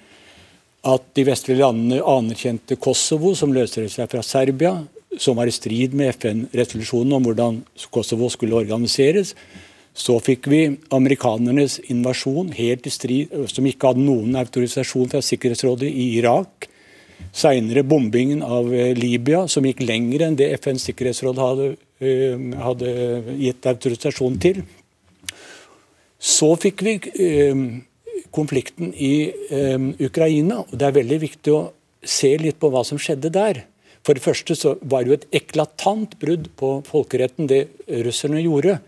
At 0.84 1.06
de 1.16 1.24
vestlige 1.24 1.62
landene 1.62 2.02
anerkjente 2.04 2.76
Kosovo, 2.76 3.36
som 3.40 3.54
løser 3.56 3.88
seg 3.92 4.10
fra 4.12 4.24
Serbia, 4.26 4.82
som 5.22 5.38
var 5.38 5.48
i 5.48 5.54
strid 5.54 5.94
med 5.96 6.16
FN-resolusjonen 6.16 7.14
om 7.16 7.28
hvordan 7.28 7.62
Kosovo 7.94 8.28
skulle 8.34 8.58
organiseres. 8.58 9.36
Så 9.94 10.18
fikk 10.26 10.48
vi 10.50 10.62
amerikanernes 10.94 11.78
invasjon, 11.94 12.50
helt 12.58 12.88
i 12.90 12.92
strid, 12.94 13.34
som 13.50 13.66
ikke 13.70 13.92
hadde 13.92 14.06
noen 14.06 14.34
autorisasjon 14.42 15.12
fra 15.12 15.22
Sikkerhetsrådet 15.22 15.90
i 15.90 16.08
Irak. 16.18 16.68
Seinere 17.34 17.84
bombingen 17.86 18.42
av 18.46 18.72
eh, 18.74 18.92
Libya, 18.98 19.46
som 19.48 19.66
gikk 19.66 19.84
lenger 19.86 20.26
enn 20.26 20.38
det 20.38 20.50
FNs 20.58 20.88
sikkerhetsråd 20.90 21.42
hadde, 21.42 21.68
eh, 22.02 22.42
hadde 22.62 22.94
gitt 23.38 23.70
autorisasjon 23.70 24.40
til. 24.42 24.64
Så 26.18 26.50
fikk 26.62 26.82
vi 26.86 26.96
eh, 26.98 27.64
konflikten 28.34 28.90
i 28.98 29.30
Ukraina, 30.02 30.64
og 30.64 30.74
det 30.74 30.88
er 30.88 30.96
veldig 30.96 31.20
viktig 31.22 31.54
å 31.54 31.68
se 32.02 32.32
litt 32.42 32.58
på 32.58 32.72
hva 32.74 32.82
som 32.88 32.98
skjedde 32.98 33.30
der. 33.34 33.62
For 34.04 34.18
det 34.18 34.26
første 34.26 34.58
så 34.58 34.74
var 34.82 35.04
det 35.04 35.12
jo 35.12 35.18
et 35.20 35.28
eklatant 35.44 36.18
brudd 36.20 36.50
på 36.60 36.80
folkeretten, 36.88 37.46
det 37.48 37.68
russerne 38.04 38.42
gjorde. 38.42 38.80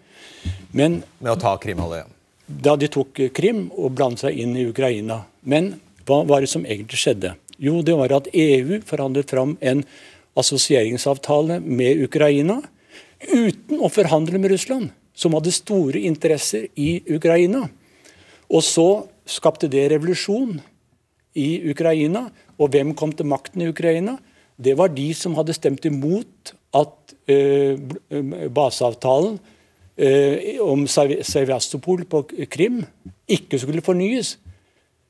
Men, 0.76 1.02
Med 1.20 1.36
å 1.36 1.40
ta 1.40 1.56
Krimhalvøya? 1.62 2.06
Da 2.46 2.76
de 2.78 2.90
tok 2.92 3.20
Krim 3.34 3.68
og 3.74 3.96
blandet 3.98 4.26
seg 4.26 4.38
inn 4.38 4.54
i 4.58 4.68
Ukraina. 4.70 5.24
Men 5.42 5.74
hva 6.06 6.22
var 6.30 6.44
det 6.44 6.52
som 6.52 6.66
egentlig 6.66 7.00
skjedde? 7.02 7.34
Jo, 7.58 7.80
det 7.82 7.96
var 7.98 8.14
at 8.14 8.30
EU 8.34 8.82
forhandlet 8.86 9.32
fram 9.32 9.56
en 9.62 9.82
assosieringsavtale 10.38 11.62
med 11.64 12.04
Ukraina 12.06 12.60
uten 13.32 13.80
å 13.82 13.90
forhandle 13.90 14.38
med 14.42 14.52
Russland, 14.52 14.92
som 15.16 15.34
hadde 15.34 15.54
store 15.56 16.02
interesser 16.06 16.68
i 16.76 17.00
Ukraina. 17.16 17.64
Og 18.52 18.62
så 18.66 18.90
skapte 19.26 19.70
det 19.72 19.88
revolusjon 19.94 20.60
i 21.40 21.50
Ukraina. 21.72 22.28
Og 22.60 22.72
hvem 22.76 22.94
kom 22.98 23.16
til 23.16 23.32
makten 23.32 23.64
i 23.64 23.72
Ukraina? 23.72 24.18
Det 24.56 24.76
var 24.78 24.94
de 24.94 25.10
som 25.18 25.36
hadde 25.40 25.56
stemt 25.56 25.88
imot 25.88 26.54
at 26.76 27.16
uh, 27.32 27.76
baseavtalen 28.54 29.40
eh, 29.40 29.55
om 30.60 30.82
Sevastopol 30.92 32.02
på 32.10 32.26
Krim 32.52 32.82
ikke 33.32 33.60
skulle 33.62 33.84
fornyes. 33.86 34.36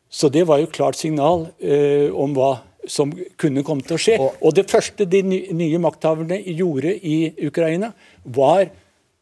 Så 0.09 0.29
det 0.29 0.45
var 0.47 0.61
jo 0.61 0.71
klart 0.71 0.99
signal 0.99 1.49
eh, 1.59 2.07
om 2.13 2.35
hva 2.37 2.59
som 2.87 3.11
kunne 3.41 3.65
komme 3.65 3.83
til 3.85 3.97
å 3.97 4.01
skje. 4.01 4.17
Og 4.45 4.53
det 4.55 4.67
første 4.69 5.07
de 5.09 5.21
nye 5.25 5.81
makthaverne 5.81 6.37
gjorde 6.53 6.93
i 7.01 7.17
Ukraina, 7.47 7.91
var 8.23 8.69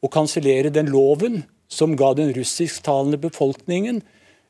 å 0.04 0.10
kansellere 0.12 0.73
den 0.73 0.91
loven 0.91 1.41
som 1.71 1.95
ga 1.97 2.12
den 2.17 2.34
russisktalende 2.36 3.17
befolkningen 3.23 4.02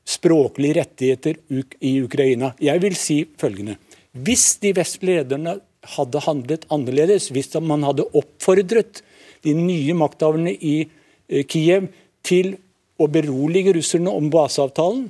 språklige 0.03 0.81
rettigheter 0.81 1.37
i 1.79 1.93
Ukraina. 2.03 2.51
Jeg 2.59 2.81
vil 2.83 2.97
si 2.99 3.21
følgende. 3.39 3.77
Hvis 4.11 4.57
de 4.61 4.73
vestlige 4.75 5.21
lederne 5.21 5.59
hadde 5.93 6.23
handlet 6.25 6.65
annerledes, 6.73 7.29
hvis 7.31 7.53
man 7.63 7.85
hadde 7.87 8.09
oppfordret 8.17 8.99
de 9.45 9.53
nye 9.55 9.95
makthaverne 9.95 10.51
i 10.57 10.75
Ukraina 10.81 10.99
Eh, 11.02 11.02
Kiev 11.27 11.87
til 12.25 12.55
å 13.01 13.07
berolige 13.11 13.73
russerne 13.77 14.11
om 14.13 14.29
baseavtalen 14.33 15.07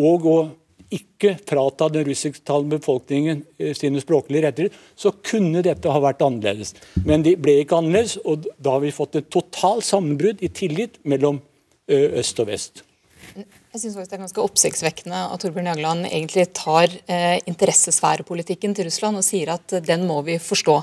og 0.00 0.28
å 0.28 0.38
ikke 0.94 1.34
frata 1.48 1.88
den 1.92 2.06
russisktalende 2.06 2.78
befolkningen 2.78 3.42
eh, 3.58 3.72
sine 3.76 4.02
språklige 4.02 4.44
rettigheter, 4.46 4.82
så 4.96 5.14
kunne 5.24 5.64
dette 5.64 5.90
ha 5.90 6.02
vært 6.02 6.22
annerledes. 6.24 6.74
Men 7.06 7.24
det 7.26 7.36
ble 7.42 7.58
ikke 7.62 7.80
annerledes, 7.80 8.18
og 8.22 8.46
da 8.58 8.76
har 8.76 8.84
vi 8.84 8.94
fått 8.94 9.18
et 9.18 9.30
totalt 9.32 9.86
sammenbrudd 9.86 10.44
i 10.44 10.52
tillit 10.54 11.00
mellom 11.08 11.40
eh, 11.88 12.20
øst 12.20 12.42
og 12.42 12.50
vest. 12.52 12.84
Jeg 13.74 13.80
synes 13.80 13.96
faktisk 13.96 14.10
Det 14.12 14.14
er 14.14 14.22
ganske 14.22 14.42
oppsiktsvekkende 14.44 15.20
at 15.34 15.40
Torbjørn 15.42 15.66
Jagland 15.66 16.06
egentlig 16.06 16.44
tar 16.54 16.92
eh, 17.10 17.40
interessesfærepolitikken 17.50 18.76
til 18.78 18.86
Russland 18.86 19.18
og 19.18 19.24
sier 19.26 19.50
at 19.50 19.74
den 19.82 20.04
må 20.06 20.20
vi 20.22 20.36
forstå. 20.38 20.76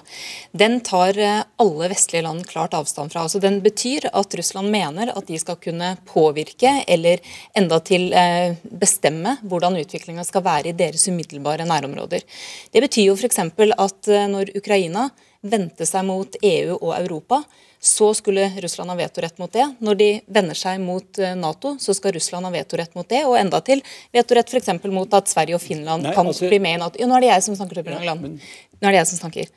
Den 0.52 0.82
tar 0.84 1.16
eh, 1.16 1.38
alle 1.64 1.88
vestlige 1.94 2.26
land 2.26 2.44
klart 2.50 2.76
avstand 2.76 3.14
fra. 3.14 3.24
Altså, 3.24 3.40
den 3.40 3.62
betyr 3.64 4.10
at 4.12 4.36
Russland 4.36 4.76
mener 4.76 5.14
at 5.16 5.32
de 5.32 5.40
skal 5.40 5.62
kunne 5.64 5.94
påvirke 6.04 6.82
eller 6.84 7.24
enda 7.56 7.80
til 7.80 8.12
eh, 8.12 8.60
bestemme 8.84 9.38
hvordan 9.40 9.80
utviklinga 9.80 10.28
skal 10.28 10.44
være 10.52 10.74
i 10.74 10.78
deres 10.84 11.08
umiddelbare 11.08 11.64
nærområder. 11.72 12.28
Det 12.76 12.88
betyr 12.90 13.14
jo 13.14 13.16
f.eks. 13.16 13.40
at 13.40 14.12
eh, 14.12 14.28
når 14.36 14.52
Ukraina 14.60 15.08
vendte 15.42 15.86
seg 15.90 16.06
mot 16.06 16.36
EU 16.42 16.78
og 16.78 16.94
Europa, 17.00 17.42
så 17.82 18.12
skulle 18.14 18.46
Russland 18.62 18.92
ha 18.94 18.96
vetorett 19.00 19.40
mot 19.42 19.52
det. 19.52 19.66
Når 19.82 19.98
de 19.98 20.10
vender 20.30 20.58
seg 20.58 20.82
mot 20.84 21.20
eh, 21.20 21.34
Nato, 21.38 21.74
så 21.82 21.96
skal 21.98 22.14
Russland 22.14 22.46
ha 22.46 22.52
vetorett 22.54 22.94
mot 22.98 23.08
det, 23.10 23.24
og 23.26 23.40
enda 23.40 23.58
til 23.66 23.82
vetorett 24.14 24.54
f.eks. 24.54 24.70
mot 24.94 25.18
at 25.18 25.32
Sverige 25.32 25.58
og 25.58 25.64
Finland 25.64 26.06
Nei, 26.06 26.14
kan 26.14 26.30
altså- 26.30 26.50
bli 26.50 26.60
med 26.62 26.78
i 26.78 26.82
Nato. 26.84 27.02
Jo, 27.02 27.10
nå 27.10 27.18
er 27.18 27.26
det 27.26 27.32
jeg 27.34 27.48
som 27.50 27.58
snakker, 27.58 27.82
Ja, 28.06 28.16
men- 28.16 28.40
Nå 28.82 28.88
er 28.88 28.92
det 28.92 29.02
jeg 29.02 29.08
som 29.08 29.30
snakker. 29.30 29.48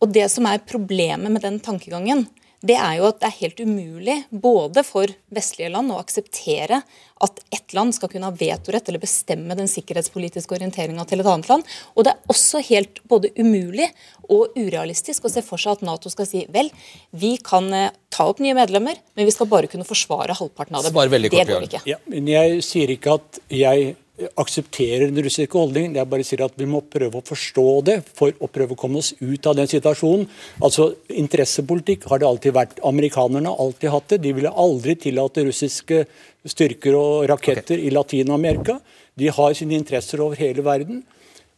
Og 0.00 0.12
det 0.12 0.30
som 0.30 0.46
er 0.46 0.58
problemet 0.58 1.30
med 1.30 1.42
den 1.42 1.58
tankegangen, 1.58 2.28
det 2.66 2.74
er 2.74 2.96
jo 2.98 3.06
at 3.06 3.20
det 3.20 3.28
er 3.28 3.36
helt 3.38 3.60
umulig 3.62 4.16
både 4.30 4.82
for 4.86 5.10
vestlige 5.34 5.70
land 5.70 5.92
å 5.94 6.00
akseptere 6.02 6.80
at 7.22 7.40
ett 7.54 7.74
land 7.74 7.94
skal 7.94 8.10
kunne 8.10 8.30
ha 8.30 8.34
vetorett 8.34 8.88
eller 8.90 9.02
bestemme 9.02 9.54
den 9.58 9.70
sikkerhetspolitiske 9.70 10.56
orienteringa 10.56 11.04
til 11.06 11.22
et 11.22 11.30
annet 11.30 11.50
land. 11.50 11.68
Og 11.94 12.06
det 12.06 12.14
er 12.14 12.34
også 12.34 12.62
helt 12.66 12.98
både 13.10 13.30
umulig 13.38 13.86
og 14.26 14.58
urealistisk 14.58 15.26
å 15.26 15.32
se 15.32 15.42
for 15.46 15.62
seg 15.62 15.78
at 15.78 15.86
Nato 15.86 16.10
skal 16.10 16.26
si 16.30 16.44
vel, 16.54 16.70
vi 17.10 17.36
kan 17.42 17.70
eh, 17.74 17.94
ta 18.10 18.26
opp 18.30 18.42
nye 18.42 18.56
medlemmer, 18.58 18.98
men 19.14 19.28
vi 19.28 19.34
skal 19.34 19.50
bare 19.50 19.70
kunne 19.70 19.86
forsvare 19.86 20.36
halvparten 20.38 20.78
av 20.78 20.86
dem. 20.88 20.98
Det 21.30 21.46
går 21.48 21.70
ikke. 21.70 21.84
Ja, 21.88 22.02
men 22.10 22.26
jeg 22.30 22.62
sier 22.66 22.90
ikke 22.94 23.18
at 23.20 23.42
jeg 23.54 23.94
aksepterer 24.38 25.06
den 25.08 25.22
russiske 25.22 25.54
holdningen. 25.54 25.96
Jeg 25.98 26.10
bare 26.10 26.24
sier 26.26 26.42
at 26.46 26.56
vi 26.58 26.66
må 26.68 26.80
prøve 26.90 27.20
å 27.20 27.26
forstå 27.26 27.66
det 27.86 27.98
for 28.18 28.34
å 28.42 28.48
prøve 28.50 28.74
å 28.74 28.78
komme 28.78 29.02
oss 29.02 29.12
ut 29.20 29.46
av 29.46 29.56
den 29.58 29.70
situasjonen. 29.70 30.26
Altså, 30.64 30.90
Interessepolitikk 31.08 32.08
har 32.10 32.22
det 32.22 32.28
alltid 32.28 32.56
vært. 32.56 32.80
Amerikanerne 32.86 33.52
har 33.52 33.62
alltid 33.62 33.92
hatt 33.94 34.08
det. 34.14 34.20
De 34.26 34.34
ville 34.40 34.54
aldri 34.64 34.96
tillate 34.98 35.46
russiske 35.46 36.02
styrker 36.48 36.98
og 36.98 37.28
raketter 37.30 37.78
i 37.78 37.92
Latin-Amerika. 37.94 38.78
De 39.18 39.30
har 39.34 39.56
sine 39.58 39.78
interesser 39.78 40.22
over 40.24 40.38
hele 40.40 40.66
verden. 40.66 41.02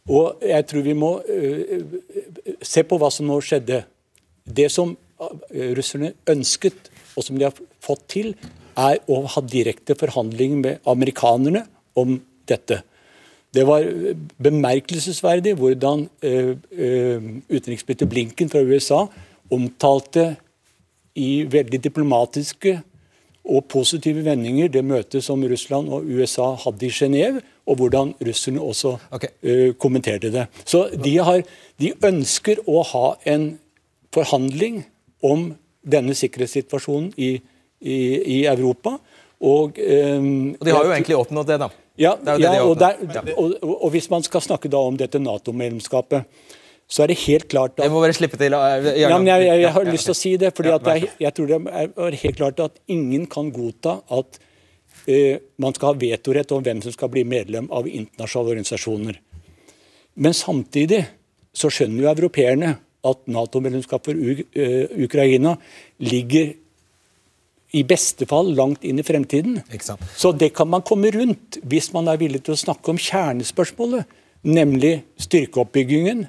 Og 0.09 0.41
jeg 0.45 0.65
tror 0.69 0.85
vi 0.85 0.97
må 0.97 1.11
øh, 1.21 1.83
se 2.61 2.85
på 2.85 2.97
hva 3.01 3.11
som 3.13 3.29
nå 3.29 3.37
skjedde. 3.45 3.83
Det 4.45 4.69
som 4.73 4.93
øh, 4.93 5.69
russerne 5.77 6.15
ønsket, 6.29 6.89
og 7.17 7.25
som 7.25 7.37
de 7.37 7.45
har 7.49 7.57
fått 7.83 8.07
til, 8.13 8.35
er 8.79 9.01
å 9.11 9.23
ha 9.29 9.41
direkte 9.45 9.97
forhandlinger 9.99 10.61
med 10.61 10.89
amerikanerne 10.89 11.65
om 11.99 12.19
dette. 12.49 12.81
Det 13.51 13.65
var 13.67 13.83
bemerkelsesverdig 14.43 15.53
hvordan 15.59 16.09
øh, 16.23 16.57
øh, 16.71 17.23
utenriksminister 17.49 18.05
Blinken 18.05 18.49
fra 18.49 18.61
USA 18.63 19.05
omtalte 19.51 20.35
i 21.15 21.45
veldig 21.51 21.83
diplomatiske 21.83 22.79
og 23.45 23.65
positive 23.65 24.25
vendinger 24.25 24.69
det 24.71 24.83
møtet 24.85 25.23
som 25.25 25.43
Russland 25.43 25.89
og 25.89 26.05
USA 26.05 26.53
hadde 26.63 26.85
i 26.85 26.93
Genéve, 26.93 27.41
og 27.65 27.75
hvordan 27.75 28.13
russerne 28.27 28.61
også 28.61 28.95
okay. 29.11 29.27
eh, 29.43 29.73
kommenterte 29.73 30.31
det. 30.31 30.45
Så 30.65 30.89
de, 31.03 31.17
har, 31.17 31.41
de 31.81 31.93
ønsker 32.05 32.61
å 32.67 32.83
ha 32.83 33.07
en 33.25 33.59
forhandling 34.13 34.83
om 35.23 35.51
denne 35.81 36.13
sikkerhetssituasjonen 36.17 37.11
i, 37.17 37.33
i, 37.81 37.97
i 38.37 38.39
Europa. 38.45 38.97
Og, 39.41 39.77
um, 39.81 40.53
Og 40.59 40.65
de 40.65 40.73
har 40.75 40.85
jo 40.85 40.93
egentlig 40.93 41.17
oppnådd 41.17 41.47
det, 41.49 41.59
da. 41.63 41.69
Ja, 41.99 42.15
Det 42.15 42.37
det 42.37 42.43
ja 42.43 42.51
de 42.53 42.61
og, 42.63 42.79
der, 42.79 43.33
og, 43.35 43.55
og, 43.61 43.89
hvis 43.91 44.09
man 44.09 44.23
skal 44.23 44.41
snakke 44.41 44.69
da 44.71 44.79
om 44.79 44.97
dette 44.97 45.19
Nato-medlemskapet, 45.19 46.23
så 46.91 47.03
er 47.03 47.11
det 47.11 47.17
helt 47.23 47.47
klart 47.47 47.77
at 47.79 47.85
Jeg 47.85 47.91
må 47.91 48.01
bare 48.03 48.13
slippe 48.13 48.37
til. 48.37 48.53
uh, 48.53 48.59
Jørgen. 48.59 48.99
ja, 48.99 49.17
men 49.17 49.27
jeg, 49.27 49.45
jeg, 49.47 49.61
jeg 49.61 49.71
har 49.71 49.91
lyst 49.91 50.09
til 50.09 50.15
å 50.15 50.19
si 50.19 50.31
det, 50.37 50.53
fordi 50.55 50.71
jeg, 50.71 51.11
jeg 51.19 51.33
tror 51.33 51.47
det 51.47 51.59
er, 51.71 52.17
helt 52.23 52.39
klart 52.39 52.59
at 52.59 52.79
ingen 52.87 53.25
kan 53.31 53.51
godta 53.51 54.01
at 54.09 54.39
uh, 55.07 55.35
man 55.57 55.75
skal 55.75 55.93
ha 55.93 55.99
vetorett 55.99 56.51
om 56.51 56.63
hvem 56.63 56.81
som 56.83 56.95
skal 56.95 57.11
bli 57.13 57.23
medlem 57.23 57.69
av 57.71 57.87
internasjonale 57.87 58.55
organisasjoner. 58.55 59.19
Men 60.15 60.35
samtidig 60.35 61.05
så 61.55 61.71
skjønner 61.71 62.05
jo 62.05 62.11
europeerne 62.11 62.75
at 63.07 63.23
Nato-medlemskap 63.31 64.05
for 64.05 64.17
eh, 64.17 64.91
Ukraina 65.01 65.55
ligger 66.05 66.53
i 67.73 67.83
beste 67.87 68.27
fall 68.27 68.51
langt 68.57 68.83
inn 68.83 68.99
i 68.99 69.03
fremtiden. 69.07 69.61
Så 70.17 70.31
det 70.35 70.51
kan 70.57 70.67
man 70.71 70.83
komme 70.87 71.11
rundt 71.15 71.59
hvis 71.63 71.91
man 71.95 72.09
er 72.11 72.19
villig 72.19 72.43
til 72.45 72.55
å 72.57 72.59
snakke 72.59 72.91
om 72.91 72.99
kjernespørsmålet, 72.99 74.09
nemlig 74.43 75.03
styrkeoppbyggingen, 75.21 76.25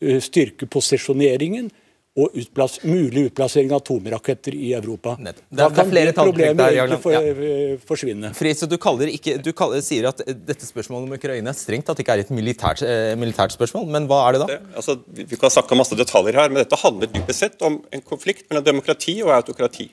eh, 0.00 0.20
styrkeposisjoneringen 0.22 1.68
og 2.16 2.32
utplass, 2.40 2.78
mulig 2.88 3.26
utplassering 3.28 3.74
av 3.74 3.82
atomraketter 3.82 4.54
i 4.56 4.70
Europa. 4.72 5.18
Da 5.52 5.66
kan 5.68 5.90
det 5.92 6.14
talltrekk 6.16 6.30
problemet 6.30 6.56
der, 6.62 6.72
egentlig 6.78 7.00
for, 7.02 7.12
Ja. 7.12 7.20
eh, 7.20 7.76
forsvinne. 7.84 8.30
Fritz, 8.34 8.60
du, 8.64 8.78
kaller 8.78 9.12
ikke, 9.12 9.36
du 9.42 9.52
kaller, 9.52 9.82
sier 9.84 10.08
at 10.08 10.22
eh, 10.24 10.32
dette 10.32 10.64
spørsmålet 10.64 11.10
om 11.10 11.12
Ukraina 11.12 11.52
strengt 11.52 11.84
tatt 11.84 12.00
ikke 12.00 12.14
er 12.16 12.24
et 12.24 12.30
militært, 12.32 12.80
eh, 12.80 13.12
militært 13.20 13.52
spørsmål, 13.52 13.86
men 13.86 14.08
hva 14.08 14.28
er 14.30 14.32
det 14.32 14.40
da? 14.40 14.46
Det, 14.46 14.60
altså, 14.76 14.96
vi 15.12 15.24
vi 15.28 15.36
kan 15.36 15.50
snakke 15.50 15.72
om 15.72 15.78
masse 15.84 15.94
detaljer 15.94 16.40
her, 16.40 16.48
men 16.48 16.64
dette 16.64 16.80
handler 16.80 17.06
dypest 17.12 17.38
sett 17.38 17.60
om 17.60 17.82
en 17.92 18.00
konflikt 18.00 18.48
mellom 18.48 18.64
demokrati 18.64 19.22
og 19.22 19.36
autokrati. 19.36 19.90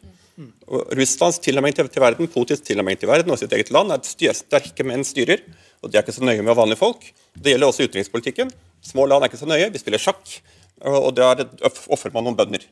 Og 0.65 0.93
Russlands 0.98 1.38
tilnærming 1.43 1.76
til, 1.78 1.89
verden, 2.02 2.30
Putins 2.32 2.63
tilnærming 2.65 2.98
til 2.98 3.10
verden 3.12 3.34
og 3.34 3.38
sitt 3.38 3.54
eget 3.54 3.69
land 3.74 3.93
er 3.93 4.02
at 4.02 4.38
sterke 4.39 4.86
menn 4.88 5.06
styrer, 5.06 5.43
og 5.84 5.91
de 5.91 6.00
er 6.00 6.06
ikke 6.06 6.15
så 6.15 6.26
nøye 6.26 6.41
med 6.41 6.58
vanlige 6.58 6.82
folk. 6.82 7.06
Det 7.38 7.54
gjelder 7.54 7.69
også 7.69 7.86
utenrikspolitikken. 7.86 8.50
Små 8.82 9.06
land 9.10 9.24
er 9.24 9.30
ikke 9.30 9.43
så 9.43 9.50
nøye, 9.50 9.69
vi 9.69 9.82
spiller 9.82 10.02
sjakk, 10.02 10.24
og 10.89 11.12
der 11.15 11.46
ofrer 11.93 12.13
man 12.15 12.26
noen 12.26 12.39
bønder. 12.39 12.65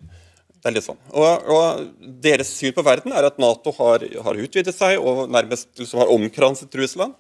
Det 0.62 0.70
er 0.70 0.76
litt 0.76 0.86
sånn. 0.86 1.00
Og, 1.18 1.48
og 1.50 1.86
Deres 2.22 2.52
syn 2.54 2.74
på 2.76 2.86
verden 2.86 3.14
er 3.18 3.26
at 3.26 3.40
Nato 3.42 3.74
har, 3.80 4.04
har 4.26 4.42
utvidet 4.46 4.74
seg 4.76 5.02
og 5.02 5.24
nærmest 5.34 5.72
liksom 5.80 6.04
har 6.04 6.12
omkranset 6.14 6.78
Russland. 6.78 7.16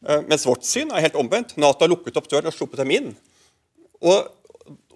Eh, 0.00 0.22
mens 0.24 0.46
vårt 0.48 0.64
syn 0.64 0.92
er 0.92 1.04
helt 1.04 1.18
omvendt. 1.20 1.52
Nato 1.60 1.84
har 1.84 1.92
lukket 1.92 2.16
opp 2.16 2.30
døren 2.32 2.48
og 2.48 2.56
sluppet 2.56 2.80
dem 2.80 2.94
inn. 2.96 3.10
Og, 4.00 4.30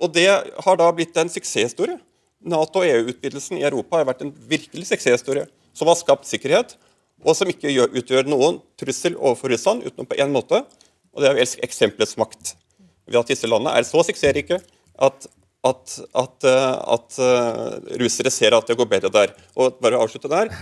og 0.01 0.15
det 0.17 0.31
har 0.33 0.81
da 0.81 0.89
blitt 0.97 1.17
en 1.21 1.33
suksesshistorie. 1.33 1.99
Nato- 2.41 2.81
og 2.81 2.89
EU-utvidelsen 2.89 3.59
i 3.61 3.65
Europa 3.67 4.01
har 4.01 4.09
vært 4.09 4.23
en 4.25 4.33
virkelig 4.49 4.89
suksesshistorie 4.89 5.47
som 5.77 5.91
har 5.91 5.99
skapt 5.99 6.29
sikkerhet, 6.29 6.77
og 7.21 7.37
som 7.37 7.51
ikke 7.53 7.69
gjør, 7.69 7.93
utgjør 8.01 8.31
noen 8.31 8.61
trussel 8.81 9.17
overfor 9.19 9.53
Russland 9.53 9.85
utenom 9.85 10.09
på 10.09 10.17
én 10.23 10.33
måte, 10.33 10.63
og 11.13 11.21
det 11.21 11.29
er 11.29 11.37
vel 11.37 11.53
eksempelets 11.67 12.17
makt. 12.21 12.55
Ved 13.11 13.21
at 13.21 13.33
disse 13.33 13.49
landene 13.51 13.75
er 13.77 13.85
så 13.85 14.01
suksessrike 14.07 14.61
at, 15.01 15.27
at, 15.67 15.95
at, 16.17 16.47
eh, 16.49 16.77
at 16.97 17.19
eh, 17.21 17.97
russere 18.01 18.33
ser 18.33 18.57
at 18.57 18.71
det 18.71 18.77
går 18.79 18.89
bedre 18.89 19.11
der. 19.13 19.35
Og 19.59 19.81
bare 19.83 19.99
å 19.99 20.07
avslutte 20.07 20.31
der. 20.33 20.53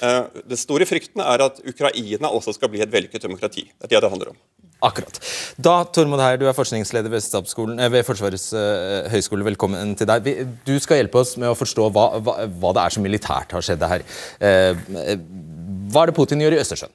eh, 0.00 0.22
Det 0.48 0.58
store 0.58 0.88
frykten 0.88 1.22
er 1.22 1.44
at 1.44 1.60
Ukraina 1.62 2.32
også 2.32 2.56
skal 2.56 2.72
bli 2.72 2.82
et 2.82 2.92
vellykket 2.92 3.28
demokrati. 3.28 3.68
Det 3.76 3.86
er 3.86 3.94
det 3.94 4.02
det 4.06 4.10
handler 4.14 4.32
om. 4.34 4.40
Akkurat. 4.78 5.16
Da, 5.58 5.80
Tormod 5.90 6.20
Heier, 6.22 6.38
du 6.38 6.46
er 6.46 6.54
forskningsleder 6.54 7.10
ved, 7.10 7.24
eh, 7.26 7.88
ved 7.90 8.04
Forsvarets 8.06 8.52
uh, 8.54 9.08
høgskole. 9.10 9.42
Velkommen 9.48 9.96
til 9.98 10.06
deg. 10.06 10.22
Vi, 10.22 10.34
du 10.68 10.76
skal 10.78 11.00
hjelpe 11.00 11.18
oss 11.18 11.34
med 11.40 11.50
å 11.50 11.56
forstå 11.58 11.88
hva, 11.96 12.06
hva, 12.22 12.36
hva 12.46 12.72
det 12.76 12.84
er 12.84 12.94
som 12.94 13.02
militært 13.02 13.56
har 13.56 13.66
skjedd 13.66 13.82
her. 13.90 14.06
Eh, 14.38 14.78
eh, 15.02 15.18
hva 15.90 16.04
er 16.04 16.12
det 16.12 16.18
Putin 16.20 16.44
gjør 16.44 16.54
i 16.54 16.62
Østersjøen? 16.62 16.94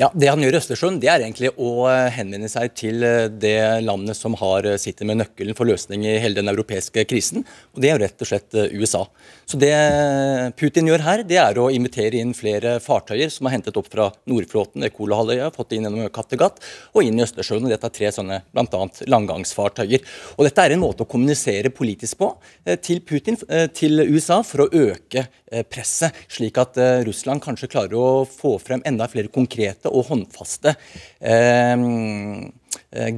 Ja, 0.00 0.08
Det 0.16 0.30
han 0.30 0.40
gjør 0.40 0.54
i 0.54 0.58
Østersjøen, 0.62 0.98
det 1.02 1.10
er 1.12 1.20
egentlig 1.20 1.50
å 1.60 1.84
eh, 1.90 2.06
henvende 2.14 2.48
seg 2.48 2.72
til 2.78 3.02
eh, 3.04 3.26
det 3.28 3.82
landet 3.84 4.16
som 4.16 4.32
har 4.40 4.64
eh, 4.64 4.78
sitter 4.80 5.04
med 5.04 5.20
nøkkelen 5.20 5.56
for 5.58 5.68
løsning 5.68 6.06
i 6.08 6.14
hele 6.22 6.38
den 6.38 6.48
europeiske 6.48 7.04
krisen, 7.10 7.44
og 7.74 7.82
det 7.82 7.90
er 7.90 7.98
jo 7.98 8.04
rett 8.06 8.24
og 8.24 8.30
slett 8.30 8.56
eh, 8.56 8.72
USA. 8.80 9.02
Så 9.50 9.58
Det 9.58 10.52
Putin 10.60 10.86
gjør 10.86 11.02
her, 11.02 11.20
det 11.26 11.38
er 11.42 11.58
å 11.58 11.64
invitere 11.74 12.20
inn 12.20 12.30
flere 12.38 12.76
fartøyer 12.78 13.32
som 13.34 13.48
er 13.48 13.56
hentet 13.56 13.74
opp 13.80 13.88
fra 13.90 14.04
Nordflåten 14.30 14.84
Kolahalvøya, 14.94 15.48
fått 15.56 15.74
inn 15.74 15.88
gjennom 15.88 16.06
Kattegat 16.14 16.60
og 16.94 17.02
inn 17.02 17.18
i 17.18 17.24
Østersjøen. 17.24 17.66
og 17.66 17.72
Dette 17.74 17.88
er 17.90 17.96
tre 17.96 18.12
sånne 18.14 18.38
bl.a. 18.54 18.82
landgangsfartøyer. 19.10 20.06
Og 20.36 20.46
Dette 20.46 20.62
er 20.62 20.76
en 20.76 20.82
måte 20.84 21.02
å 21.02 21.10
kommunisere 21.10 21.74
politisk 21.74 22.20
på 22.20 22.30
eh, 22.62 22.78
til 22.78 23.02
Putin, 23.02 23.40
eh, 23.48 23.66
til 23.74 24.04
USA, 24.06 24.38
for 24.46 24.68
å 24.68 24.70
øke 24.70 25.26
eh, 25.26 25.66
presset, 25.66 26.14
slik 26.30 26.62
at 26.62 26.78
Russland 27.08 27.42
kanskje 27.42 27.72
klarer 27.74 27.98
å 27.98 28.22
få 28.30 28.54
frem 28.62 28.86
enda 28.86 29.10
flere 29.10 29.34
konkrete 29.34 29.90
og 29.90 30.12
håndfaste 30.12 30.76
eh, 31.18 31.74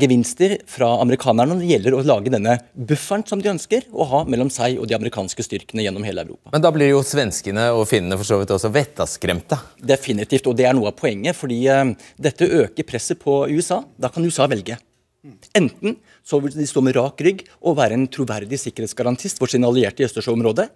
gevinster 0.00 0.54
fra 0.68 0.88
amerikanerne 1.02 1.54
når 1.54 1.62
det 1.62 1.70
gjelder 1.70 1.96
å 1.96 2.02
lage 2.06 2.32
denne 2.32 2.58
bufferen 2.72 3.24
som 3.28 3.40
de 3.42 3.50
ønsker 3.52 3.86
å 3.92 4.06
ha 4.10 4.22
mellom 4.28 4.50
seg 4.52 4.78
og 4.78 4.88
de 4.88 4.96
amerikanske 4.96 5.44
styrkene 5.46 5.84
gjennom 5.84 6.04
hele 6.06 6.24
Europa. 6.26 6.52
Men 6.54 6.64
da 6.64 6.72
blir 6.74 6.92
jo 6.92 7.02
svenskene 7.06 7.68
og 7.76 7.86
finnene 7.90 8.18
for 8.20 8.28
så 8.28 8.40
vidt 8.40 8.54
også 8.54 8.72
vettaskremte. 8.72 9.58
Definitivt, 9.92 10.48
og 10.50 10.56
det 10.58 10.68
er 10.68 10.76
noe 10.76 10.92
av 10.92 10.96
poenget, 10.98 11.36
fordi 11.38 11.62
eh, 11.72 11.84
dette 12.20 12.48
øker 12.62 12.88
presset 12.88 13.20
på 13.22 13.42
USA. 13.52 13.82
Da 13.96 14.12
kan 14.12 14.24
USA 14.24 14.48
velge. 14.50 14.78
Enten 15.54 15.96
så 16.26 16.40
vil 16.42 16.54
de 16.56 16.66
stå 16.66 16.82
med 16.82 16.96
rak 16.96 17.20
rygg 17.22 17.44
og 17.62 17.76
være 17.78 17.94
en 17.94 18.08
troverdig 18.10 18.58
sikkerhetsgarantist 18.58 19.38
for 19.38 19.50
sine 19.50 19.68
allierte 19.68 20.02
i 20.02 20.08
Østersjøområdet, 20.08 20.66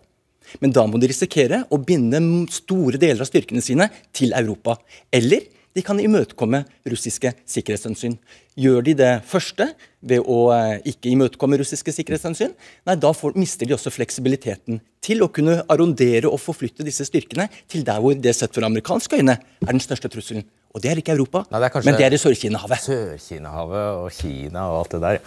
men 0.63 0.71
da 0.71 0.85
må 0.87 1.01
de 1.03 1.09
risikere 1.11 1.65
å 1.75 1.81
binde 1.83 2.21
store 2.55 3.01
deler 3.03 3.25
av 3.25 3.27
styrkene 3.27 3.63
sine 3.65 3.89
til 4.15 4.31
Europa. 4.39 4.77
Eller 5.11 5.49
De 5.77 5.85
kan 5.85 5.99
imøtekomme 6.01 6.63
russiske 6.89 7.35
sikkerhetshensyn. 7.45 8.17
Gjør 8.57 8.85
de 8.87 8.95
det 8.97 9.13
første, 9.29 9.69
ved 10.01 10.25
å 10.25 10.39
eh, 10.55 10.79
ikke 10.89 11.11
imøtekomme 11.13 11.59
russiske 11.61 11.93
sikkerhetshensyn, 11.93 12.55
nei, 12.89 12.97
da 13.03 13.11
får, 13.13 13.35
mister 13.37 13.69
de 13.69 13.75
også 13.77 13.93
fleksibiliteten 13.93 14.81
til 15.05 15.25
å 15.25 15.29
kunne 15.29 15.59
arrondere 15.73 16.31
og 16.31 16.41
forflytte 16.41 16.87
disse 16.87 17.05
styrkene 17.09 17.51
til 17.69 17.85
der 17.87 18.01
hvor 18.01 18.17
det 18.17 18.33
sett 18.39 18.55
fra 18.57 18.71
amerikanske 18.71 19.21
øyne 19.21 19.37
er 19.37 19.73
den 19.73 19.83
største 19.85 20.09
trusselen. 20.13 20.47
Og 20.77 20.83
det 20.85 20.91
er 20.93 20.99
ikke 21.01 21.15
Europa, 21.15 21.41
Nei, 21.49 21.61
det 21.63 21.69
er 21.71 21.85
men 21.87 21.95
det 21.97 22.05
er 22.05 22.13
i 22.13 22.19
Sør-Kina-havet. 22.21 22.83
Sør-Kina-havet 22.85 23.85
og 24.03 24.11
Kina 24.13 24.67
og 24.69 24.83
alt 24.83 24.93
det 24.93 25.01
der. 25.01 25.21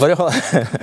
Bare 0.00 0.16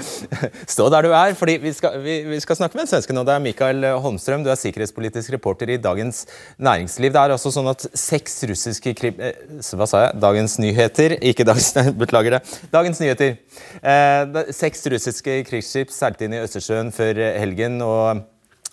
stå 0.75 0.85
der 0.93 1.03
du 1.03 1.11
er, 1.11 1.35
fordi 1.35 1.57
vi 1.59 1.73
skal, 1.75 1.97
vi, 2.05 2.15
vi 2.29 2.39
skal 2.39 2.55
snakke 2.61 2.79
med 2.79 2.85
en 2.85 2.91
svenske 2.93 3.15
nå. 3.17 3.25
Det 3.27 3.35
er 3.35 3.43
Mikael 3.43 3.83
Holmstrøm, 4.05 4.45
du 4.47 4.51
er 4.53 4.59
sikkerhetspolitisk 4.61 5.35
reporter 5.35 5.73
i 5.75 5.77
Dagens 5.83 6.23
Næringsliv. 6.55 7.11
Det 7.11 7.19
er 7.19 7.35
altså 7.35 7.51
sånn 7.51 7.67
at 7.73 7.83
seks 7.99 8.39
russiske 8.47 8.95
krim... 8.95 9.19
eh, 9.19 9.35
Hva 9.75 9.89
sa 9.91 10.05
jeg? 10.05 10.19
Dagens 10.23 10.55
Nyheter, 10.63 11.17
ikke 11.19 11.43
Dagens 11.51 11.73
Beklager 12.05 12.37
det. 12.37 12.43
Dagens 12.71 13.03
Nyheter. 13.03 13.35
Eh, 13.83 14.43
seks 14.55 14.87
russiske 14.93 15.41
krigsskip 15.51 15.91
seilte 15.91 16.29
inn 16.29 16.37
i 16.39 16.45
Østersjøen 16.47 16.95
før 16.95 17.19
helgen. 17.43 17.81
og 17.83 18.23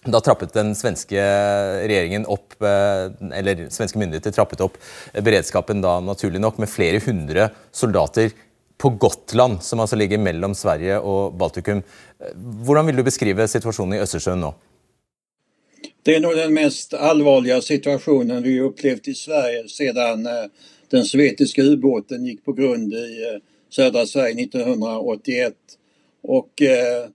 da 0.05 0.21
trappet 0.25 0.55
den 0.57 0.73
svenske 0.75 1.21
regjeringen 1.85 2.25
opp, 2.31 2.55
eh, 2.63 3.11
eller 3.37 3.67
svenske 3.69 4.01
myndigheter 4.01 4.33
trappet 4.33 4.63
opp 4.65 4.79
beredskapen 5.13 5.83
da 5.85 5.99
naturlig 6.01 6.41
nok 6.41 6.59
med 6.63 6.73
flere 6.73 7.03
hundre 7.05 7.51
soldater 7.73 8.33
på 8.81 8.91
Gotland, 8.97 9.63
som 9.63 9.81
altså 9.81 9.97
ligger 10.01 10.19
mellom 10.19 10.55
Sverige 10.57 11.01
og 11.05 11.37
Baltikum. 11.37 11.83
Eh, 12.21 12.33
Hvordan 12.65 12.87
vil 12.89 12.97
du 12.97 13.05
beskrive 13.05 13.49
situasjonen 13.49 13.99
i 13.99 14.03
Østersjøen 14.05 14.41
nå? 14.41 14.55
Det 16.03 16.17
er 16.17 16.25
nog 16.25 16.33
den 16.37 16.55
mest 16.57 16.95
alvorlige 16.97 17.61
situasjonen 17.61 18.41
vi 18.43 18.57
har 18.57 18.71
opplevd 18.71 19.13
i 19.13 19.15
Sverige 19.15 19.69
sedan 19.69 20.25
eh, 20.27 20.47
den 20.91 21.05
sovjetiska 21.05 21.63
ubåten 21.63 22.25
gikk 22.27 22.41
på 22.45 22.57
grunn 22.57 22.89
i 22.89 23.37
sødra 23.71 24.07
Sverige 24.07 24.49
1981. 24.49 25.55
Og 26.29 26.63
eh, 26.63 26.71
eh, 26.71 27.09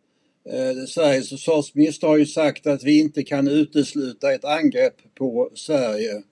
Sveriges 0.88 1.29
försvarsminister 1.29 2.08
har 2.08 2.17
ju 2.17 2.25
sagt 2.25 2.67
att 2.67 2.84
vi 2.84 2.99
inte 2.99 3.23
kan 3.23 3.47
utesluta 3.47 4.34
ett 4.34 4.45
angrepp 4.45 4.95
på 5.15 5.51
Sverige. 5.55 6.23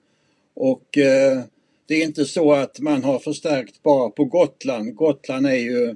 Och 0.54 0.98
eh, 0.98 1.42
det 1.86 1.94
är 1.94 2.04
inte 2.04 2.24
så 2.24 2.52
att 2.52 2.80
man 2.80 3.04
har 3.04 3.18
förstärkt 3.18 3.82
bara 3.82 4.10
på 4.10 4.24
Gotland. 4.24 4.94
Gotland 4.94 5.46
är 5.46 5.54
ju 5.54 5.94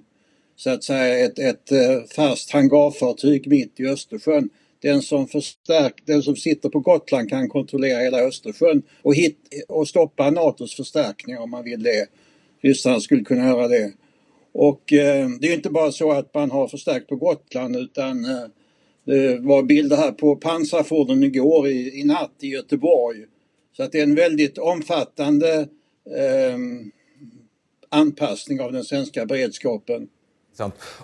så 0.56 0.70
att 0.70 0.84
säga 0.84 1.24
ett, 1.24 1.38
ett 1.38 1.72
eh, 1.72 2.02
fast 2.16 2.50
hangarfartyg 2.50 3.46
mitt 3.46 3.80
i 3.80 3.86
Östersjön. 3.86 4.50
Den 4.80 5.02
som, 5.02 5.28
förstärk, 5.28 6.02
den 6.04 6.22
som 6.22 6.36
sitter 6.36 6.68
på 6.68 6.80
Gotland 6.80 7.30
kan 7.30 7.48
kontrollera 7.48 7.98
hela 7.98 8.20
Östersjön 8.20 8.82
och, 9.02 9.14
hit, 9.14 9.38
och 9.68 9.88
stoppa 9.88 10.30
NATOs 10.30 10.74
förstärkningar 10.74 11.40
om 11.40 11.50
man 11.50 11.64
vill 11.64 11.82
det. 11.82 12.06
Ryssland 12.60 13.02
skulle 13.02 13.24
kunna 13.24 13.46
göra 13.46 13.68
det. 13.68 13.92
Och 14.60 14.92
eh, 14.92 15.28
det 15.40 15.48
är 15.48 15.54
inte 15.54 15.70
bara 15.70 15.92
så 15.92 16.12
att 16.12 16.34
man 16.34 16.50
har 16.50 16.68
förstärkt 16.68 17.08
på 17.08 17.16
Gotland 17.16 17.76
utan 17.76 18.24
eh, 18.24 18.44
det 19.04 19.38
var 19.38 19.62
bilder 19.62 19.96
här 19.96 20.12
på 20.12 20.36
pansarfordon 20.36 21.22
igår 21.22 21.68
i, 21.68 22.00
i 22.00 22.04
natt 22.04 22.34
i 22.40 22.48
Göteborg. 22.48 23.24
Så 23.76 23.82
att 23.82 23.92
det 23.92 23.98
är 23.98 24.02
en 24.02 24.14
väldigt 24.14 24.58
omfattande 24.58 25.52
eh, 26.16 26.58
anpassning 27.88 28.60
av 28.60 28.72
den 28.72 28.84
svenska 28.84 29.26
beredskapen. 29.26 30.08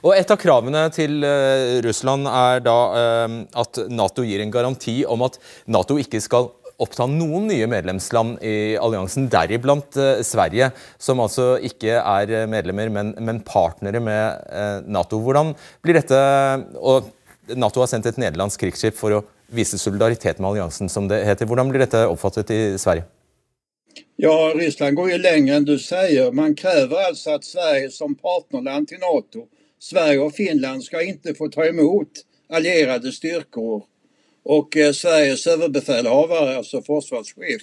Og 0.02 0.16
Et 0.16 0.30
av 0.30 0.36
kravene 0.36 0.88
til 0.90 1.22
eh, 1.22 1.78
Russland 1.86 2.26
er 2.26 2.58
da 2.64 2.78
eh, 2.98 3.36
at 3.54 3.78
Nato 3.86 4.24
gir 4.26 4.42
en 4.42 4.50
garanti 4.50 5.04
om 5.06 5.22
at 5.22 5.38
Nato 5.70 5.94
ikke 5.94 6.18
skal 6.18 6.50
oppta 6.84 7.06
noen 7.10 7.48
nye 7.50 7.66
medlemsland 7.70 8.38
i 8.44 8.76
alliansen, 8.80 9.26
deriblant 9.32 9.98
eh, 10.00 10.22
Sverige, 10.26 10.70
som 11.00 11.22
altså 11.24 11.54
ikke 11.64 11.98
er 11.98 12.32
eh, 12.32 12.46
medlemmer, 12.50 12.92
men, 12.92 13.12
men 13.24 13.42
partnere 13.46 14.02
med 14.04 14.48
eh, 14.52 14.78
Nato. 14.86 15.20
Hvordan 15.24 15.54
blir 15.84 15.98
dette 15.98 16.20
Og 16.80 17.10
Nato 17.56 17.82
har 17.82 17.90
sendt 17.90 18.06
et 18.08 18.20
nederlandsk 18.20 18.62
krigsskip 18.62 18.96
for 18.96 19.18
å 19.18 19.24
vise 19.54 19.78
solidaritet 19.78 20.38
med 20.38 20.54
alliansen, 20.54 20.88
som 20.88 21.08
det 21.10 21.24
heter. 21.26 21.48
Hvordan 21.48 21.68
blir 21.68 21.84
dette 21.84 22.06
oppfattet 22.08 22.50
i 22.54 22.62
Sverige? 22.80 23.04
Ja, 24.16 24.52
Ryssland 24.54 24.96
går 24.96 25.10
ju 25.10 25.18
längre 25.18 25.56
än 25.56 25.64
du 25.64 25.78
säger. 25.78 26.32
Man 26.32 26.54
kräver 26.54 26.96
alltså 27.08 27.30
att 27.30 27.44
Sverige 27.44 27.90
som 27.90 28.14
partnerland 28.14 28.88
till 28.88 28.98
NATO, 28.98 29.46
Sverige 29.78 30.18
och 30.18 30.34
Finland 30.34 30.84
ska 30.84 31.02
inte 31.02 31.34
få 31.34 31.48
ta 31.48 31.64
emot 31.64 32.08
allierade 32.48 33.12
styrkor. 33.12 33.82
Och 34.44 34.76
eh, 34.76 34.92
Sveriges 34.92 35.46
överbefälhavare, 35.46 36.56
alltså 36.56 36.82
försvarschef, 36.82 37.62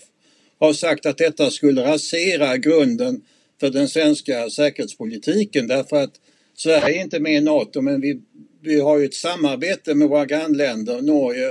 har 0.60 0.74
sagt 0.74 1.06
att 1.06 1.18
detta 1.18 1.52
skulle 1.52 1.84
rasera 1.84 2.58
grunden 2.58 3.22
för 3.60 3.70
den 3.70 3.90
svenska 3.90 4.50
säkerhetspolitiken 4.50 5.68
därför 5.68 6.04
att 6.04 6.14
Sverige 6.56 7.00
är 7.00 7.04
inte 7.04 7.20
med 7.20 7.34
i 7.34 7.42
NATO 7.42 7.82
men 7.82 8.02
vi, 8.02 8.22
vi 8.62 8.80
har 8.80 8.98
ju 9.00 9.06
ett 9.06 9.14
samarbete 9.14 9.96
med 9.96 10.10
våra 10.10 10.26
grannländer, 10.26 11.02
Norge, 11.02 11.50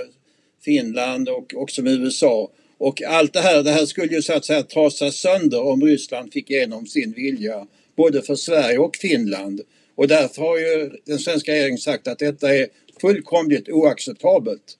Finland 0.64 1.28
och 1.28 1.54
också 1.56 1.82
med 1.82 1.92
USA. 1.92 2.50
Och 2.78 3.02
allt 3.02 3.32
det 3.32 3.40
här, 3.40 3.62
det 3.62 3.70
här 3.70 3.86
skulle 3.86 4.14
ju 4.14 4.22
så 4.22 4.32
att 4.32 4.44
säga 4.44 4.62
trasas 4.62 5.16
sönder 5.16 5.62
om 5.62 5.82
Ryssland 5.82 6.32
fick 6.32 6.50
igenom 6.50 6.86
sin 6.86 7.12
vilja, 7.12 7.66
både 7.96 8.22
för 8.22 8.34
Sverige 8.34 8.78
och 8.78 8.96
Finland. 8.96 9.60
Och 9.94 10.08
därför 10.08 10.42
har 10.42 10.58
ju 10.58 10.90
den 11.06 11.18
svenska 11.18 11.52
regeringen 11.52 11.78
sagt 11.78 12.08
att 12.08 12.18
detta 12.18 12.54
är 12.54 12.66
fullkomligt 13.00 13.68
oacceptabelt. 13.68 14.76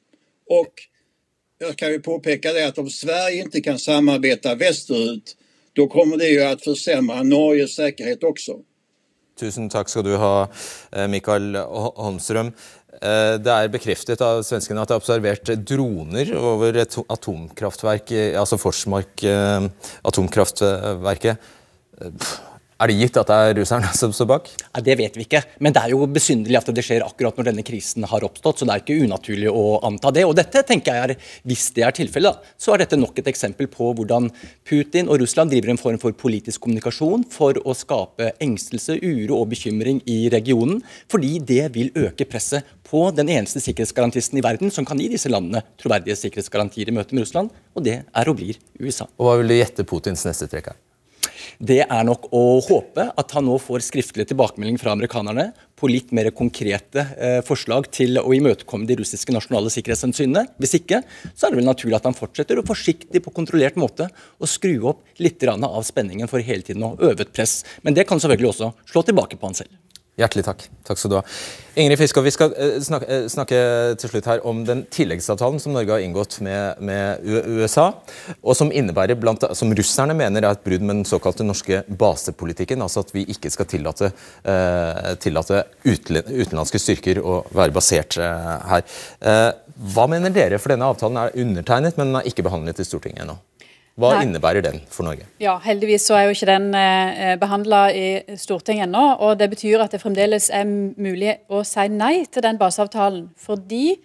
Och 0.51 0.75
jag 1.59 1.77
kan 1.77 1.91
ju 1.91 2.01
påpeka 2.01 2.53
det 2.53 2.67
att 2.69 2.79
om 2.79 2.91
Sverige 2.91 3.43
inte 3.43 3.61
kan 3.61 3.79
samarbeta 3.79 4.55
västerut, 4.55 5.37
då 5.73 5.87
kommer 5.87 6.17
det 6.17 6.29
ju 6.29 6.43
att 6.43 6.65
försämra 6.65 7.23
Norges 7.23 7.75
säkerhet 7.75 8.25
också. 8.25 8.59
Tusen 9.41 9.71
takk 9.73 9.89
skal 9.89 10.05
du 10.05 10.17
ha, 10.17 10.49
eh, 10.93 11.07
Mikael 11.09 11.57
Holmström. 11.57 12.53
Eh, 13.03 13.39
Det 13.39 13.53
er 13.53 13.69
bekreftet 13.69 14.21
av 14.21 14.43
svenskene 14.43 14.83
at 14.83 14.89
det 14.89 14.95
er 14.95 15.01
observert 15.01 15.53
droner 15.69 16.35
over 16.37 16.77
et 16.77 16.97
atomkraftverk, 17.09 18.13
altså 18.37 18.59
Forsmark 18.59 19.23
eh, 19.25 19.69
atomkraftverket. 20.05 21.39
Er 22.81 22.89
det 22.89 22.97
gitt 22.97 23.19
at 23.21 23.29
det 23.29 23.37
er 23.37 23.59
russerne 23.59 23.91
som 24.01 24.13
står 24.17 24.29
bak? 24.31 24.47
Nei, 24.73 24.83
Det 24.87 24.97
vet 24.97 25.19
vi 25.19 25.27
ikke, 25.27 25.43
men 25.61 25.75
det 25.77 25.83
er 25.83 25.93
jo 25.93 26.07
besynderlig 26.09 26.61
at 26.63 26.71
det 26.73 26.85
skjer 26.87 27.05
akkurat 27.05 27.37
når 27.37 27.51
denne 27.51 27.65
krisen 27.67 28.07
har 28.09 28.25
oppstått. 28.25 28.63
så 28.63 28.69
det 28.69 28.75
er 28.77 28.85
ikke 28.85 29.05
unaturlig 29.05 29.53
å 29.53 29.65
anta 29.85 30.13
det. 30.17 30.25
Og 30.25 30.33
dette 30.39 30.65
tenker 30.67 30.97
jeg 30.97 31.11
er, 31.11 31.29
Hvis 31.45 31.71
det 31.77 31.85
er 31.85 31.93
tilfellet, 31.97 32.41
så 32.57 32.75
er 32.75 32.85
dette 32.85 32.97
nok 32.97 33.19
et 33.21 33.29
eksempel 33.29 33.69
på 33.69 33.93
hvordan 33.99 34.31
Putin 34.65 35.13
og 35.13 35.21
Russland 35.21 35.53
driver 35.53 35.75
en 35.75 35.81
form 35.81 36.01
for 36.01 36.17
politisk 36.17 36.65
kommunikasjon 36.65 37.27
for 37.31 37.61
å 37.61 37.77
skape 37.77 38.33
engstelse, 38.41 38.97
uro 39.03 39.43
og 39.43 39.51
bekymring 39.53 40.01
i 40.09 40.29
regionen. 40.33 40.81
Fordi 41.13 41.39
det 41.45 41.75
vil 41.77 41.93
øke 41.95 42.25
presset 42.25 42.65
på 42.89 43.11
den 43.15 43.29
eneste 43.29 43.61
sikkerhetsgarantisten 43.61 44.41
i 44.41 44.45
verden 44.45 44.73
som 44.73 44.89
kan 44.89 44.99
gi 44.99 45.11
disse 45.13 45.31
landene 45.31 45.63
troverdige 45.81 46.17
sikkerhetsgarantier 46.25 46.89
i 46.89 46.97
møte 46.97 47.15
med 47.15 47.29
Russland, 47.29 47.53
og 47.77 47.85
det 47.85 48.01
er 48.03 48.31
og 48.31 48.41
blir 48.41 48.57
USA. 48.81 49.07
Og 49.19 49.29
Hva 49.29 49.41
vil 49.43 49.53
du 49.53 49.61
gjette 49.61 49.87
Putins 49.87 50.25
neste 50.27 50.49
trekk 50.51 50.73
er? 50.73 50.87
Det 51.59 51.83
er 51.85 52.07
nok 52.07 52.29
å 52.37 52.45
håpe 52.65 53.11
at 53.19 53.35
han 53.37 53.47
nå 53.49 53.57
får 53.63 53.85
skriftlig 53.87 54.29
tilbakemelding 54.31 54.79
fra 54.81 54.95
amerikanerne 54.95 55.51
på 55.81 55.89
litt 55.89 56.13
mer 56.17 56.29
konkrete 56.37 57.05
eh, 57.17 57.39
forslag 57.47 57.89
til 57.95 58.21
å 58.21 58.35
imøtekomme 58.37 58.89
de 58.89 58.99
russiske 59.01 59.33
nasjonale 59.33 59.73
sikkerhetshensynene. 59.73 60.47
Hvis 60.61 60.77
ikke, 60.81 61.03
så 61.33 61.47
er 61.47 61.55
det 61.55 61.61
vel 61.63 61.71
naturlig 61.71 61.97
at 61.97 62.09
han 62.09 62.17
fortsetter 62.17 62.61
å 62.61 62.67
forsiktig 62.69 63.23
på 63.25 63.35
kontrollert 63.37 63.79
måte 63.81 64.11
å 64.39 64.49
skru 64.51 64.77
opp 64.93 65.07
litt 65.23 65.41
av 65.51 65.83
spenningen 65.89 66.29
for 66.29 66.45
hele 66.45 66.67
tiden 66.67 66.85
å 66.85 66.97
øve 67.01 67.25
et 67.25 67.33
press. 67.33 67.63
Men 67.81 67.97
det 67.97 68.05
kan 68.09 68.21
selvfølgelig 68.21 68.53
også 68.53 68.75
slå 68.93 69.07
tilbake 69.09 69.41
på 69.41 69.49
han 69.49 69.57
selv. 69.57 69.73
Hjertelig 70.21 70.45
takk. 70.45 70.65
Takk 70.85 71.01
skal 71.01 71.13
du 71.13 71.17
ha. 71.17 71.23
Ingrid 71.81 72.01
Fiskov, 72.01 72.27
vi 72.27 72.33
skal 72.35 72.53
eh, 72.59 72.77
snakke, 72.85 73.07
eh, 73.09 73.27
snakke 73.31 73.61
til 74.01 74.11
slutt 74.11 74.27
her 74.29 74.43
om 74.49 74.63
den 74.69 74.83
tilleggsavtalen 74.93 75.61
som 75.63 75.73
Norge 75.73 75.95
har 75.95 76.05
inngått 76.05 76.41
med, 76.45 76.83
med 76.85 77.25
USA, 77.25 77.87
og 78.43 78.57
som 78.59 78.73
innebærer 78.75 79.17
blant, 79.21 79.47
som 79.57 79.73
russerne 79.77 80.17
mener 80.19 80.45
er 80.45 80.59
et 80.59 80.65
brudd 80.67 80.85
med 80.85 81.01
den 81.01 81.09
såkalte 81.09 81.47
norske 81.47 81.83
basepolitikken, 81.89 82.83
altså 82.85 83.05
at 83.07 83.15
vi 83.17 83.25
ikke 83.33 83.53
skal 83.55 83.71
tillate, 83.71 84.11
eh, 84.45 85.13
tillate 85.23 85.63
utenlandske 85.87 86.83
styrker 86.83 87.23
å 87.23 87.41
være 87.55 87.77
basert 87.77 88.19
eh, 88.21 88.51
her. 88.75 88.85
Eh, 89.25 89.47
hva 89.95 90.11
mener 90.11 90.35
dere, 90.35 90.61
for 90.61 90.75
denne 90.75 90.91
avtalen 90.91 91.23
er 91.23 91.39
undertegnet, 91.41 91.97
men 91.97 92.11
den 92.11 92.21
er 92.21 92.29
ikke 92.29 92.45
behandlet 92.45 92.83
i 92.83 92.89
Stortinget 92.89 93.25
ennå? 93.25 93.41
Hva 94.01 94.15
Nei. 94.15 94.23
innebærer 94.25 94.65
den 94.65 94.79
for 94.89 95.05
Norge? 95.05 95.27
Ja, 95.43 95.59
Heldigvis 95.61 96.07
så 96.09 96.17
er 96.17 96.29
jo 96.29 96.35
ikke 96.35 96.49
den 96.49 96.71
eh, 96.79 97.35
behandla 97.41 97.83
i 97.93 98.37
Stortinget 98.41 98.87
ennå. 98.87 99.03
og 99.21 99.37
Det 99.39 99.51
betyr 99.53 99.85
at 99.85 99.93
det 99.93 100.01
fremdeles 100.01 100.49
er 100.49 100.65
mulig 100.65 101.35
å 101.53 101.61
si 101.69 101.85
nei 101.93 102.25
til 102.33 102.47
den 102.47 102.57
baseavtalen. 102.61 103.27
Fordi, 103.37 103.99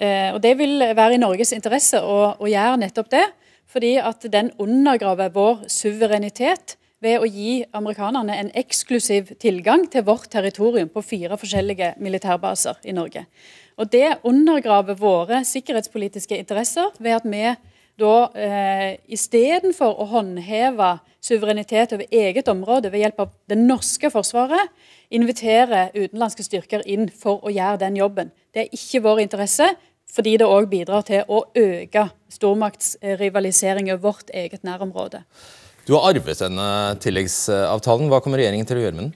eh, 0.00 0.32
og 0.34 0.40
Det 0.42 0.56
vil 0.58 0.82
være 0.96 1.14
i 1.14 1.22
Norges 1.22 1.54
interesse 1.54 2.00
å, 2.02 2.34
å 2.34 2.50
gjøre 2.50 2.80
nettopp 2.82 3.12
det. 3.14 3.26
Fordi 3.70 3.96
at 4.02 4.26
den 4.32 4.50
undergraver 4.58 5.30
vår 5.34 5.66
suverenitet 5.70 6.76
ved 7.04 7.20
å 7.20 7.28
gi 7.28 7.60
amerikanerne 7.76 8.34
en 8.40 8.50
eksklusiv 8.56 9.34
tilgang 9.42 9.84
til 9.92 10.02
vårt 10.06 10.30
territorium 10.32 10.88
på 10.88 11.04
fire 11.04 11.38
forskjellige 11.38 11.92
militærbaser 12.02 12.82
i 12.88 12.94
Norge. 12.96 13.26
Og 13.76 13.90
Det 13.92 14.18
undergraver 14.24 14.96
våre 14.98 15.44
sikkerhetspolitiske 15.44 16.38
interesser 16.38 16.90
ved 16.98 17.18
at 17.18 17.26
vi 17.28 17.54
da 18.00 18.28
eh, 18.36 18.98
istedenfor 19.12 19.96
å 20.02 20.06
håndheve 20.10 20.96
suverenitet 21.24 21.94
over 21.96 22.06
eget 22.12 22.48
område 22.52 22.90
ved 22.92 23.02
hjelp 23.02 23.22
av 23.24 23.34
det 23.50 23.58
norske 23.58 24.10
forsvaret, 24.12 24.72
inviterer 25.14 25.94
utenlandske 25.96 26.44
styrker 26.46 26.84
inn 26.86 27.08
for 27.10 27.44
å 27.44 27.52
gjøre 27.52 27.80
den 27.86 27.98
jobben. 27.98 28.32
Det 28.52 28.66
er 28.66 28.74
ikke 28.76 29.02
vår 29.06 29.24
interesse, 29.24 29.72
fordi 30.12 30.36
det 30.40 30.48
òg 30.48 30.68
bidrar 30.70 31.04
til 31.06 31.24
å 31.28 31.42
øke 31.56 32.06
stormaktsrivalisering 32.32 33.90
over 33.92 34.04
vårt 34.12 34.32
eget 34.34 34.64
nærområde. 34.66 35.24
Du 35.86 35.94
har 35.94 36.08
arvet 36.10 36.40
denne 36.42 36.96
tilleggsavtalen. 37.02 38.10
Hva 38.10 38.20
kommer 38.22 38.42
regjeringen 38.42 38.66
til 38.66 38.80
å 38.80 38.86
gjøre 38.86 38.96
med 38.96 39.04
den? 39.06 39.14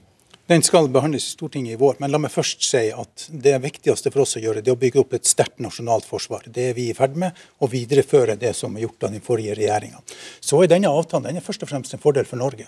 Den 0.51 0.63
skal 0.67 0.89
behandles 0.91 1.29
i 1.29 1.31
Stortinget 1.31 1.77
i 1.77 1.79
vår, 1.79 1.93
men 2.03 2.11
la 2.11 2.19
meg 2.19 2.33
først 2.33 2.65
si 2.67 2.81
at 2.91 3.23
det 3.31 3.53
viktigste 3.63 4.11
for 4.11 4.25
oss 4.25 4.35
å 4.35 4.41
gjøre, 4.43 4.59
det 4.59 4.73
er 4.73 4.75
å 4.75 4.81
bygge 4.81 4.99
opp 4.99 5.13
et 5.15 5.29
sterkt 5.29 5.61
nasjonalt 5.63 6.03
forsvar. 6.03 6.43
Det 6.51 6.65
er 6.71 6.75
vi 6.75 6.89
i 6.91 6.95
ferd 6.97 7.15
med, 7.21 7.37
å 7.63 7.69
videreføre 7.71 8.35
det 8.41 8.51
som 8.57 8.75
er 8.75 8.83
gjort 8.83 9.07
av 9.07 9.13
den 9.15 9.23
forrige 9.23 9.55
regjeringa. 9.55 10.01
Så 10.43 10.59
er 10.59 10.73
denne 10.73 10.91
avtalen 10.91 11.29
den 11.29 11.39
er 11.39 11.45
først 11.45 11.63
og 11.63 11.71
fremst 11.71 11.95
en 11.95 12.03
fordel 12.03 12.27
for 12.27 12.41
Norge. 12.41 12.67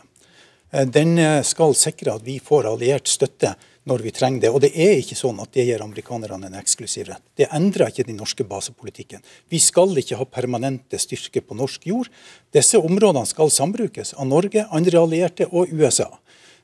Eh, 0.72 0.88
den 0.88 1.18
eh, 1.20 1.42
skal 1.44 1.76
sikre 1.76 2.16
at 2.16 2.24
vi 2.24 2.38
får 2.40 2.70
alliert 2.72 3.12
støtte 3.12 3.52
når 3.92 4.06
vi 4.06 4.16
trenger 4.16 4.46
det. 4.46 4.54
Og 4.56 4.64
det 4.64 4.72
er 4.80 4.96
ikke 5.02 5.20
sånn 5.20 5.44
at 5.44 5.52
det 5.52 5.68
gir 5.68 5.84
amerikanerne 5.84 6.48
en 6.48 6.58
eksklusiv 6.62 7.10
rett. 7.12 7.26
Det 7.36 7.52
endrer 7.52 7.92
ikke 7.92 8.08
den 8.08 8.22
norske 8.22 8.48
basepolitikken. 8.48 9.28
Vi 9.52 9.60
skal 9.60 9.92
ikke 10.00 10.22
ha 10.22 10.30
permanente 10.40 11.02
styrker 11.02 11.44
på 11.44 11.60
norsk 11.60 11.92
jord. 11.92 12.08
Disse 12.56 12.80
områdene 12.80 13.28
skal 13.28 13.52
sambrukes 13.52 14.16
av 14.16 14.32
Norge, 14.32 14.70
andre 14.72 15.04
allierte 15.04 15.52
og 15.52 15.74
USA. 15.76 16.14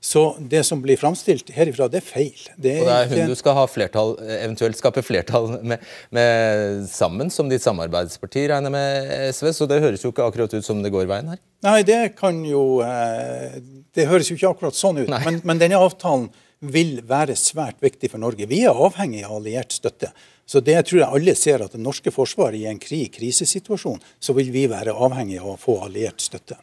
Så 0.02 0.38
det 0.40 0.62
som 0.64 0.80
blir 0.82 0.96
framstilt 0.98 1.50
herifra, 1.52 1.90
det 1.92 2.00
er 2.00 2.06
feil. 2.08 2.44
Det 2.56 2.72
er, 2.72 2.80
og 2.80 2.88
det 2.88 2.96
er 2.96 3.10
hun 3.10 3.18
ikke... 3.18 3.32
du 3.34 3.40
skal 3.40 3.56
ha 3.58 3.66
flertall, 3.68 4.14
eventuelt 4.38 4.80
skape 4.80 5.04
flertall 5.04 5.50
med, 5.60 5.84
med 6.16 6.86
sammen, 6.88 7.32
som 7.34 7.52
ditt 7.52 7.66
samarbeidsparti, 7.66 8.46
regner 8.48 8.72
med 8.72 9.10
SV. 9.36 9.52
Så 9.58 9.68
det 9.68 9.82
høres 9.84 10.06
jo 10.06 10.14
ikke 10.14 10.30
akkurat 10.32 10.56
ut 10.56 10.66
som 10.66 10.80
det 10.86 10.94
går 10.96 11.10
veien 11.10 11.34
her? 11.34 11.42
Nei, 11.68 11.82
det 11.84 12.00
kan 12.16 12.38
jo 12.48 12.80
eh, 12.86 13.58
Det 13.92 14.06
høres 14.08 14.30
jo 14.32 14.38
ikke 14.38 14.54
akkurat 14.54 14.78
sånn 14.80 15.02
ut. 15.02 15.12
Men, 15.12 15.42
men, 15.44 15.60
denne 15.60 15.82
avtalen 15.84 16.30
vil 16.64 17.02
være 17.08 17.36
svært 17.40 17.84
viktig 17.84 18.14
for 18.14 18.24
Norge. 18.24 18.48
Vi 18.48 18.64
er 18.68 18.80
avhengig 18.88 19.26
av 19.28 19.36
alliert 19.42 19.76
støtte. 19.76 20.14
Så 20.50 20.64
det 20.64 20.80
tror 20.88 21.04
jeg 21.04 21.20
alle 21.20 21.36
ser 21.38 21.62
at 21.62 21.76
det 21.76 21.84
norske 21.84 22.12
forsvaret 22.16 22.58
i 22.58 22.66
en 22.72 22.80
krig, 22.82 23.12
krisesituasjon, 23.20 24.00
så 24.20 24.34
vil 24.40 24.50
vi 24.56 24.64
være 24.72 24.96
avhengig 24.96 25.38
av 25.44 25.54
å 25.54 25.60
få 25.60 25.78
alliert 25.86 26.24
støtte. 26.24 26.58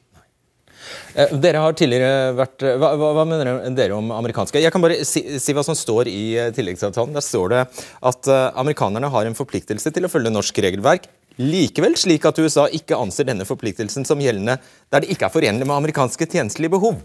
Eh, 1.15 1.35
dere 1.43 1.63
har 1.65 1.77
tidligere 1.79 2.33
vært, 2.39 2.67
hva, 2.81 2.93
hva, 2.99 3.13
hva, 3.19 3.27
mener 3.29 3.63
dere 3.77 3.97
om 3.97 4.13
amerikanske? 4.17 4.63
Jeg 4.63 4.75
kan 4.75 4.85
bare 4.85 5.01
si, 5.09 5.25
si, 5.43 5.55
hva 5.57 5.65
som 5.67 5.79
står 5.79 6.11
i 6.13 6.23
eh, 6.39 6.53
tilleggsavtalen. 6.57 7.17
Der 7.17 7.25
står 7.25 7.55
det 7.55 7.65
at 8.13 8.31
amerikanerne 8.55 9.11
har 9.13 9.29
en 9.29 9.39
forpliktelse 9.39 9.93
til 9.95 10.07
å 10.07 10.13
følge 10.13 10.35
norsk 10.35 10.63
regelverk. 10.67 11.09
Likevel 11.37 11.99
slik 12.01 12.25
at 12.29 12.39
USA 12.41 12.65
ikke 12.73 12.97
anser 12.97 13.29
denne 13.29 13.45
forpliktelsen 13.45 14.07
som 14.09 14.23
gjeldende 14.23 14.57
der 14.93 15.05
det 15.05 15.13
ikke 15.13 15.29
er 15.29 15.35
forenlig 15.35 15.69
med 15.69 15.77
amerikanske 15.77 16.29
tjenestelige 16.33 16.73
behov. 16.79 17.03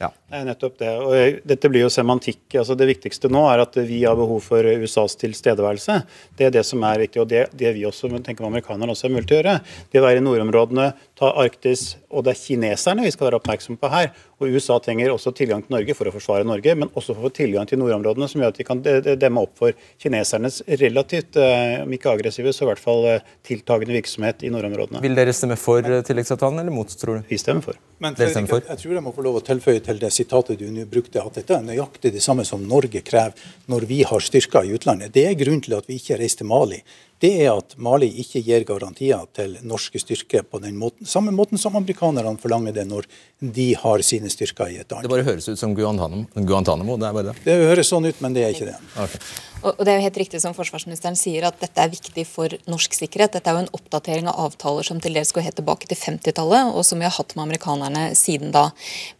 Ja. 0.00 0.08
Det 0.32 0.38
er 0.38 0.46
nettopp 0.48 0.78
det. 0.80 0.90
Og 0.98 1.42
dette 1.46 1.70
blir 1.70 1.84
jo 1.84 1.90
semantikk. 1.92 2.40
altså 2.58 2.74
Det 2.78 2.88
viktigste 2.88 3.30
nå 3.32 3.44
er 3.50 3.62
at 3.62 3.76
vi 3.86 4.02
har 4.04 4.16
behov 4.18 4.40
for 4.44 4.64
USAs 4.64 5.14
tilstedeværelse. 5.20 5.98
Det 6.38 6.48
er 6.48 6.54
det 6.54 6.64
som 6.66 6.82
er 6.88 7.04
viktig, 7.04 7.22
og 7.22 7.28
det, 7.30 7.44
det 7.52 7.74
vi 7.76 7.84
også 7.86 8.10
tenker 8.24 8.48
amerikanerne 8.48 8.96
også 8.96 9.08
er 9.08 9.14
mulig 9.14 9.28
til 9.28 9.38
å 9.38 9.42
gjøre. 9.42 9.56
Det 9.92 10.00
å 10.00 10.06
være 10.06 10.22
i 10.22 10.24
nordområdene, 10.24 10.88
ta 11.18 11.32
Arktis, 11.44 11.96
og 12.10 12.26
det 12.26 12.34
er 12.34 12.40
kineserne 12.40 13.06
vi 13.06 13.12
skal 13.14 13.28
være 13.28 13.42
oppmerksomme 13.42 13.80
på 13.80 13.92
her. 13.92 14.10
Og 14.42 14.50
USA 14.56 14.78
trenger 14.82 15.12
også 15.12 15.30
tilgang 15.38 15.62
til 15.62 15.76
Norge 15.76 15.94
for 15.94 16.10
å 16.10 16.14
forsvare 16.14 16.46
Norge, 16.46 16.74
men 16.74 16.90
også 16.90 17.14
for 17.14 17.22
å 17.22 17.28
få 17.28 17.36
tilgang 17.36 17.68
til 17.70 17.78
nordområdene, 17.78 18.26
som 18.30 18.42
gjør 18.42 18.54
at 18.54 18.58
vi 18.58 18.66
kan 18.66 18.82
demme 18.82 19.44
opp 19.44 19.54
for 19.60 19.76
kinesernes 20.02 20.62
relativt, 20.80 21.38
eh, 21.38 21.82
om 21.84 21.94
ikke 21.94 22.10
aggressive, 22.10 22.50
så 22.54 22.66
i 22.66 22.70
hvert 22.72 22.82
fall 22.82 23.06
eh, 23.10 23.28
tiltagende 23.46 23.94
virksomhet 23.94 24.42
i 24.42 24.50
nordområdene. 24.50 25.02
Vil 25.04 25.14
dere 25.18 25.34
stemme 25.36 25.58
for 25.60 25.84
eh, 25.86 26.02
tilleggsavtalen, 26.08 26.62
eller 26.64 26.74
mot, 26.74 26.90
tror 27.02 27.20
du? 27.20 27.28
Vi 27.30 27.38
stemmer 27.38 27.62
for. 27.68 27.78
Men 28.02 28.16
Fredrik, 28.18 28.50
jeg, 28.50 28.64
jeg, 28.66 28.80
tror 28.82 28.96
jeg 28.96 29.04
må 29.04 29.12
få 29.14 29.22
lov 29.28 29.38
å 29.38 29.44
tilføye 29.46 29.82
til 29.84 29.91
det 30.00 30.12
sitatet 30.14 30.58
du 30.58 30.68
nå 30.70 30.86
brukte, 30.90 31.22
at 31.22 31.36
dette 31.40 31.56
er 31.56 31.64
nøyaktig 31.66 32.12
det 32.14 32.22
samme 32.24 32.44
som 32.48 32.64
Norge 32.68 33.02
krever 33.04 33.36
når 33.72 33.86
vi 33.90 34.02
har 34.08 34.24
styrker 34.24 34.64
i 34.64 34.76
utlandet. 34.76 35.12
Det 35.14 35.26
er 35.28 35.38
grunnen 35.38 35.64
til 35.64 35.76
at 35.76 35.88
vi 35.88 35.98
ikke 36.00 36.20
reiser 36.20 36.42
til 36.42 36.50
Mali 36.52 36.80
det 37.22 37.30
er 37.44 37.52
at 37.52 37.76
Mali 37.78 38.08
ikke 38.22 38.42
gir 38.42 38.64
garantier 38.66 39.22
til 39.36 39.54
norske 39.62 40.00
styrker 40.02 40.42
på 40.42 40.58
den 40.62 40.74
måten, 40.80 41.06
samme 41.06 41.30
måten 41.34 41.60
som 41.60 41.76
amerikanerne 41.78 42.34
forlanger 42.42 42.74
det 42.80 42.86
når 42.90 43.06
de 43.38 43.68
har 43.78 44.02
sine 44.06 44.30
styrker 44.32 44.72
i 44.72 44.80
et 44.82 44.90
annet. 44.90 45.06
Det 45.06 45.14
bare 45.14 45.26
høres 45.26 45.48
ut 45.48 45.60
som 45.60 45.76
Guantánamo. 45.76 46.26
Guantanamo, 46.34 46.98
det 46.98 47.08
er 47.08 47.16
bare 47.16 47.30
det. 47.30 47.38
Det 47.46 47.56
høres 47.70 47.94
sånn 47.94 48.10
ut, 48.10 48.20
men 48.24 48.34
det 48.34 48.46
er 48.46 48.54
ikke 48.56 48.70
det. 48.72 48.76
Okay. 49.06 49.22
Og 49.62 49.84
det 49.86 49.92
er 49.92 50.00
jo 50.00 50.06
helt 50.08 50.18
riktig 50.18 50.40
som 50.42 50.54
forsvarsministeren 50.56 51.14
sier, 51.18 51.44
at 51.46 51.60
dette 51.62 51.78
er 51.78 51.90
viktig 51.92 52.24
for 52.26 52.50
norsk 52.70 52.96
sikkerhet. 52.98 53.36
Dette 53.36 53.50
er 53.50 53.54
jo 53.54 53.62
en 53.62 53.74
oppdatering 53.78 54.26
av 54.30 54.40
avtaler 54.48 54.86
som 54.86 54.98
til 55.02 55.14
dels 55.14 55.30
går 55.34 55.46
helt 55.46 55.58
tilbake 55.60 55.86
til 55.90 55.98
50-tallet, 56.00 56.72
og 56.74 56.82
som 56.86 56.98
vi 56.98 57.06
har 57.06 57.14
hatt 57.14 57.36
med 57.36 57.44
amerikanerne 57.44 58.02
siden 58.18 58.50
da. 58.54 58.64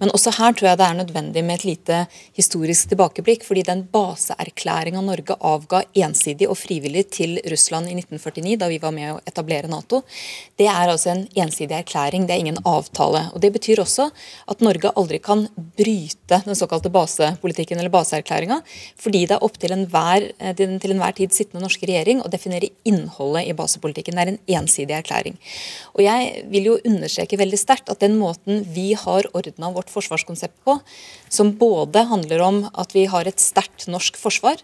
Men 0.03 0.11
også 0.11 0.35
her 0.41 0.57
tror 0.59 0.73
jeg 0.73 0.81
det 0.81 0.89
er 0.89 0.99
nødvendig 0.99 1.45
med 1.47 1.61
et 1.61 1.69
lite 1.69 2.01
historisk 2.39 2.91
tilbakeblikk. 2.91 3.47
fordi 3.47 3.63
den 3.69 3.85
baseerklæringa 3.93 5.03
Norge 5.03 5.37
avga 5.39 5.85
ensidig 5.95 6.49
og 6.51 6.59
frivillig 6.59 7.07
til 7.15 7.39
Russland 7.47 7.92
i 7.93 7.99
1949, 8.01 8.59
da 8.61 8.71
vi 8.73 8.81
var 8.83 8.95
med 8.97 9.15
å 9.15 9.21
etablere 9.29 9.71
Nato, 9.71 10.03
det 10.61 10.69
er 10.71 10.91
altså 10.91 11.13
en 11.15 11.25
ensidig 11.45 11.79
erklæring. 11.79 12.27
Det 12.27 12.37
er 12.37 12.45
ingen 12.45 12.61
avtale. 12.69 13.29
Og 13.33 13.41
Det 13.45 13.53
betyr 13.55 13.85
også 13.85 14.11
at 14.49 14.65
Norge 14.65 14.93
aldri 14.97 15.23
kan 15.23 15.47
bryte 15.79 16.43
den 16.45 16.59
såkalte 16.59 16.93
basepolitikken 16.93 17.79
eller 17.79 17.93
baseerklæringa, 17.93 18.63
fordi 19.01 19.27
det 19.27 19.39
er 19.39 19.47
opp 19.47 19.59
til 19.61 19.77
enhver 19.77 20.33
Eh, 20.43 20.55
til 20.57 20.95
enhver 20.95 21.15
tid 21.17 21.35
sittende 21.35 21.63
norske 21.65 21.87
regjering 21.89 22.23
å 22.23 22.31
definere 22.31 22.71
innholdet 22.89 23.49
i 23.49 23.57
basepolitikken. 23.57 24.17
Det 24.17 24.23
er 24.23 24.33
en 24.33 24.63
ensidig 24.63 24.97
erklæring. 24.97 25.39
Og 25.95 26.03
Jeg 26.03 26.45
vil 26.51 26.65
jo 26.65 26.79
understreke 26.85 27.39
veldig 27.39 27.59
sterkt 27.59 27.91
at 27.91 28.01
den 28.01 28.19
måten 28.19 28.65
vi 28.75 28.93
har 28.95 29.29
ordna 29.35 29.71
vårt 29.73 29.91
forsvarskonsept 29.91 30.65
på, 30.65 30.81
som 31.29 31.53
både 31.53 32.07
handler 32.09 32.41
om 32.43 32.71
at 32.75 32.93
vi 32.93 33.07
har 33.07 33.27
et 33.27 33.39
sterkt 33.39 33.87
norsk 33.87 34.17
forsvar, 34.17 34.57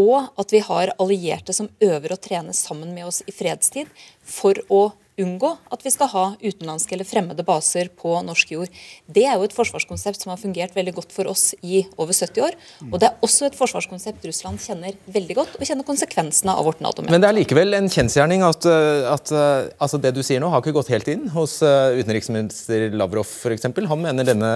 og 0.00 0.30
at 0.40 0.52
vi 0.52 0.60
har 0.64 0.92
allierte 0.98 1.54
som 1.56 1.70
øver 1.84 2.16
og 2.16 2.20
trener 2.24 2.56
sammen 2.56 2.94
med 2.94 3.08
oss 3.08 3.22
i 3.26 3.34
fredstid 3.34 3.90
for 4.24 4.58
å 4.72 4.88
unngå 5.20 5.50
at 5.72 5.84
vi 5.84 5.92
skal 5.94 6.10
ha 6.10 6.24
utenlandske 6.42 6.96
eller 6.96 7.06
fremmede 7.06 7.44
baser 7.46 7.90
på 7.94 8.16
norsk 8.26 8.54
jord. 8.54 8.72
Det 9.06 9.24
er 9.28 9.38
jo 9.38 9.46
et 9.46 9.54
forsvarskonsept 9.54 10.24
som 10.24 10.32
har 10.32 10.40
fungert 10.40 10.74
veldig 10.74 10.94
godt 10.96 11.14
for 11.14 11.30
oss 11.30 11.52
i 11.62 11.84
over 12.00 12.16
70 12.16 12.42
år. 12.46 12.56
Og 12.90 12.98
det 13.00 13.10
er 13.10 13.24
også 13.24 13.48
et 13.48 13.58
forsvarskonsept 13.58 14.26
Russland 14.26 14.62
kjenner 14.62 14.96
veldig 15.14 15.36
godt, 15.38 15.56
og 15.58 15.66
kjenner 15.68 15.86
konsekvensene 15.86 16.54
av 16.54 16.66
vårt 16.66 16.82
Nato-medlemskap. 16.82 17.14
Men 17.14 17.24
det 17.24 17.30
er 17.30 17.38
likevel 17.38 17.78
en 17.78 17.90
kjensgjerning 17.92 18.44
at, 18.46 18.66
eh, 18.68 19.06
at 19.10 19.32
eh, 19.34 19.70
altså 19.78 20.00
det 20.02 20.14
du 20.16 20.22
sier 20.26 20.42
nå, 20.42 20.50
har 20.52 20.64
ikke 20.64 20.74
gått 20.76 20.90
helt 20.94 21.10
inn 21.12 21.28
hos 21.34 21.60
eh, 21.64 22.00
utenriksminister 22.00 22.88
Lavrov 22.94 23.28
f.eks. 23.28 23.68
Han 23.94 24.02
mener 24.02 24.26
denne, 24.26 24.52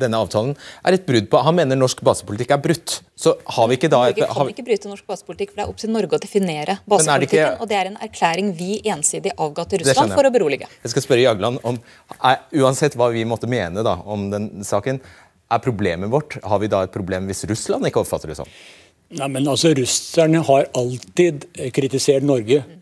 denne, 0.00 0.18
avtalen 0.18 0.54
er 0.86 0.96
et 0.96 1.04
brudd 1.06 1.28
på 1.30 1.40
Han 1.44 1.56
mener 1.58 1.78
norsk 1.78 2.00
basepolitikk 2.06 2.54
er 2.56 2.62
brutt. 2.62 3.00
Så 3.16 3.34
har 3.56 3.68
vi 3.70 3.78
ikke 3.78 3.90
da 3.92 4.02
Norge 4.06 4.28
kan 4.28 4.50
ikke 4.50 4.64
bryte 4.66 4.90
norsk 4.90 5.06
basepolitikk, 5.08 5.52
for 5.52 5.60
det 5.60 5.64
er 5.66 5.72
opp 5.72 5.80
til 5.80 5.92
Norge 5.92 6.18
å 6.18 6.22
definere 6.22 6.78
basepolitikken. 6.88 7.38
Ikke... 7.38 7.62
Og 7.62 7.70
det 7.70 7.78
er 7.78 7.90
en 7.92 7.98
erklæring 8.04 8.52
vi 8.56 8.80
ensidig 8.92 9.35
avga 9.42 9.66
til 9.70 9.82
Russland 9.82 10.14
for 10.14 10.28
å 10.28 10.32
berolige. 10.34 10.68
Jeg 10.84 10.94
skal 10.94 11.04
spørre 11.04 11.24
Jagland 11.26 11.60
om, 11.66 11.78
er, 12.18 12.42
Uansett 12.60 12.96
hva 12.98 13.10
vi 13.14 13.24
måtte 13.28 13.50
mene 13.50 13.84
da, 13.86 13.98
om 14.04 14.28
den 14.32 14.50
saken, 14.66 15.00
er 15.46 15.62
problemet 15.62 16.10
vårt 16.10 16.40
Har 16.42 16.58
vi 16.58 16.66
da 16.66 16.80
et 16.82 16.90
problem 16.90 17.28
hvis 17.30 17.44
Russland 17.46 17.86
ikke 17.86 18.00
oppfatter 18.02 18.32
det 18.32 18.38
sånn? 18.40 18.50
Nei, 19.14 19.28
men 19.30 19.46
altså, 19.46 19.70
Russerne 19.78 20.40
har 20.48 20.66
alltid 20.74 21.46
kritisert 21.74 22.26
Norge. 22.26 22.64
Mm. 22.66 22.80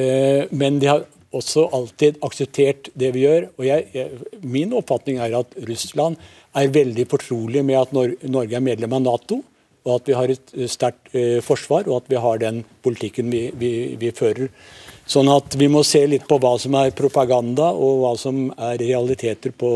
Eh, 0.00 0.46
men 0.56 0.78
de 0.80 0.88
har 0.88 1.04
også 1.36 1.66
alltid 1.76 2.16
akseptert 2.24 2.88
det 2.98 3.10
vi 3.12 3.26
gjør. 3.26 3.50
og 3.58 3.66
jeg, 3.66 3.88
jeg, 3.92 4.22
Min 4.40 4.72
oppfatning 4.76 5.20
er 5.20 5.36
at 5.42 5.52
Russland 5.68 6.16
er 6.56 6.72
veldig 6.72 7.06
fortrolig 7.08 7.64
med 7.64 7.80
at 7.80 7.92
Norge 7.92 8.56
er 8.56 8.64
medlem 8.64 8.96
av 8.96 9.04
Nato 9.04 9.42
og 9.82 9.96
at 9.96 10.08
vi 10.08 10.14
har 10.16 10.30
et 10.30 10.52
sterkt 10.70 11.14
eh, 11.16 11.40
forsvar, 11.42 11.88
og 11.90 12.02
at 12.02 12.10
vi 12.12 12.20
har 12.22 12.40
den 12.42 12.62
politikken 12.84 13.30
vi, 13.32 13.48
vi, 13.58 13.72
vi, 13.98 14.12
fører. 14.14 14.50
Sånn 15.10 15.30
at 15.32 15.56
vi 15.58 15.66
må 15.72 15.82
se 15.86 16.04
litt 16.06 16.28
på 16.30 16.38
hva 16.42 16.54
som 16.62 16.76
er 16.78 16.94
propaganda 16.96 17.72
og 17.74 18.04
hva 18.04 18.12
som 18.20 18.44
er 18.54 18.78
realiteter 18.82 19.54
på 19.58 19.72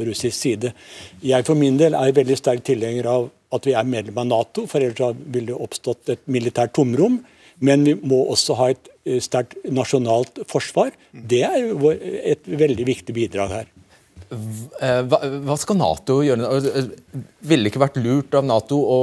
russisk 0.00 0.36
side. 0.38 0.72
Jeg 1.20 1.46
for 1.48 1.58
min 1.58 1.76
del 1.80 1.98
er 1.98 2.16
veldig 2.16 2.38
sterk 2.40 2.64
tilhenger 2.66 3.10
av 3.12 3.28
at 3.52 3.68
vi 3.68 3.76
er 3.76 3.84
medlem 3.84 4.22
av 4.22 4.30
Nato, 4.30 4.64
for 4.66 4.80
ellers 4.80 5.20
ville 5.28 5.52
det 5.52 5.60
oppstått 5.60 6.14
et 6.16 6.24
militært 6.32 6.72
tomrom. 6.78 7.20
Men 7.62 7.84
vi 7.86 7.94
må 7.94 8.24
også 8.32 8.56
ha 8.58 8.72
et 8.72 8.88
eh, 9.04 9.20
sterkt 9.22 9.60
nasjonalt 9.70 10.40
forsvar. 10.50 10.90
Det 11.12 11.44
er 11.46 11.60
jo 11.68 11.92
et 11.92 12.48
veldig 12.48 12.88
viktig 12.88 13.14
bidrag 13.14 13.58
her. 13.60 13.71
Eh, 14.32 15.00
hva, 15.04 15.56
skal 15.60 15.76
Nato 15.76 16.20
gjøre? 16.24 16.48
Eh, 16.70 16.86
ville 17.44 17.66
det 17.66 17.72
ikke 17.72 17.82
vært 17.82 17.98
lurt 18.00 18.36
av 18.38 18.46
Nato 18.48 18.78
å 18.80 19.00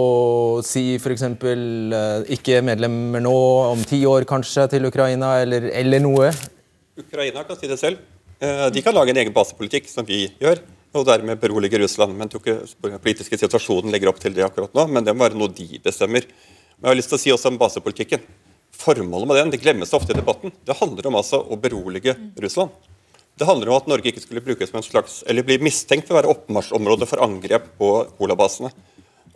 si 0.66 0.96
f.eks. 0.98 1.26
Eh, 1.28 2.32
ikke 2.38 2.64
medlemmer 2.66 3.24
nå, 3.24 3.36
om 3.76 3.84
ti 3.88 4.02
år 4.10 4.26
kanskje, 4.30 4.66
til 4.74 4.90
Ukraina, 4.90 5.36
eller, 5.44 5.70
eller, 5.70 6.04
noe? 6.04 6.32
Ukraina 7.00 7.46
kan 7.46 7.60
si 7.60 7.70
det 7.70 7.80
selv. 7.82 8.02
De 8.40 8.82
kan 8.82 8.96
lage 8.96 9.12
en 9.12 9.20
egen 9.20 9.36
basepolitikk, 9.36 9.90
som 9.92 10.06
vi 10.08 10.22
gjør, 10.40 10.62
og 10.96 11.04
dermed 11.10 11.42
berolige 11.42 11.82
Russland. 11.82 12.16
Men 12.16 12.32
den 12.32 13.02
politiske 13.04 13.38
situasjonen 13.38 13.92
legger 13.92 14.14
opp 14.14 14.22
til 14.24 14.36
det 14.36 14.46
akkurat 14.48 14.72
nå, 14.78 14.86
men 14.88 15.04
det 15.04 15.16
må 15.16 15.28
være 15.28 15.40
noe 15.40 15.52
de 15.52 15.82
bestemmer. 15.84 16.24
Men 16.80 16.88
jeg 16.88 16.94
har 16.94 17.00
lyst 17.02 17.12
til 17.12 17.20
å 17.20 17.24
si 17.26 17.34
også 17.36 17.52
om 17.52 17.60
basepolitikken. 17.60 18.24
formålet 18.80 19.28
med 19.28 19.36
den 19.36 19.50
det 19.52 19.60
glemmes 19.60 19.92
ofte 19.94 20.14
i 20.14 20.16
debatten. 20.16 20.54
Det 20.64 20.78
handler 20.80 21.10
om 21.10 21.18
altså 21.20 21.42
å 21.44 21.58
berolige 21.60 22.16
Russland. 22.40 22.72
Det 23.40 23.48
handler 23.48 23.72
om 23.72 23.78
at 23.80 23.88
Norge 23.88 24.12
ikke 24.12 24.22
skulle 24.24 24.44
brukes 24.44 24.72
som 24.72 24.82
en 24.82 24.84
slags, 24.84 25.22
eller 25.30 25.46
bli 25.48 25.56
mistenkt 25.64 26.10
for 26.10 26.18
å 26.18 26.20
være 26.20 26.32
oppmarsjområde 26.34 27.08
for 27.08 27.24
angrep 27.24 27.70
på 27.80 27.92
Kola-basene. 28.18 28.72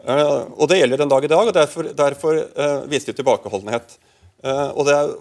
Uh, 0.03 0.51
og 0.59 0.67
Det 0.67 0.81
gjelder 0.81 0.99
den 0.99 1.13
dag 1.13 1.23
i 1.23 1.31
dag, 1.31 1.47
og 1.47 1.55
derfor, 1.55 1.87
derfor 1.95 2.41
uh, 2.43 2.83
viser 2.91 3.13
de 3.13 3.21
tilbakeholdenhet. 3.21 3.95
Uh, 4.43 4.75
og 4.75 4.89
Det 4.89 4.97
er 4.97 5.13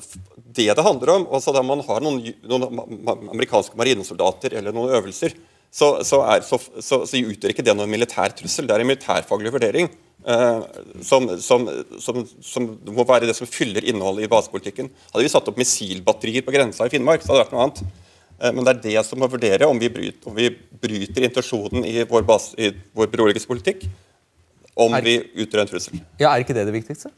det 0.59 0.69
det 0.75 0.87
handler 0.89 1.15
om. 1.15 1.29
altså 1.31 1.55
Da 1.55 1.63
man 1.63 1.85
har 1.87 2.03
noen, 2.03 2.19
noen 2.43 2.83
amerikanske 3.31 3.79
marinesoldater 3.79 4.59
eller 4.59 4.75
noen 4.75 4.97
øvelser, 4.99 5.39
så, 5.73 5.95
så, 6.05 6.19
er, 6.29 6.43
så, 6.43 6.59
så, 6.83 7.05
utgjør 7.07 7.55
ikke 7.55 7.65
det 7.65 7.77
noen 7.79 7.89
militær 7.89 8.35
trussel. 8.37 8.67
Det 8.67 8.75
er 8.75 8.83
en 8.83 8.91
militærfaglig 8.91 9.55
vurdering 9.55 9.87
som, 11.03 11.25
som, 11.41 11.65
som, 11.99 12.67
må 12.93 13.07
være 13.09 13.27
det 13.27 13.35
som 13.35 13.49
fyller 13.49 13.87
innholdet 13.89 14.27
i 14.27 14.31
basepolitikken. 14.31 14.91
Hadde 15.15 15.25
vi 15.25 15.33
satt 15.33 15.49
opp 15.49 15.57
missilbatterier 15.59 16.45
på 16.45 16.53
grensa 16.55 16.87
i 16.87 16.93
Finnmark, 16.93 17.25
så 17.25 17.33
hadde 17.33 17.41
det 17.41 17.47
vært 17.47 17.57
noe 17.57 17.65
annet. 17.65 17.81
Eh, 18.43 18.53
men 18.53 18.67
det 18.67 18.75
er 18.75 18.85
det 18.89 19.07
som 19.07 19.21
må 19.23 19.31
vurdere 19.31 19.69
om 19.71 19.79
vi 19.79 19.91
bryter, 19.93 20.29
om 20.29 20.37
vi 20.37 20.51
bryter 20.83 21.29
intensjonen 21.29 21.87
i 21.87 22.03
vår, 22.09 22.27
bas, 22.27 22.53
i 22.59 22.73
vår 22.95 23.13
beroligelsespolitikk, 23.15 23.87
Om 24.75 24.95
er, 24.97 25.05
vi 25.05 25.19
utgjør 25.45 25.61
en 25.63 25.69
trussel. 25.69 26.01
Ja, 26.19 26.33
Er 26.33 26.41
ikke 26.41 26.57
det 26.57 26.65
det 26.67 26.73
viktigste? 26.73 27.13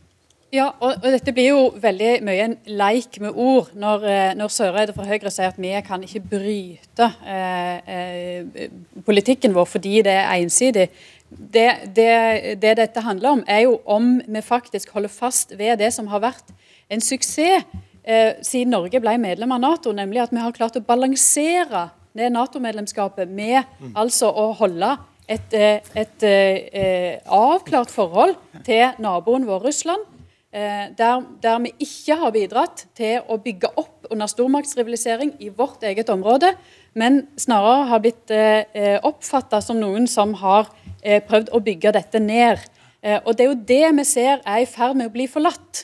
Ja, 0.55 0.69
og, 0.79 1.01
og, 1.01 1.07
dette 1.11 1.33
blir 1.35 1.49
jo 1.49 1.63
veldig 1.83 2.11
mye 2.23 2.45
en 2.45 2.55
leik 2.79 3.17
med 3.23 3.35
ord 3.35 3.73
når, 3.75 4.05
eh, 4.07 4.35
når 4.39 4.53
Søreide 4.55 4.95
fra 4.95 5.07
Høyre 5.09 5.33
sier 5.33 5.51
at 5.51 5.59
vi 5.59 5.73
kan 5.87 6.03
ikke 6.07 6.23
bryte 6.31 7.09
eh, 7.27 7.95
eh, 7.95 8.69
politikken 9.07 9.55
vår 9.57 9.67
fordi 9.67 9.97
det 10.07 10.15
er 10.15 10.37
ensidig. 10.37 10.87
Det, 11.31 11.67
det, 11.97 12.13
det, 12.63 12.77
dette 12.79 13.03
handler 13.03 13.39
om, 13.39 13.43
er 13.51 13.65
jo 13.65 13.81
om 13.91 14.21
vi 14.23 14.45
faktisk 14.47 14.95
holder 14.95 15.11
fast 15.11 15.57
ved 15.59 15.81
det 15.83 15.91
som 15.97 16.07
har 16.13 16.23
vært 16.23 16.55
en 16.93 17.03
suksess 17.03 17.67
eh, 18.05 18.37
siden 18.45 18.75
Norge 18.77 19.01
ble 19.03 19.17
medlem 19.21 19.53
av 19.57 19.63
Nato, 19.65 19.93
nemlig 19.93 20.23
at 20.25 20.33
vi 20.35 20.43
har 20.43 20.55
klart 20.57 20.79
å 20.79 20.85
balansere 20.85 21.89
det 22.15 22.31
Nato-medlemskapet 22.31 23.29
med 23.29 23.65
mm. 23.81 23.93
altså 23.99 24.31
å 24.31 24.53
holde 24.61 24.95
et, 25.27 25.55
eh, 25.57 25.81
et, 25.95 26.23
et, 26.23 26.27
eh, 26.77 27.15
avklart 27.27 27.91
forhold 27.91 28.37
til 28.67 28.93
naboen 29.03 29.47
vår 29.49 29.67
Russland. 29.69 30.05
Eh, 30.55 30.87
der, 30.95 31.25
der, 31.43 31.59
vi 31.65 31.73
ikke 31.83 32.15
har 32.21 32.31
bidratt 32.31 32.85
til 32.95 33.25
å 33.27 33.41
bygge 33.43 33.73
opp 33.81 34.07
under 34.13 34.29
stormaktsrivalisering 34.31 35.33
i 35.43 35.49
vårt 35.51 35.83
eget 35.83 36.13
område, 36.13 36.53
men 36.95 37.25
snarere 37.41 37.89
har 37.91 38.03
blitt 38.05 38.31
eh, 38.31 39.01
oppfatta 39.03 39.59
som 39.65 39.81
noen 39.81 40.07
som 40.07 40.37
har 40.39 40.69
eh, 41.03 41.19
prøvd 41.27 41.51
å 41.51 41.63
bygge 41.65 41.97
dette 41.97 42.23
ned. 42.23 42.63
Eh, 43.03 43.19
og 43.25 43.35
Det 43.35 43.45
er 43.45 43.51
jo 43.51 43.65
det 43.67 43.83
vi 43.99 44.07
ser 44.07 44.45
er 44.47 44.63
i 44.63 44.71
ferd 44.71 44.95
med 45.01 45.11
å 45.11 45.15
bli 45.17 45.27
forlatt 45.27 45.83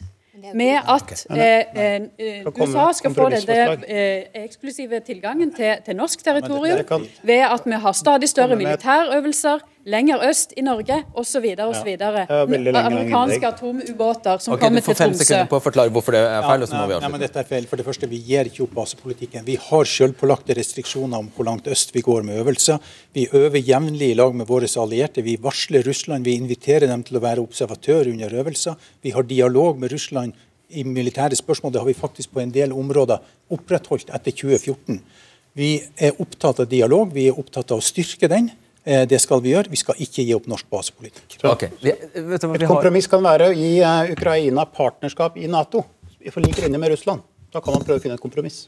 med 0.54 0.78
at 0.88 1.26
eh, 1.30 1.84
eh, 1.84 2.46
USA 2.46 2.92
skal 2.92 3.14
få 3.14 3.28
denne 3.32 3.58
eh, 3.88 4.44
eksklusive 4.44 5.00
tilgangen 5.06 5.52
til, 5.54 5.74
til 5.86 5.96
norsk 5.96 6.24
territorium 6.24 7.06
ved 7.22 7.44
at 7.46 7.66
vi 7.66 7.72
har 7.84 7.92
stadig 7.92 8.28
større 8.28 8.56
militærøvelser 8.56 9.58
lenger 9.84 10.22
øst 10.28 10.52
i 10.56 10.62
Norge 10.62 10.96
osv. 11.14 11.46
osv. 11.64 11.88
Amerikanske 12.00 13.46
atomubåter 13.46 14.38
som 14.38 14.54
okay, 14.54 14.66
kommer 14.66 14.80
til 14.80 14.94
Tromsø. 14.94 14.94
Du 14.94 14.94
får 14.94 15.04
fem 15.04 15.14
sekunder 15.14 15.48
på 15.50 15.60
å 15.60 15.64
forklare 15.64 15.92
hvorfor 15.94 16.16
det 16.16 16.20
er 16.20 16.42
feil. 16.44 16.62
og 16.62 16.68
så 16.68 16.76
må 16.76 16.86
vi 16.86 16.96
avslutte. 16.96 17.12
Nei, 17.14 17.22
dette 17.24 17.40
er 17.40 17.48
feil. 17.48 17.68
For 17.70 17.80
det 17.80 17.86
første, 17.86 18.08
Vi 18.10 18.20
gir 18.26 18.50
ikke 18.50 18.64
opp 18.66 18.74
basepolitikken. 18.74 19.46
Vi 19.46 19.56
har 19.56 19.84
selvpålagte 19.84 20.56
restriksjoner 20.58 21.18
om 21.18 21.30
hvor 21.36 21.46
langt 21.46 21.66
øst 21.70 21.94
vi 21.94 22.00
går 22.00 22.22
med 22.26 22.42
øvelser. 22.42 22.78
Vi 23.14 23.28
øver 23.32 23.60
jevnlig 23.60 24.10
i 24.10 24.14
lag 24.14 24.34
med 24.34 24.46
våre 24.46 24.68
allierte. 24.82 25.22
Vi 25.22 25.36
varsler 25.36 25.82
Russland. 25.86 26.24
Vi 26.24 26.36
inviterer 26.36 26.86
dem 26.86 27.02
til 27.02 27.16
å 27.16 27.24
være 27.24 27.40
observatør 27.40 28.10
under 28.12 28.28
øvelser. 28.28 28.76
Vi 29.02 29.10
har 29.10 29.22
dialog 29.22 29.78
med 29.78 29.92
Russland 29.92 30.32
i 30.70 30.84
militære 30.84 31.36
spørsmål. 31.36 31.72
Det 31.72 31.80
har 31.80 31.86
vi 31.86 31.94
faktisk 31.94 32.32
på 32.32 32.40
en 32.40 32.50
del 32.50 32.72
områder 32.72 33.18
opprettholdt 33.50 34.10
etter 34.14 34.32
2014. 34.32 35.00
Vi 35.58 35.82
er 35.98 36.18
opptatt 36.22 36.60
av 36.62 36.68
dialog, 36.70 37.10
vi 37.12 37.26
er 37.26 37.38
opptatt 37.38 37.72
av 37.72 37.80
å 37.80 37.84
styrke 37.84 38.28
den. 38.30 38.50
Eh, 38.84 39.06
det 39.08 39.20
skal 39.20 39.42
vi 39.44 39.52
gjøre. 39.54 39.70
Vi 39.72 39.80
skal 39.80 39.98
ikke 40.00 40.24
gi 40.24 40.34
opp 40.36 40.48
norsk 40.50 40.68
basepolitikk. 40.72 41.36
Okay. 41.44 41.72
Et 41.84 42.48
kompromiss 42.64 43.10
kan 43.10 43.22
være 43.24 43.50
å 43.50 43.54
gi 43.56 43.76
eh, 43.84 44.14
Ukraina 44.14 44.64
partnerskap 44.68 45.36
i 45.40 45.48
Nato. 45.50 45.84
Vi 46.20 46.32
får 46.32 46.46
lik 46.46 46.60
linje 46.64 46.80
med 46.80 46.94
Russland. 46.94 47.24
Da 47.52 47.62
kan 47.64 47.76
man 47.76 47.84
prøve 47.84 48.00
å 48.00 48.02
finne 48.02 48.16
et 48.16 48.22
kompromiss. 48.22 48.66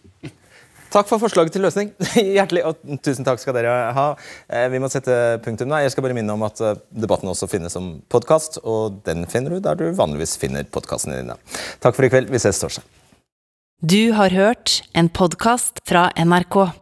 Takk 0.92 1.08
for 1.08 1.22
forslaget 1.22 1.54
til 1.56 1.64
løsning. 1.64 1.92
Hjertelig 2.36 2.66
og 2.68 2.82
tusen 3.04 3.24
takk 3.24 3.40
skal 3.40 3.56
dere 3.56 3.76
ha. 3.96 4.06
Eh, 4.52 4.66
vi 4.72 4.82
må 4.82 4.90
sette 4.92 5.38
punktum 5.44 5.70
nå. 5.72 5.80
Jeg 5.80 5.94
skal 5.94 6.04
bare 6.04 6.16
minne 6.18 6.36
om 6.36 6.44
at 6.44 6.60
debatten 6.92 7.32
også 7.32 7.48
finnes 7.48 7.72
som 7.72 7.94
podkast, 8.12 8.60
og 8.68 9.00
den 9.08 9.24
finner 9.32 9.56
du 9.56 9.64
der 9.64 9.80
du 9.80 9.86
vanligvis 9.96 10.36
finner 10.40 10.68
podkastene 10.68 11.22
dine. 11.22 11.38
Takk 11.80 11.96
for 11.96 12.04
i 12.04 12.12
kveld. 12.12 12.32
Vi 12.32 12.42
ses 12.42 12.60
torsdag. 12.60 12.84
Du 13.82 14.12
har 14.14 14.30
hørt 14.30 14.82
en 14.94 15.08
podkast 15.10 15.80
fra 15.88 16.10
NRK. 16.14 16.81